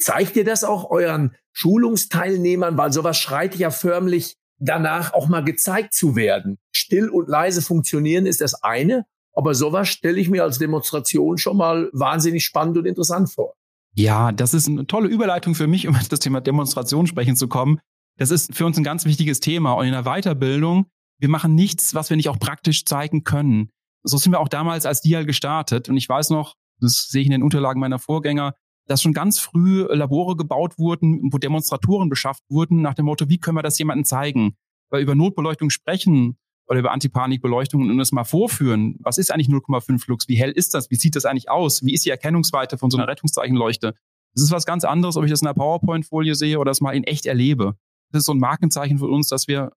Zeigt 0.00 0.36
ihr 0.36 0.44
das 0.44 0.64
auch 0.64 0.90
euren 0.90 1.36
Schulungsteilnehmern? 1.52 2.78
Weil 2.78 2.92
sowas 2.92 3.18
schreit 3.18 3.56
ja 3.56 3.70
förmlich 3.70 4.36
danach 4.58 5.12
auch 5.12 5.28
mal 5.28 5.44
gezeigt 5.44 5.92
zu 5.92 6.16
werden. 6.16 6.58
Still 6.72 7.10
und 7.10 7.28
leise 7.28 7.60
funktionieren 7.60 8.24
ist 8.24 8.40
das 8.40 8.62
eine, 8.62 9.04
aber 9.34 9.54
sowas 9.54 9.88
stelle 9.88 10.18
ich 10.18 10.30
mir 10.30 10.42
als 10.42 10.58
Demonstration 10.58 11.36
schon 11.36 11.58
mal 11.58 11.90
wahnsinnig 11.92 12.44
spannend 12.44 12.78
und 12.78 12.86
interessant 12.86 13.30
vor. 13.30 13.54
Ja, 13.94 14.32
das 14.32 14.54
ist 14.54 14.66
eine 14.66 14.86
tolle 14.86 15.08
Überleitung 15.08 15.54
für 15.54 15.66
mich, 15.66 15.86
um 15.86 15.96
das 16.08 16.20
Thema 16.20 16.40
Demonstration 16.40 17.06
sprechen 17.06 17.36
zu 17.36 17.48
kommen. 17.48 17.80
Das 18.16 18.30
ist 18.30 18.54
für 18.54 18.64
uns 18.64 18.78
ein 18.78 18.84
ganz 18.84 19.04
wichtiges 19.04 19.40
Thema. 19.40 19.72
Und 19.74 19.86
in 19.86 19.92
der 19.92 20.04
Weiterbildung, 20.04 20.86
wir 21.18 21.28
machen 21.28 21.54
nichts, 21.54 21.94
was 21.94 22.10
wir 22.10 22.16
nicht 22.16 22.28
auch 22.28 22.38
praktisch 22.38 22.84
zeigen 22.84 23.24
können. 23.24 23.70
So 24.02 24.16
sind 24.16 24.32
wir 24.32 24.40
auch 24.40 24.48
damals 24.48 24.86
als 24.86 25.00
Dial 25.00 25.26
gestartet. 25.26 25.88
Und 25.88 25.96
ich 25.96 26.08
weiß 26.08 26.30
noch, 26.30 26.54
das 26.80 27.08
sehe 27.08 27.22
ich 27.22 27.26
in 27.26 27.32
den 27.32 27.42
Unterlagen 27.42 27.80
meiner 27.80 27.98
Vorgänger, 27.98 28.54
dass 28.86 29.02
schon 29.02 29.12
ganz 29.12 29.38
früh 29.38 29.82
Labore 29.82 30.36
gebaut 30.36 30.78
wurden, 30.78 31.30
wo 31.32 31.38
Demonstratoren 31.38 32.08
beschafft 32.08 32.42
wurden, 32.48 32.80
nach 32.80 32.94
dem 32.94 33.04
Motto, 33.04 33.28
wie 33.28 33.38
können 33.38 33.56
wir 33.56 33.62
das 33.62 33.78
jemandem 33.78 34.04
zeigen? 34.04 34.56
Weil 34.90 35.02
über 35.02 35.14
Notbeleuchtung 35.14 35.70
sprechen 35.70 36.38
oder 36.68 36.80
über 36.80 36.92
Antipanikbeleuchtung 36.92 37.88
und 37.88 37.98
das 37.98 38.12
mal 38.12 38.24
vorführen. 38.24 38.96
Was 39.00 39.18
ist 39.18 39.30
eigentlich 39.30 39.48
0,5 39.48 40.04
Lux? 40.06 40.28
Wie 40.28 40.36
hell 40.36 40.50
ist 40.50 40.74
das? 40.74 40.90
Wie 40.90 40.96
sieht 40.96 41.16
das 41.16 41.24
eigentlich 41.24 41.50
aus? 41.50 41.84
Wie 41.84 41.92
ist 41.92 42.04
die 42.04 42.10
Erkennungsweite 42.10 42.78
von 42.78 42.90
so 42.90 42.98
einer 42.98 43.08
Rettungszeichenleuchte? 43.08 43.94
Das 44.34 44.42
ist 44.44 44.50
was 44.50 44.66
ganz 44.66 44.84
anderes, 44.84 45.16
ob 45.16 45.24
ich 45.24 45.30
das 45.30 45.42
in 45.42 45.48
einer 45.48 45.54
PowerPoint-Folie 45.54 46.34
sehe 46.34 46.58
oder 46.58 46.70
das 46.70 46.80
mal 46.80 46.94
in 46.94 47.04
echt 47.04 47.26
erlebe. 47.26 47.76
Das 48.12 48.20
ist 48.20 48.26
so 48.26 48.32
ein 48.32 48.38
Markenzeichen 48.38 48.98
für 48.98 49.06
uns, 49.06 49.28
dass 49.28 49.48
wir, 49.48 49.72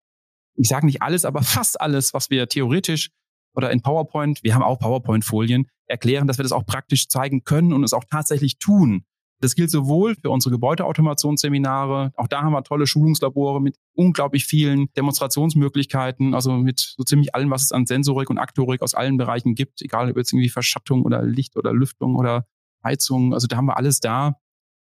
ich 0.56 0.68
sage 0.68 0.86
nicht 0.86 1.02
alles, 1.02 1.26
aber 1.26 1.42
fast 1.44 1.80
alles, 1.80 2.14
was 2.14 2.30
wir 2.30 2.48
theoretisch 2.48 3.10
oder 3.54 3.72
in 3.72 3.82
PowerPoint, 3.82 4.44
wir 4.44 4.56
haben 4.56 4.64
auch 4.64 4.80
PowerPoint-Folien, 4.80 5.68
erklären, 5.88 6.28
dass 6.28 6.38
wir 6.38 6.44
das 6.44 6.54
auch 6.54 6.66
praktisch 6.66 7.10
zeigen 7.10 7.44
können 7.44 7.74
und 7.74 7.84
es 7.84 7.94
auch 7.94 8.06
tatsächlich 8.10 8.60
tun. 8.60 9.04
Das 9.42 9.56
gilt 9.56 9.72
sowohl 9.72 10.16
für 10.16 10.30
unsere 10.30 10.52
Gebäudeautomationsseminare, 10.52 12.14
auch 12.16 12.28
da 12.28 12.44
haben 12.44 12.54
wir 12.54 12.64
tolle 12.64 12.86
Schulungslabore 12.86 13.60
mit 13.60 13.76
unglaublich 13.94 14.46
vielen 14.46 14.88
Demonstrationsmöglichkeiten, 14.96 16.36
also 16.36 16.54
mit 16.54 16.94
so 16.96 17.04
ziemlich 17.04 17.34
allem, 17.34 17.50
was 17.50 17.64
es 17.64 17.72
an 17.72 17.88
Sensorik 17.88 18.30
und 18.30 18.38
Aktorik 18.38 18.84
aus 18.84 18.94
allen 18.94 19.18
Bereichen 19.18 19.56
gibt, 19.56 19.82
egal 19.82 20.12
ob 20.12 20.18
jetzt 20.18 20.32
irgendwie 20.32 20.50
Verschattung 20.50 21.02
oder 21.02 21.24
Licht 21.24 21.58
oder 21.58 21.74
Lüftung 21.74 22.16
oder 22.16 22.46
Heizung, 22.84 23.34
also 23.34 23.48
da 23.48 23.58
haben 23.58 23.66
wir 23.66 23.78
alles 23.78 24.00
da. 24.00 24.36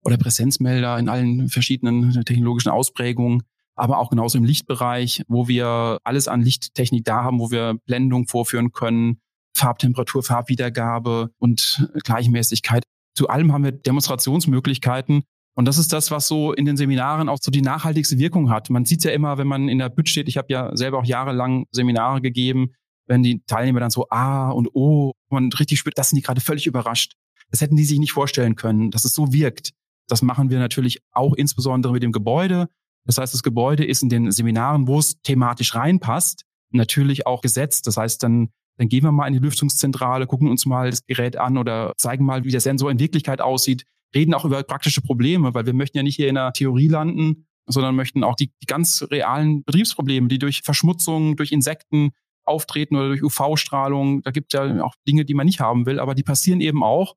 Oder 0.04 0.18
Präsenzmelder 0.18 0.98
in 0.98 1.10
allen 1.10 1.48
verschiedenen 1.48 2.26
technologischen 2.26 2.70
Ausprägungen 2.70 3.44
aber 3.82 3.98
auch 3.98 4.12
genauso 4.12 4.38
im 4.38 4.44
Lichtbereich, 4.44 5.24
wo 5.28 5.48
wir 5.48 5.98
alles 6.04 6.28
an 6.28 6.44
Lichttechnik 6.44 7.04
da 7.04 7.24
haben, 7.24 7.40
wo 7.40 7.50
wir 7.50 7.80
Blendung 7.88 8.28
vorführen 8.28 8.72
können, 8.72 9.20
Farbtemperatur, 9.58 10.22
Farbwiedergabe 10.22 11.32
und 11.40 11.90
Gleichmäßigkeit. 12.04 12.84
Zu 13.16 13.28
allem 13.30 13.52
haben 13.52 13.64
wir 13.64 13.72
Demonstrationsmöglichkeiten. 13.72 15.24
Und 15.56 15.66
das 15.66 15.80
ist 15.80 15.92
das, 15.94 16.12
was 16.12 16.28
so 16.28 16.54
in 16.54 16.66
den 16.66 16.78
Seminaren 16.78 17.28
auch 17.28 17.40
so 17.42 17.50
die 17.50 17.64
nachhaltigste 17.64 18.20
Wirkung 18.20 18.52
hat. 18.52 18.70
Man 18.70 18.86
sieht 18.86 19.04
ja 19.04 19.12
immer, 19.12 19.40
wenn 19.40 19.48
man 19.48 19.68
in 19.68 19.80
der 19.80 19.90
Bütt 19.90 20.10
steht, 20.10 20.28
ich 20.28 20.38
habe 20.38 20.54
ja 20.54 20.78
selber 20.78 21.00
auch 21.00 21.06
jahrelang 21.06 21.66
Seminare 21.72 22.22
gegeben, 22.22 22.76
wenn 23.08 23.24
die 23.24 23.42
Teilnehmer 23.48 23.80
dann 23.80 23.90
so 23.90 24.06
A 24.12 24.52
und 24.52 24.70
O, 24.76 25.14
man 25.32 25.52
richtig 25.54 25.80
spürt, 25.80 25.98
das 25.98 26.10
sind 26.10 26.18
die 26.18 26.22
gerade 26.22 26.40
völlig 26.40 26.68
überrascht. 26.68 27.14
Das 27.50 27.62
hätten 27.62 27.78
die 27.78 27.84
sich 27.86 27.98
nicht 27.98 28.14
vorstellen 28.14 28.56
können, 28.56 28.92
dass 28.92 29.06
es 29.06 29.16
so 29.16 29.34
wirkt. 29.34 29.72
Das 30.08 30.22
machen 30.22 30.52
wir 30.52 30.60
natürlich 30.60 31.00
auch 31.12 31.34
insbesondere 31.34 31.94
mit 31.94 32.04
dem 32.04 32.12
Gebäude, 32.12 32.68
das 33.06 33.18
heißt, 33.18 33.34
das 33.34 33.44
Gebäude 33.44 33.86
ist 33.86 34.04
in 34.04 34.10
den 34.10 34.32
Seminaren, 34.32 34.88
wo 34.88 35.00
es 35.00 35.22
thematisch 35.22 35.76
reinpasst, 35.76 36.46
natürlich 36.72 37.26
auch 37.26 37.42
gesetzt. 37.42 37.88
Das 37.88 37.98
heißt, 37.98 38.22
dann, 38.24 38.50
dann 38.78 38.90
gehen 38.90 39.04
wir 39.04 39.12
mal 39.12 39.28
in 39.28 39.34
die 39.34 39.40
Lüftungszentrale, 39.40 40.28
gucken 40.28 40.50
uns 40.50 40.66
mal 40.66 40.90
das 40.90 41.06
Gerät 41.06 41.38
an 41.38 41.58
oder 41.58 41.94
zeigen 41.98 42.26
mal, 42.26 42.44
wie 42.44 42.52
der 42.52 42.62
Sensor 42.62 42.92
in 42.92 43.00
Wirklichkeit 43.00 43.42
aussieht, 43.42 43.86
reden 44.14 44.34
auch 44.34 44.46
über 44.46 44.62
praktische 44.64 45.02
Probleme, 45.02 45.54
weil 45.54 45.66
wir 45.66 45.74
möchten 45.74 45.98
ja 45.98 46.04
nicht 46.04 46.16
hier 46.16 46.28
in 46.28 46.36
der 46.36 46.54
Theorie 46.54 46.88
landen, 46.88 47.48
sondern 47.66 47.96
möchten 47.96 48.24
auch 48.24 48.36
die, 48.36 48.52
die 48.62 48.66
ganz 48.66 49.06
realen 49.10 49.64
Betriebsprobleme, 49.64 50.28
die 50.28 50.40
durch 50.40 50.62
Verschmutzung, 50.64 51.38
durch 51.38 51.52
Insekten 51.52 52.12
auftreten 52.44 52.96
oder 52.96 53.08
durch 53.10 53.24
UV-Strahlung, 53.24 54.24
da 54.24 54.32
gibt 54.32 54.54
es 54.54 54.60
ja 54.60 54.84
auch 54.84 54.96
Dinge, 55.08 55.26
die 55.26 55.34
man 55.34 55.46
nicht 55.46 55.60
haben 55.60 55.86
will, 55.86 56.00
aber 56.00 56.16
die 56.16 56.24
passieren 56.24 56.60
eben 56.60 56.84
auch. 56.84 57.16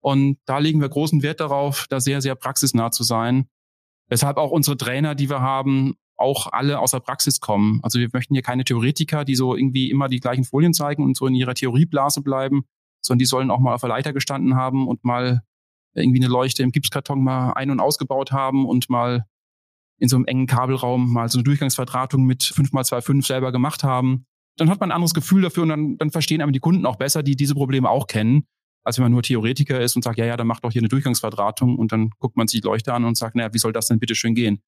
Und 0.00 0.38
da 0.44 0.58
legen 0.58 0.80
wir 0.80 0.88
großen 0.88 1.22
Wert 1.22 1.40
darauf, 1.40 1.86
da 1.88 2.00
sehr, 2.00 2.20
sehr 2.20 2.34
praxisnah 2.34 2.90
zu 2.90 3.04
sein 3.04 3.48
Weshalb 4.08 4.36
auch 4.36 4.50
unsere 4.50 4.76
Trainer, 4.76 5.14
die 5.14 5.30
wir 5.30 5.40
haben, 5.40 5.94
auch 6.16 6.52
alle 6.52 6.78
aus 6.78 6.92
der 6.92 7.00
Praxis 7.00 7.40
kommen. 7.40 7.80
Also 7.82 7.98
wir 7.98 8.08
möchten 8.12 8.34
hier 8.34 8.42
keine 8.42 8.64
Theoretiker, 8.64 9.24
die 9.24 9.34
so 9.34 9.56
irgendwie 9.56 9.90
immer 9.90 10.08
die 10.08 10.20
gleichen 10.20 10.44
Folien 10.44 10.72
zeigen 10.72 11.02
und 11.02 11.16
so 11.16 11.26
in 11.26 11.34
ihrer 11.34 11.54
Theorieblase 11.54 12.22
bleiben, 12.22 12.64
sondern 13.00 13.18
die 13.18 13.24
sollen 13.24 13.50
auch 13.50 13.58
mal 13.58 13.74
auf 13.74 13.80
der 13.80 13.90
Leiter 13.90 14.12
gestanden 14.12 14.54
haben 14.54 14.86
und 14.86 15.04
mal 15.04 15.42
irgendwie 15.94 16.20
eine 16.20 16.32
Leuchte 16.32 16.62
im 16.62 16.72
Gipskarton 16.72 17.22
mal 17.22 17.52
ein- 17.52 17.70
und 17.70 17.80
ausgebaut 17.80 18.32
haben 18.32 18.66
und 18.66 18.90
mal 18.90 19.26
in 19.98 20.08
so 20.08 20.16
einem 20.16 20.26
engen 20.26 20.46
Kabelraum 20.46 21.12
mal 21.12 21.28
so 21.28 21.38
eine 21.38 21.44
Durchgangsverdrahtung 21.44 22.24
mit 22.24 22.42
5x2,5 22.42 23.26
selber 23.26 23.52
gemacht 23.52 23.84
haben. 23.84 24.26
Dann 24.56 24.70
hat 24.70 24.80
man 24.80 24.90
ein 24.90 24.94
anderes 24.94 25.14
Gefühl 25.14 25.42
dafür 25.42 25.64
und 25.64 25.68
dann, 25.68 25.98
dann 25.98 26.10
verstehen 26.10 26.42
aber 26.42 26.52
die 26.52 26.60
Kunden 26.60 26.86
auch 26.86 26.96
besser, 26.96 27.22
die 27.22 27.36
diese 27.36 27.54
Probleme 27.54 27.88
auch 27.88 28.06
kennen 28.06 28.46
als 28.84 28.98
wenn 28.98 29.04
man 29.04 29.12
nur 29.12 29.22
Theoretiker 29.22 29.80
ist 29.80 29.96
und 29.96 30.02
sagt, 30.02 30.18
ja, 30.18 30.26
ja, 30.26 30.36
dann 30.36 30.46
macht 30.46 30.64
doch 30.64 30.72
hier 30.72 30.82
eine 30.82 30.88
Durchgangsverdrahtung 30.88 31.78
und 31.78 31.90
dann 31.92 32.10
guckt 32.18 32.36
man 32.36 32.46
sich 32.46 32.60
die 32.60 32.66
Leuchte 32.66 32.92
an 32.92 33.04
und 33.04 33.16
sagt, 33.16 33.34
naja, 33.34 33.52
wie 33.52 33.58
soll 33.58 33.72
das 33.72 33.88
denn 33.88 33.98
bitte 33.98 34.14
schön 34.14 34.34
gehen? 34.34 34.62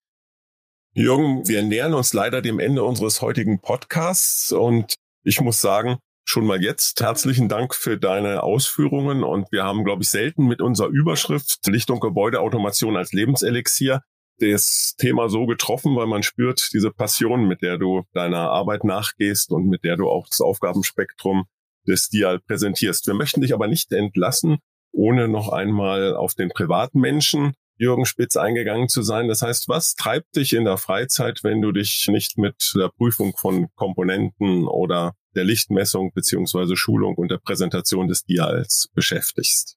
Jürgen, 0.94 1.46
wir 1.46 1.62
nähern 1.62 1.92
uns 1.92 2.14
leider 2.14 2.40
dem 2.40 2.58
Ende 2.58 2.82
unseres 2.82 3.20
heutigen 3.20 3.60
Podcasts 3.60 4.50
und 4.50 4.94
ich 5.24 5.40
muss 5.42 5.60
sagen, 5.60 5.98
schon 6.24 6.46
mal 6.46 6.62
jetzt 6.62 7.00
herzlichen 7.00 7.48
Dank 7.48 7.74
für 7.74 7.98
deine 7.98 8.42
Ausführungen 8.42 9.22
und 9.22 9.52
wir 9.52 9.62
haben, 9.62 9.84
glaube 9.84 10.02
ich, 10.02 10.08
selten 10.08 10.46
mit 10.46 10.62
unserer 10.62 10.88
Überschrift 10.88 11.66
Licht- 11.66 11.90
und 11.90 12.00
Gebäudeautomation 12.00 12.96
als 12.96 13.12
Lebenselixier 13.12 14.00
das 14.38 14.94
Thema 14.98 15.28
so 15.28 15.46
getroffen, 15.46 15.96
weil 15.96 16.06
man 16.06 16.22
spürt 16.22 16.70
diese 16.72 16.90
Passion, 16.90 17.46
mit 17.46 17.62
der 17.62 17.78
du 17.78 18.04
deiner 18.12 18.50
Arbeit 18.50 18.84
nachgehst 18.84 19.50
und 19.50 19.66
mit 19.66 19.84
der 19.84 19.96
du 19.96 20.08
auch 20.08 20.26
das 20.28 20.40
Aufgabenspektrum 20.40 21.44
des 21.86 22.08
Dial 22.08 22.40
präsentierst. 22.40 23.06
Wir 23.06 23.14
möchten 23.14 23.40
dich 23.40 23.54
aber 23.54 23.68
nicht 23.68 23.92
entlassen, 23.92 24.58
ohne 24.92 25.28
noch 25.28 25.50
einmal 25.50 26.16
auf 26.16 26.34
den 26.34 26.50
privaten 26.50 27.00
Menschen 27.00 27.54
Jürgen 27.78 28.06
Spitz 28.06 28.36
eingegangen 28.36 28.88
zu 28.88 29.02
sein. 29.02 29.28
Das 29.28 29.42
heißt, 29.42 29.68
was 29.68 29.94
treibt 29.94 30.34
dich 30.36 30.54
in 30.54 30.64
der 30.64 30.78
Freizeit, 30.78 31.40
wenn 31.42 31.60
du 31.60 31.72
dich 31.72 32.08
nicht 32.08 32.38
mit 32.38 32.72
der 32.74 32.88
Prüfung 32.88 33.36
von 33.36 33.68
Komponenten 33.74 34.66
oder 34.66 35.12
der 35.34 35.44
Lichtmessung 35.44 36.12
beziehungsweise 36.14 36.76
Schulung 36.76 37.16
und 37.16 37.30
der 37.30 37.38
Präsentation 37.38 38.08
des 38.08 38.24
Dials 38.24 38.88
beschäftigst? 38.94 39.76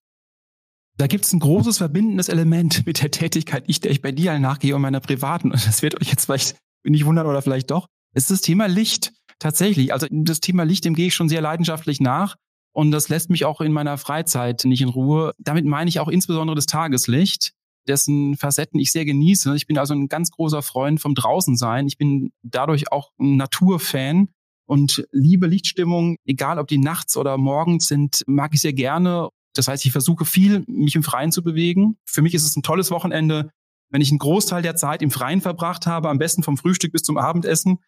Da 0.97 1.07
gibt 1.07 1.25
es 1.25 1.33
ein 1.33 1.39
großes 1.39 1.77
verbindendes 1.77 2.29
Element 2.29 2.85
mit 2.85 3.01
der 3.01 3.11
Tätigkeit, 3.11 3.63
ich, 3.67 3.79
der 3.79 3.91
ich 3.91 4.01
bei 4.01 4.11
Dial 4.11 4.39
nachgehe 4.39 4.75
und 4.75 4.81
meiner 4.81 4.99
privaten. 4.99 5.51
Und 5.51 5.65
das 5.65 5.81
wird 5.81 5.99
euch 5.99 6.09
jetzt 6.09 6.25
vielleicht 6.25 6.55
nicht 6.83 7.05
wundern 7.05 7.27
oder 7.27 7.41
vielleicht 7.41 7.71
doch. 7.71 7.87
Es 8.13 8.23
ist 8.23 8.31
das 8.31 8.41
Thema 8.41 8.67
Licht. 8.67 9.13
Tatsächlich, 9.39 9.93
also 9.93 10.07
das 10.11 10.41
Thema 10.41 10.63
Licht, 10.63 10.85
dem 10.85 10.95
gehe 10.95 11.07
ich 11.07 11.15
schon 11.15 11.29
sehr 11.29 11.41
leidenschaftlich 11.41 12.01
nach. 12.01 12.35
Und 12.71 12.91
das 12.91 13.09
lässt 13.09 13.29
mich 13.29 13.45
auch 13.45 13.61
in 13.61 13.71
meiner 13.71 13.97
Freizeit 13.97 14.63
nicht 14.65 14.81
in 14.81 14.89
Ruhe. 14.89 15.33
Damit 15.39 15.65
meine 15.65 15.89
ich 15.89 15.99
auch 15.99 16.07
insbesondere 16.07 16.55
das 16.55 16.65
Tageslicht, 16.65 17.53
dessen 17.87 18.35
Facetten 18.37 18.79
ich 18.79 18.91
sehr 18.91 19.05
genieße. 19.05 19.55
Ich 19.55 19.65
bin 19.65 19.77
also 19.77 19.93
ein 19.93 20.07
ganz 20.07 20.31
großer 20.31 20.61
Freund 20.61 21.01
vom 21.01 21.15
Draußensein. 21.15 21.87
Ich 21.87 21.97
bin 21.97 22.31
dadurch 22.43 22.91
auch 22.91 23.11
ein 23.19 23.37
Naturfan 23.37 24.29
und 24.65 25.07
liebe 25.11 25.47
Lichtstimmung, 25.47 26.17
egal 26.25 26.59
ob 26.59 26.67
die 26.67 26.77
nachts 26.77 27.17
oder 27.17 27.37
morgens 27.37 27.87
sind, 27.87 28.23
mag 28.27 28.53
ich 28.53 28.61
sehr 28.61 28.73
gerne. 28.73 29.29
Das 29.55 29.67
heißt, 29.67 29.83
ich 29.85 29.91
versuche 29.91 30.25
viel, 30.25 30.63
mich 30.67 30.95
im 30.95 31.01
Freien 31.01 31.31
zu 31.31 31.41
bewegen. 31.41 31.97
Für 32.05 32.21
mich 32.21 32.35
ist 32.35 32.45
es 32.45 32.55
ein 32.55 32.61
tolles 32.61 32.91
Wochenende, 32.91 33.49
wenn 33.89 34.01
ich 34.01 34.11
einen 34.11 34.19
Großteil 34.19 34.61
der 34.61 34.75
Zeit 34.75 35.01
im 35.01 35.09
Freien 35.09 35.41
verbracht 35.41 35.87
habe, 35.87 36.09
am 36.09 36.19
besten 36.19 36.43
vom 36.43 36.55
Frühstück 36.55 36.91
bis 36.91 37.01
zum 37.01 37.17
Abendessen 37.17 37.79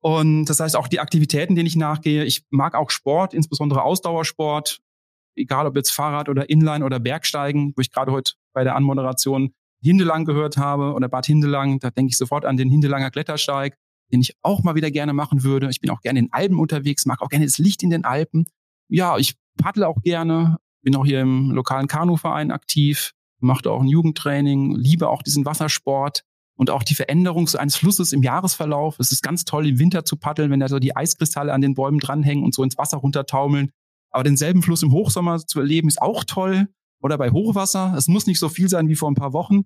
und 0.00 0.46
das 0.46 0.60
heißt 0.60 0.76
auch 0.76 0.88
die 0.88 1.00
Aktivitäten, 1.00 1.54
denen 1.54 1.66
ich 1.66 1.76
nachgehe. 1.76 2.24
Ich 2.24 2.44
mag 2.50 2.74
auch 2.74 2.90
Sport, 2.90 3.34
insbesondere 3.34 3.82
Ausdauersport, 3.82 4.80
egal 5.36 5.66
ob 5.66 5.76
jetzt 5.76 5.90
Fahrrad 5.90 6.28
oder 6.28 6.48
Inline 6.48 6.84
oder 6.84 6.98
Bergsteigen, 6.98 7.74
wo 7.76 7.80
ich 7.80 7.90
gerade 7.90 8.12
heute 8.12 8.32
bei 8.52 8.64
der 8.64 8.76
Anmoderation 8.76 9.52
Hindelang 9.82 10.24
gehört 10.24 10.56
habe 10.56 10.92
oder 10.92 11.08
Bad 11.08 11.26
Hindelang. 11.26 11.78
Da 11.80 11.90
denke 11.90 12.10
ich 12.10 12.18
sofort 12.18 12.44
an 12.44 12.56
den 12.56 12.70
Hindelanger 12.70 13.10
Klettersteig, 13.10 13.76
den 14.12 14.20
ich 14.20 14.34
auch 14.42 14.62
mal 14.62 14.74
wieder 14.74 14.90
gerne 14.90 15.12
machen 15.12 15.42
würde. 15.42 15.68
Ich 15.70 15.80
bin 15.80 15.90
auch 15.90 16.00
gerne 16.00 16.18
in 16.18 16.32
Alpen 16.32 16.58
unterwegs, 16.58 17.06
mag 17.06 17.22
auch 17.22 17.28
gerne 17.28 17.46
das 17.46 17.58
Licht 17.58 17.82
in 17.82 17.90
den 17.90 18.04
Alpen. 18.04 18.46
Ja, 18.88 19.18
ich 19.18 19.36
paddle 19.56 19.86
auch 19.86 20.02
gerne, 20.02 20.58
bin 20.82 20.96
auch 20.96 21.04
hier 21.04 21.20
im 21.20 21.50
lokalen 21.50 21.86
Kanuverein 21.86 22.50
aktiv, 22.50 23.12
mache 23.38 23.70
auch 23.70 23.80
ein 23.80 23.88
Jugendtraining, 23.88 24.74
liebe 24.74 25.08
auch 25.08 25.22
diesen 25.22 25.44
Wassersport 25.44 26.24
und 26.60 26.68
auch 26.68 26.82
die 26.82 26.94
Veränderung 26.94 27.48
eines 27.56 27.76
Flusses 27.76 28.12
im 28.12 28.22
Jahresverlauf. 28.22 28.98
Es 28.98 29.12
ist 29.12 29.22
ganz 29.22 29.46
toll, 29.46 29.66
im 29.66 29.78
Winter 29.78 30.04
zu 30.04 30.18
paddeln, 30.18 30.50
wenn 30.50 30.60
da 30.60 30.68
so 30.68 30.78
die 30.78 30.94
Eiskristalle 30.94 31.54
an 31.54 31.62
den 31.62 31.72
Bäumen 31.72 31.98
dranhängen 31.98 32.44
und 32.44 32.54
so 32.54 32.62
ins 32.62 32.76
Wasser 32.76 32.98
runtertaumeln. 32.98 33.70
Aber 34.10 34.24
denselben 34.24 34.62
Fluss 34.62 34.82
im 34.82 34.92
Hochsommer 34.92 35.38
zu 35.38 35.60
erleben, 35.60 35.88
ist 35.88 36.02
auch 36.02 36.22
toll. 36.22 36.68
Oder 37.00 37.16
bei 37.16 37.30
Hochwasser. 37.30 37.94
Es 37.96 38.08
muss 38.08 38.26
nicht 38.26 38.38
so 38.38 38.50
viel 38.50 38.68
sein 38.68 38.88
wie 38.88 38.94
vor 38.94 39.10
ein 39.10 39.14
paar 39.14 39.32
Wochen. 39.32 39.62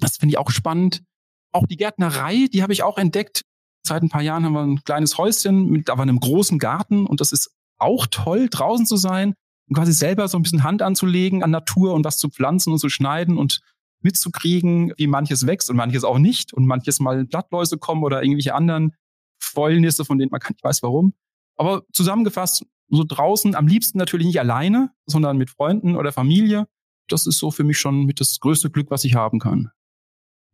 Das 0.00 0.18
finde 0.18 0.34
ich 0.34 0.38
auch 0.38 0.50
spannend. 0.50 1.02
Auch 1.50 1.66
die 1.66 1.78
Gärtnerei, 1.78 2.46
die 2.52 2.62
habe 2.62 2.74
ich 2.74 2.82
auch 2.82 2.98
entdeckt. 2.98 3.40
Seit 3.82 4.02
ein 4.02 4.10
paar 4.10 4.20
Jahren 4.20 4.44
haben 4.44 4.52
wir 4.52 4.64
ein 4.64 4.84
kleines 4.84 5.16
Häuschen 5.16 5.70
mit 5.70 5.88
aber 5.88 6.02
einem 6.02 6.20
großen 6.20 6.58
Garten 6.58 7.06
und 7.06 7.22
das 7.22 7.32
ist 7.32 7.54
auch 7.78 8.06
toll, 8.10 8.48
draußen 8.50 8.84
zu 8.84 8.98
sein 8.98 9.32
und 9.66 9.76
quasi 9.76 9.94
selber 9.94 10.28
so 10.28 10.38
ein 10.38 10.42
bisschen 10.42 10.62
Hand 10.62 10.82
anzulegen 10.82 11.42
an 11.42 11.50
Natur 11.50 11.94
und 11.94 12.04
was 12.04 12.18
zu 12.18 12.28
pflanzen 12.28 12.70
und 12.70 12.80
zu 12.80 12.90
schneiden 12.90 13.38
und 13.38 13.60
mitzukriegen, 14.04 14.92
wie 14.96 15.06
manches 15.06 15.46
wächst 15.46 15.70
und 15.70 15.76
manches 15.76 16.04
auch 16.04 16.18
nicht 16.18 16.52
und 16.52 16.66
manches 16.66 17.00
mal 17.00 17.24
Blattläuse 17.24 17.78
kommen 17.78 18.04
oder 18.04 18.22
irgendwelche 18.22 18.54
anderen 18.54 18.94
Fäulnisse, 19.40 20.04
von 20.04 20.18
denen 20.18 20.30
man 20.30 20.40
gar 20.40 20.50
nicht 20.50 20.62
weiß 20.62 20.82
warum. 20.82 21.14
Aber 21.56 21.82
zusammengefasst, 21.92 22.64
so 22.88 23.04
draußen, 23.06 23.54
am 23.54 23.66
liebsten 23.66 23.98
natürlich 23.98 24.26
nicht 24.26 24.40
alleine, 24.40 24.90
sondern 25.06 25.38
mit 25.38 25.50
Freunden 25.50 25.96
oder 25.96 26.12
Familie. 26.12 26.66
Das 27.08 27.26
ist 27.26 27.38
so 27.38 27.50
für 27.50 27.64
mich 27.64 27.78
schon 27.78 28.04
mit 28.04 28.20
das 28.20 28.38
größte 28.40 28.70
Glück, 28.70 28.90
was 28.90 29.04
ich 29.04 29.14
haben 29.14 29.38
kann. 29.38 29.70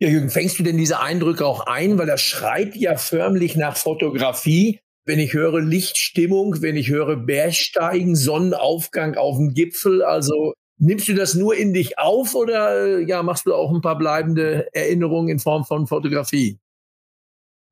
Ja, 0.01 0.09
Jürgen, 0.09 0.31
fängst 0.31 0.59
du 0.59 0.63
denn 0.63 0.79
diese 0.79 1.01
Eindrücke 1.01 1.45
auch 1.45 1.67
ein? 1.67 1.99
Weil 1.99 2.07
das 2.07 2.23
schreit 2.23 2.75
ja 2.75 2.97
förmlich 2.97 3.57
nach 3.57 3.77
Fotografie. 3.77 4.81
Wenn 5.05 5.19
ich 5.19 5.35
höre 5.35 5.61
Lichtstimmung, 5.61 6.63
wenn 6.63 6.77
ich 6.77 6.89
höre 6.89 7.17
Bergsteigen, 7.17 8.17
Sonnenaufgang 8.17 9.17
auf 9.17 9.37
dem 9.37 9.55
Gipfel, 9.55 10.03
also 10.03 10.55
Nimmst 10.83 11.09
du 11.09 11.15
das 11.15 11.35
nur 11.35 11.55
in 11.55 11.75
dich 11.75 11.99
auf 11.99 12.35
oder 12.35 13.01
ja, 13.01 13.23
machst 13.23 13.45
du 13.45 13.55
auch 13.55 13.71
ein 13.71 13.83
paar 13.83 13.99
bleibende 13.99 14.75
Erinnerungen 14.75 15.29
in 15.29 15.39
Form 15.39 15.67
von 15.67 15.87
Fotografie? 15.87 16.59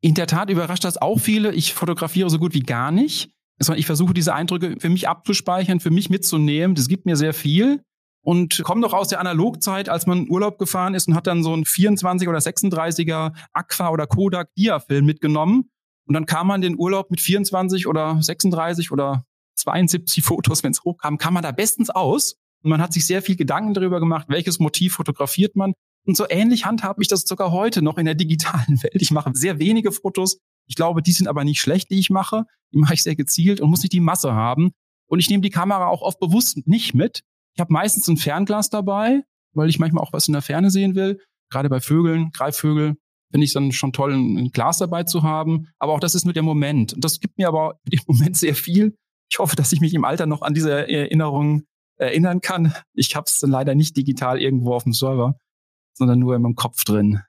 In 0.02 0.14
der 0.14 0.26
Tat 0.26 0.50
überrascht 0.50 0.84
das 0.84 0.98
auch 0.98 1.18
viele. 1.18 1.52
Ich 1.54 1.72
fotografiere 1.72 2.28
so 2.28 2.38
gut 2.38 2.52
wie 2.52 2.60
gar 2.60 2.90
nicht. 2.90 3.30
Ich 3.76 3.86
versuche 3.86 4.12
diese 4.12 4.34
Eindrücke 4.34 4.76
für 4.78 4.90
mich 4.90 5.08
abzuspeichern, 5.08 5.80
für 5.80 5.90
mich 5.90 6.10
mitzunehmen. 6.10 6.76
Das 6.76 6.86
gibt 6.86 7.06
mir 7.06 7.16
sehr 7.16 7.32
viel. 7.32 7.82
Und 8.22 8.62
komme 8.62 8.82
noch 8.82 8.92
aus 8.92 9.08
der 9.08 9.20
Analogzeit, 9.20 9.88
als 9.88 10.06
man 10.06 10.28
Urlaub 10.28 10.58
gefahren 10.58 10.94
ist 10.94 11.08
und 11.08 11.14
hat 11.14 11.26
dann 11.26 11.42
so 11.42 11.56
ein 11.56 11.64
24 11.64 12.28
oder 12.28 12.38
36er 12.38 13.32
Aqua 13.54 13.88
oder 13.88 14.06
Kodak 14.06 14.54
Dia-Film 14.54 15.06
mitgenommen. 15.06 15.70
Und 16.06 16.14
dann 16.14 16.26
kam 16.26 16.46
man 16.46 16.60
den 16.60 16.78
Urlaub 16.78 17.10
mit 17.10 17.22
24 17.22 17.86
oder 17.86 18.20
36 18.20 18.92
oder 18.92 19.24
72 19.54 20.22
Fotos, 20.22 20.62
wenn 20.62 20.72
es 20.72 20.84
hochkam, 20.84 21.16
kam 21.16 21.34
man 21.34 21.42
da 21.42 21.52
bestens 21.52 21.88
aus. 21.88 22.36
Und 22.68 22.72
man 22.72 22.82
hat 22.82 22.92
sich 22.92 23.06
sehr 23.06 23.22
viel 23.22 23.34
Gedanken 23.34 23.72
darüber 23.72 23.98
gemacht, 23.98 24.26
welches 24.28 24.58
Motiv 24.58 24.92
fotografiert 24.92 25.56
man. 25.56 25.72
Und 26.06 26.18
so 26.18 26.26
ähnlich 26.28 26.66
handhabe 26.66 27.00
ich 27.00 27.08
das 27.08 27.22
sogar 27.22 27.50
heute 27.50 27.80
noch 27.80 27.96
in 27.96 28.04
der 28.04 28.14
digitalen 28.14 28.82
Welt. 28.82 29.00
Ich 29.00 29.10
mache 29.10 29.30
sehr 29.32 29.58
wenige 29.58 29.90
Fotos. 29.90 30.36
Ich 30.66 30.74
glaube, 30.74 31.00
die 31.00 31.12
sind 31.12 31.28
aber 31.28 31.44
nicht 31.44 31.62
schlecht, 31.62 31.90
die 31.90 31.98
ich 31.98 32.10
mache. 32.10 32.44
Die 32.74 32.78
mache 32.78 32.92
ich 32.92 33.02
sehr 33.02 33.16
gezielt 33.16 33.62
und 33.62 33.70
muss 33.70 33.80
nicht 33.80 33.94
die 33.94 34.00
Masse 34.00 34.34
haben. 34.34 34.72
Und 35.08 35.18
ich 35.18 35.30
nehme 35.30 35.40
die 35.40 35.48
Kamera 35.48 35.86
auch 35.86 36.02
oft 36.02 36.20
bewusst 36.20 36.58
nicht 36.66 36.92
mit. 36.92 37.22
Ich 37.54 37.60
habe 37.60 37.72
meistens 37.72 38.06
ein 38.06 38.18
Fernglas 38.18 38.68
dabei, 38.68 39.22
weil 39.54 39.70
ich 39.70 39.78
manchmal 39.78 40.04
auch 40.04 40.12
was 40.12 40.28
in 40.28 40.34
der 40.34 40.42
Ferne 40.42 40.70
sehen 40.70 40.94
will. 40.94 41.22
Gerade 41.50 41.70
bei 41.70 41.80
Vögeln, 41.80 42.32
Greifvögel, 42.34 42.96
finde 43.30 43.44
ich 43.46 43.54
dann 43.54 43.72
schon 43.72 43.94
toll, 43.94 44.12
ein 44.12 44.50
Glas 44.50 44.76
dabei 44.76 45.04
zu 45.04 45.22
haben. 45.22 45.68
Aber 45.78 45.94
auch 45.94 46.00
das 46.00 46.14
ist 46.14 46.26
nur 46.26 46.34
der 46.34 46.42
Moment. 46.42 46.92
Und 46.92 47.02
das 47.02 47.18
gibt 47.18 47.38
mir 47.38 47.48
aber 47.48 47.80
im 47.90 48.00
Moment 48.06 48.36
sehr 48.36 48.54
viel. 48.54 48.94
Ich 49.32 49.38
hoffe, 49.38 49.56
dass 49.56 49.72
ich 49.72 49.80
mich 49.80 49.94
im 49.94 50.04
Alter 50.04 50.26
noch 50.26 50.42
an 50.42 50.52
diese 50.52 50.86
Erinnerungen 50.86 51.64
erinnern 51.98 52.40
kann. 52.40 52.74
Ich 52.94 53.14
habe 53.14 53.24
es 53.26 53.38
dann 53.38 53.50
leider 53.50 53.74
nicht 53.74 53.96
digital 53.96 54.40
irgendwo 54.40 54.74
auf 54.74 54.84
dem 54.84 54.92
Server, 54.92 55.38
sondern 55.94 56.18
nur 56.18 56.34
in 56.34 56.42
meinem 56.42 56.54
Kopf 56.54 56.84
drin. 56.84 57.22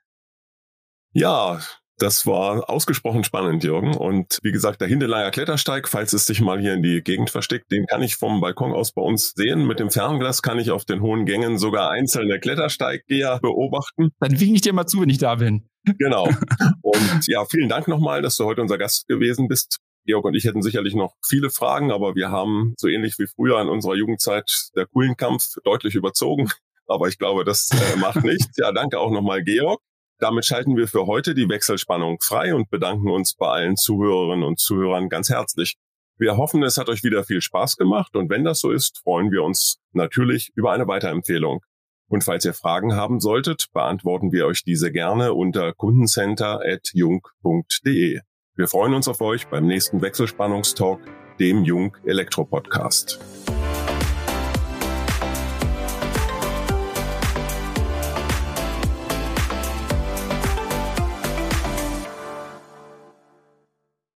Ja, 1.12 1.60
das 2.00 2.26
war 2.26 2.70
ausgesprochen 2.70 3.24
spannend, 3.24 3.62
Jürgen. 3.62 3.94
Und 3.94 4.38
wie 4.42 4.52
gesagt, 4.52 4.80
der 4.80 4.88
Hindeleier 4.88 5.30
Klettersteig, 5.30 5.86
falls 5.86 6.14
es 6.14 6.24
sich 6.24 6.40
mal 6.40 6.58
hier 6.58 6.72
in 6.72 6.82
die 6.82 7.02
Gegend 7.02 7.28
versteckt, 7.28 7.70
den 7.70 7.86
kann 7.86 8.02
ich 8.02 8.16
vom 8.16 8.40
Balkon 8.40 8.72
aus 8.72 8.92
bei 8.92 9.02
uns 9.02 9.34
sehen. 9.36 9.66
Mit 9.66 9.80
dem 9.80 9.90
Fernglas 9.90 10.40
kann 10.40 10.58
ich 10.58 10.70
auf 10.70 10.86
den 10.86 11.02
hohen 11.02 11.26
Gängen 11.26 11.58
sogar 11.58 11.90
einzelne 11.90 12.40
Klettersteiggeher 12.40 13.38
beobachten. 13.40 14.12
Dann 14.18 14.40
winke 14.40 14.54
ich 14.54 14.60
dir 14.62 14.72
mal 14.72 14.86
zu, 14.86 15.02
wenn 15.02 15.10
ich 15.10 15.18
da 15.18 15.34
bin. 15.34 15.68
Genau. 15.98 16.24
Und 16.82 17.26
ja, 17.26 17.44
vielen 17.44 17.68
Dank 17.68 17.86
nochmal, 17.86 18.22
dass 18.22 18.36
du 18.36 18.44
heute 18.46 18.62
unser 18.62 18.78
Gast 18.78 19.06
gewesen 19.06 19.46
bist. 19.46 19.78
Georg 20.04 20.24
und 20.24 20.34
ich 20.34 20.44
hätten 20.44 20.62
sicherlich 20.62 20.94
noch 20.94 21.14
viele 21.26 21.50
Fragen, 21.50 21.92
aber 21.92 22.14
wir 22.14 22.30
haben 22.30 22.74
so 22.76 22.88
ähnlich 22.88 23.18
wie 23.18 23.26
früher 23.26 23.60
in 23.60 23.68
unserer 23.68 23.94
Jugendzeit 23.94 24.70
der 24.74 24.86
coolen 24.86 25.16
Kampf 25.16 25.56
deutlich 25.64 25.94
überzogen. 25.94 26.50
Aber 26.86 27.06
ich 27.06 27.18
glaube, 27.18 27.44
das 27.44 27.68
äh, 27.70 27.96
macht 27.98 28.24
nichts. 28.24 28.56
Ja, 28.56 28.72
danke 28.72 28.98
auch 28.98 29.12
nochmal, 29.12 29.44
Georg. 29.44 29.80
Damit 30.18 30.44
schalten 30.44 30.76
wir 30.76 30.88
für 30.88 31.06
heute 31.06 31.36
die 31.36 31.48
Wechselspannung 31.48 32.18
frei 32.20 32.52
und 32.52 32.68
bedanken 32.68 33.08
uns 33.08 33.34
bei 33.34 33.46
allen 33.46 33.76
Zuhörerinnen 33.76 34.42
und 34.42 34.58
Zuhörern 34.58 35.08
ganz 35.08 35.30
herzlich. 35.30 35.76
Wir 36.18 36.36
hoffen, 36.36 36.64
es 36.64 36.76
hat 36.76 36.88
euch 36.88 37.04
wieder 37.04 37.22
viel 37.24 37.40
Spaß 37.40 37.76
gemacht 37.76 38.16
und 38.16 38.28
wenn 38.28 38.42
das 38.44 38.58
so 38.60 38.72
ist, 38.72 38.98
freuen 38.98 39.30
wir 39.30 39.44
uns 39.44 39.78
natürlich 39.92 40.50
über 40.54 40.72
eine 40.72 40.88
Weiterempfehlung. 40.88 41.64
Und 42.08 42.24
falls 42.24 42.44
ihr 42.44 42.54
Fragen 42.54 42.94
haben 42.94 43.20
solltet, 43.20 43.68
beantworten 43.72 44.32
wir 44.32 44.46
euch 44.46 44.64
diese 44.64 44.90
gerne 44.90 45.32
unter 45.32 45.72
kundencenter.jung.de. 45.72 48.20
Wir 48.56 48.66
freuen 48.66 48.94
uns 48.94 49.06
auf 49.06 49.20
euch 49.20 49.46
beim 49.46 49.66
nächsten 49.66 50.02
Wechselspannungstalk, 50.02 51.00
dem 51.38 51.64
Jung 51.64 51.96
Elektro 52.04 52.44
Podcast. 52.44 53.20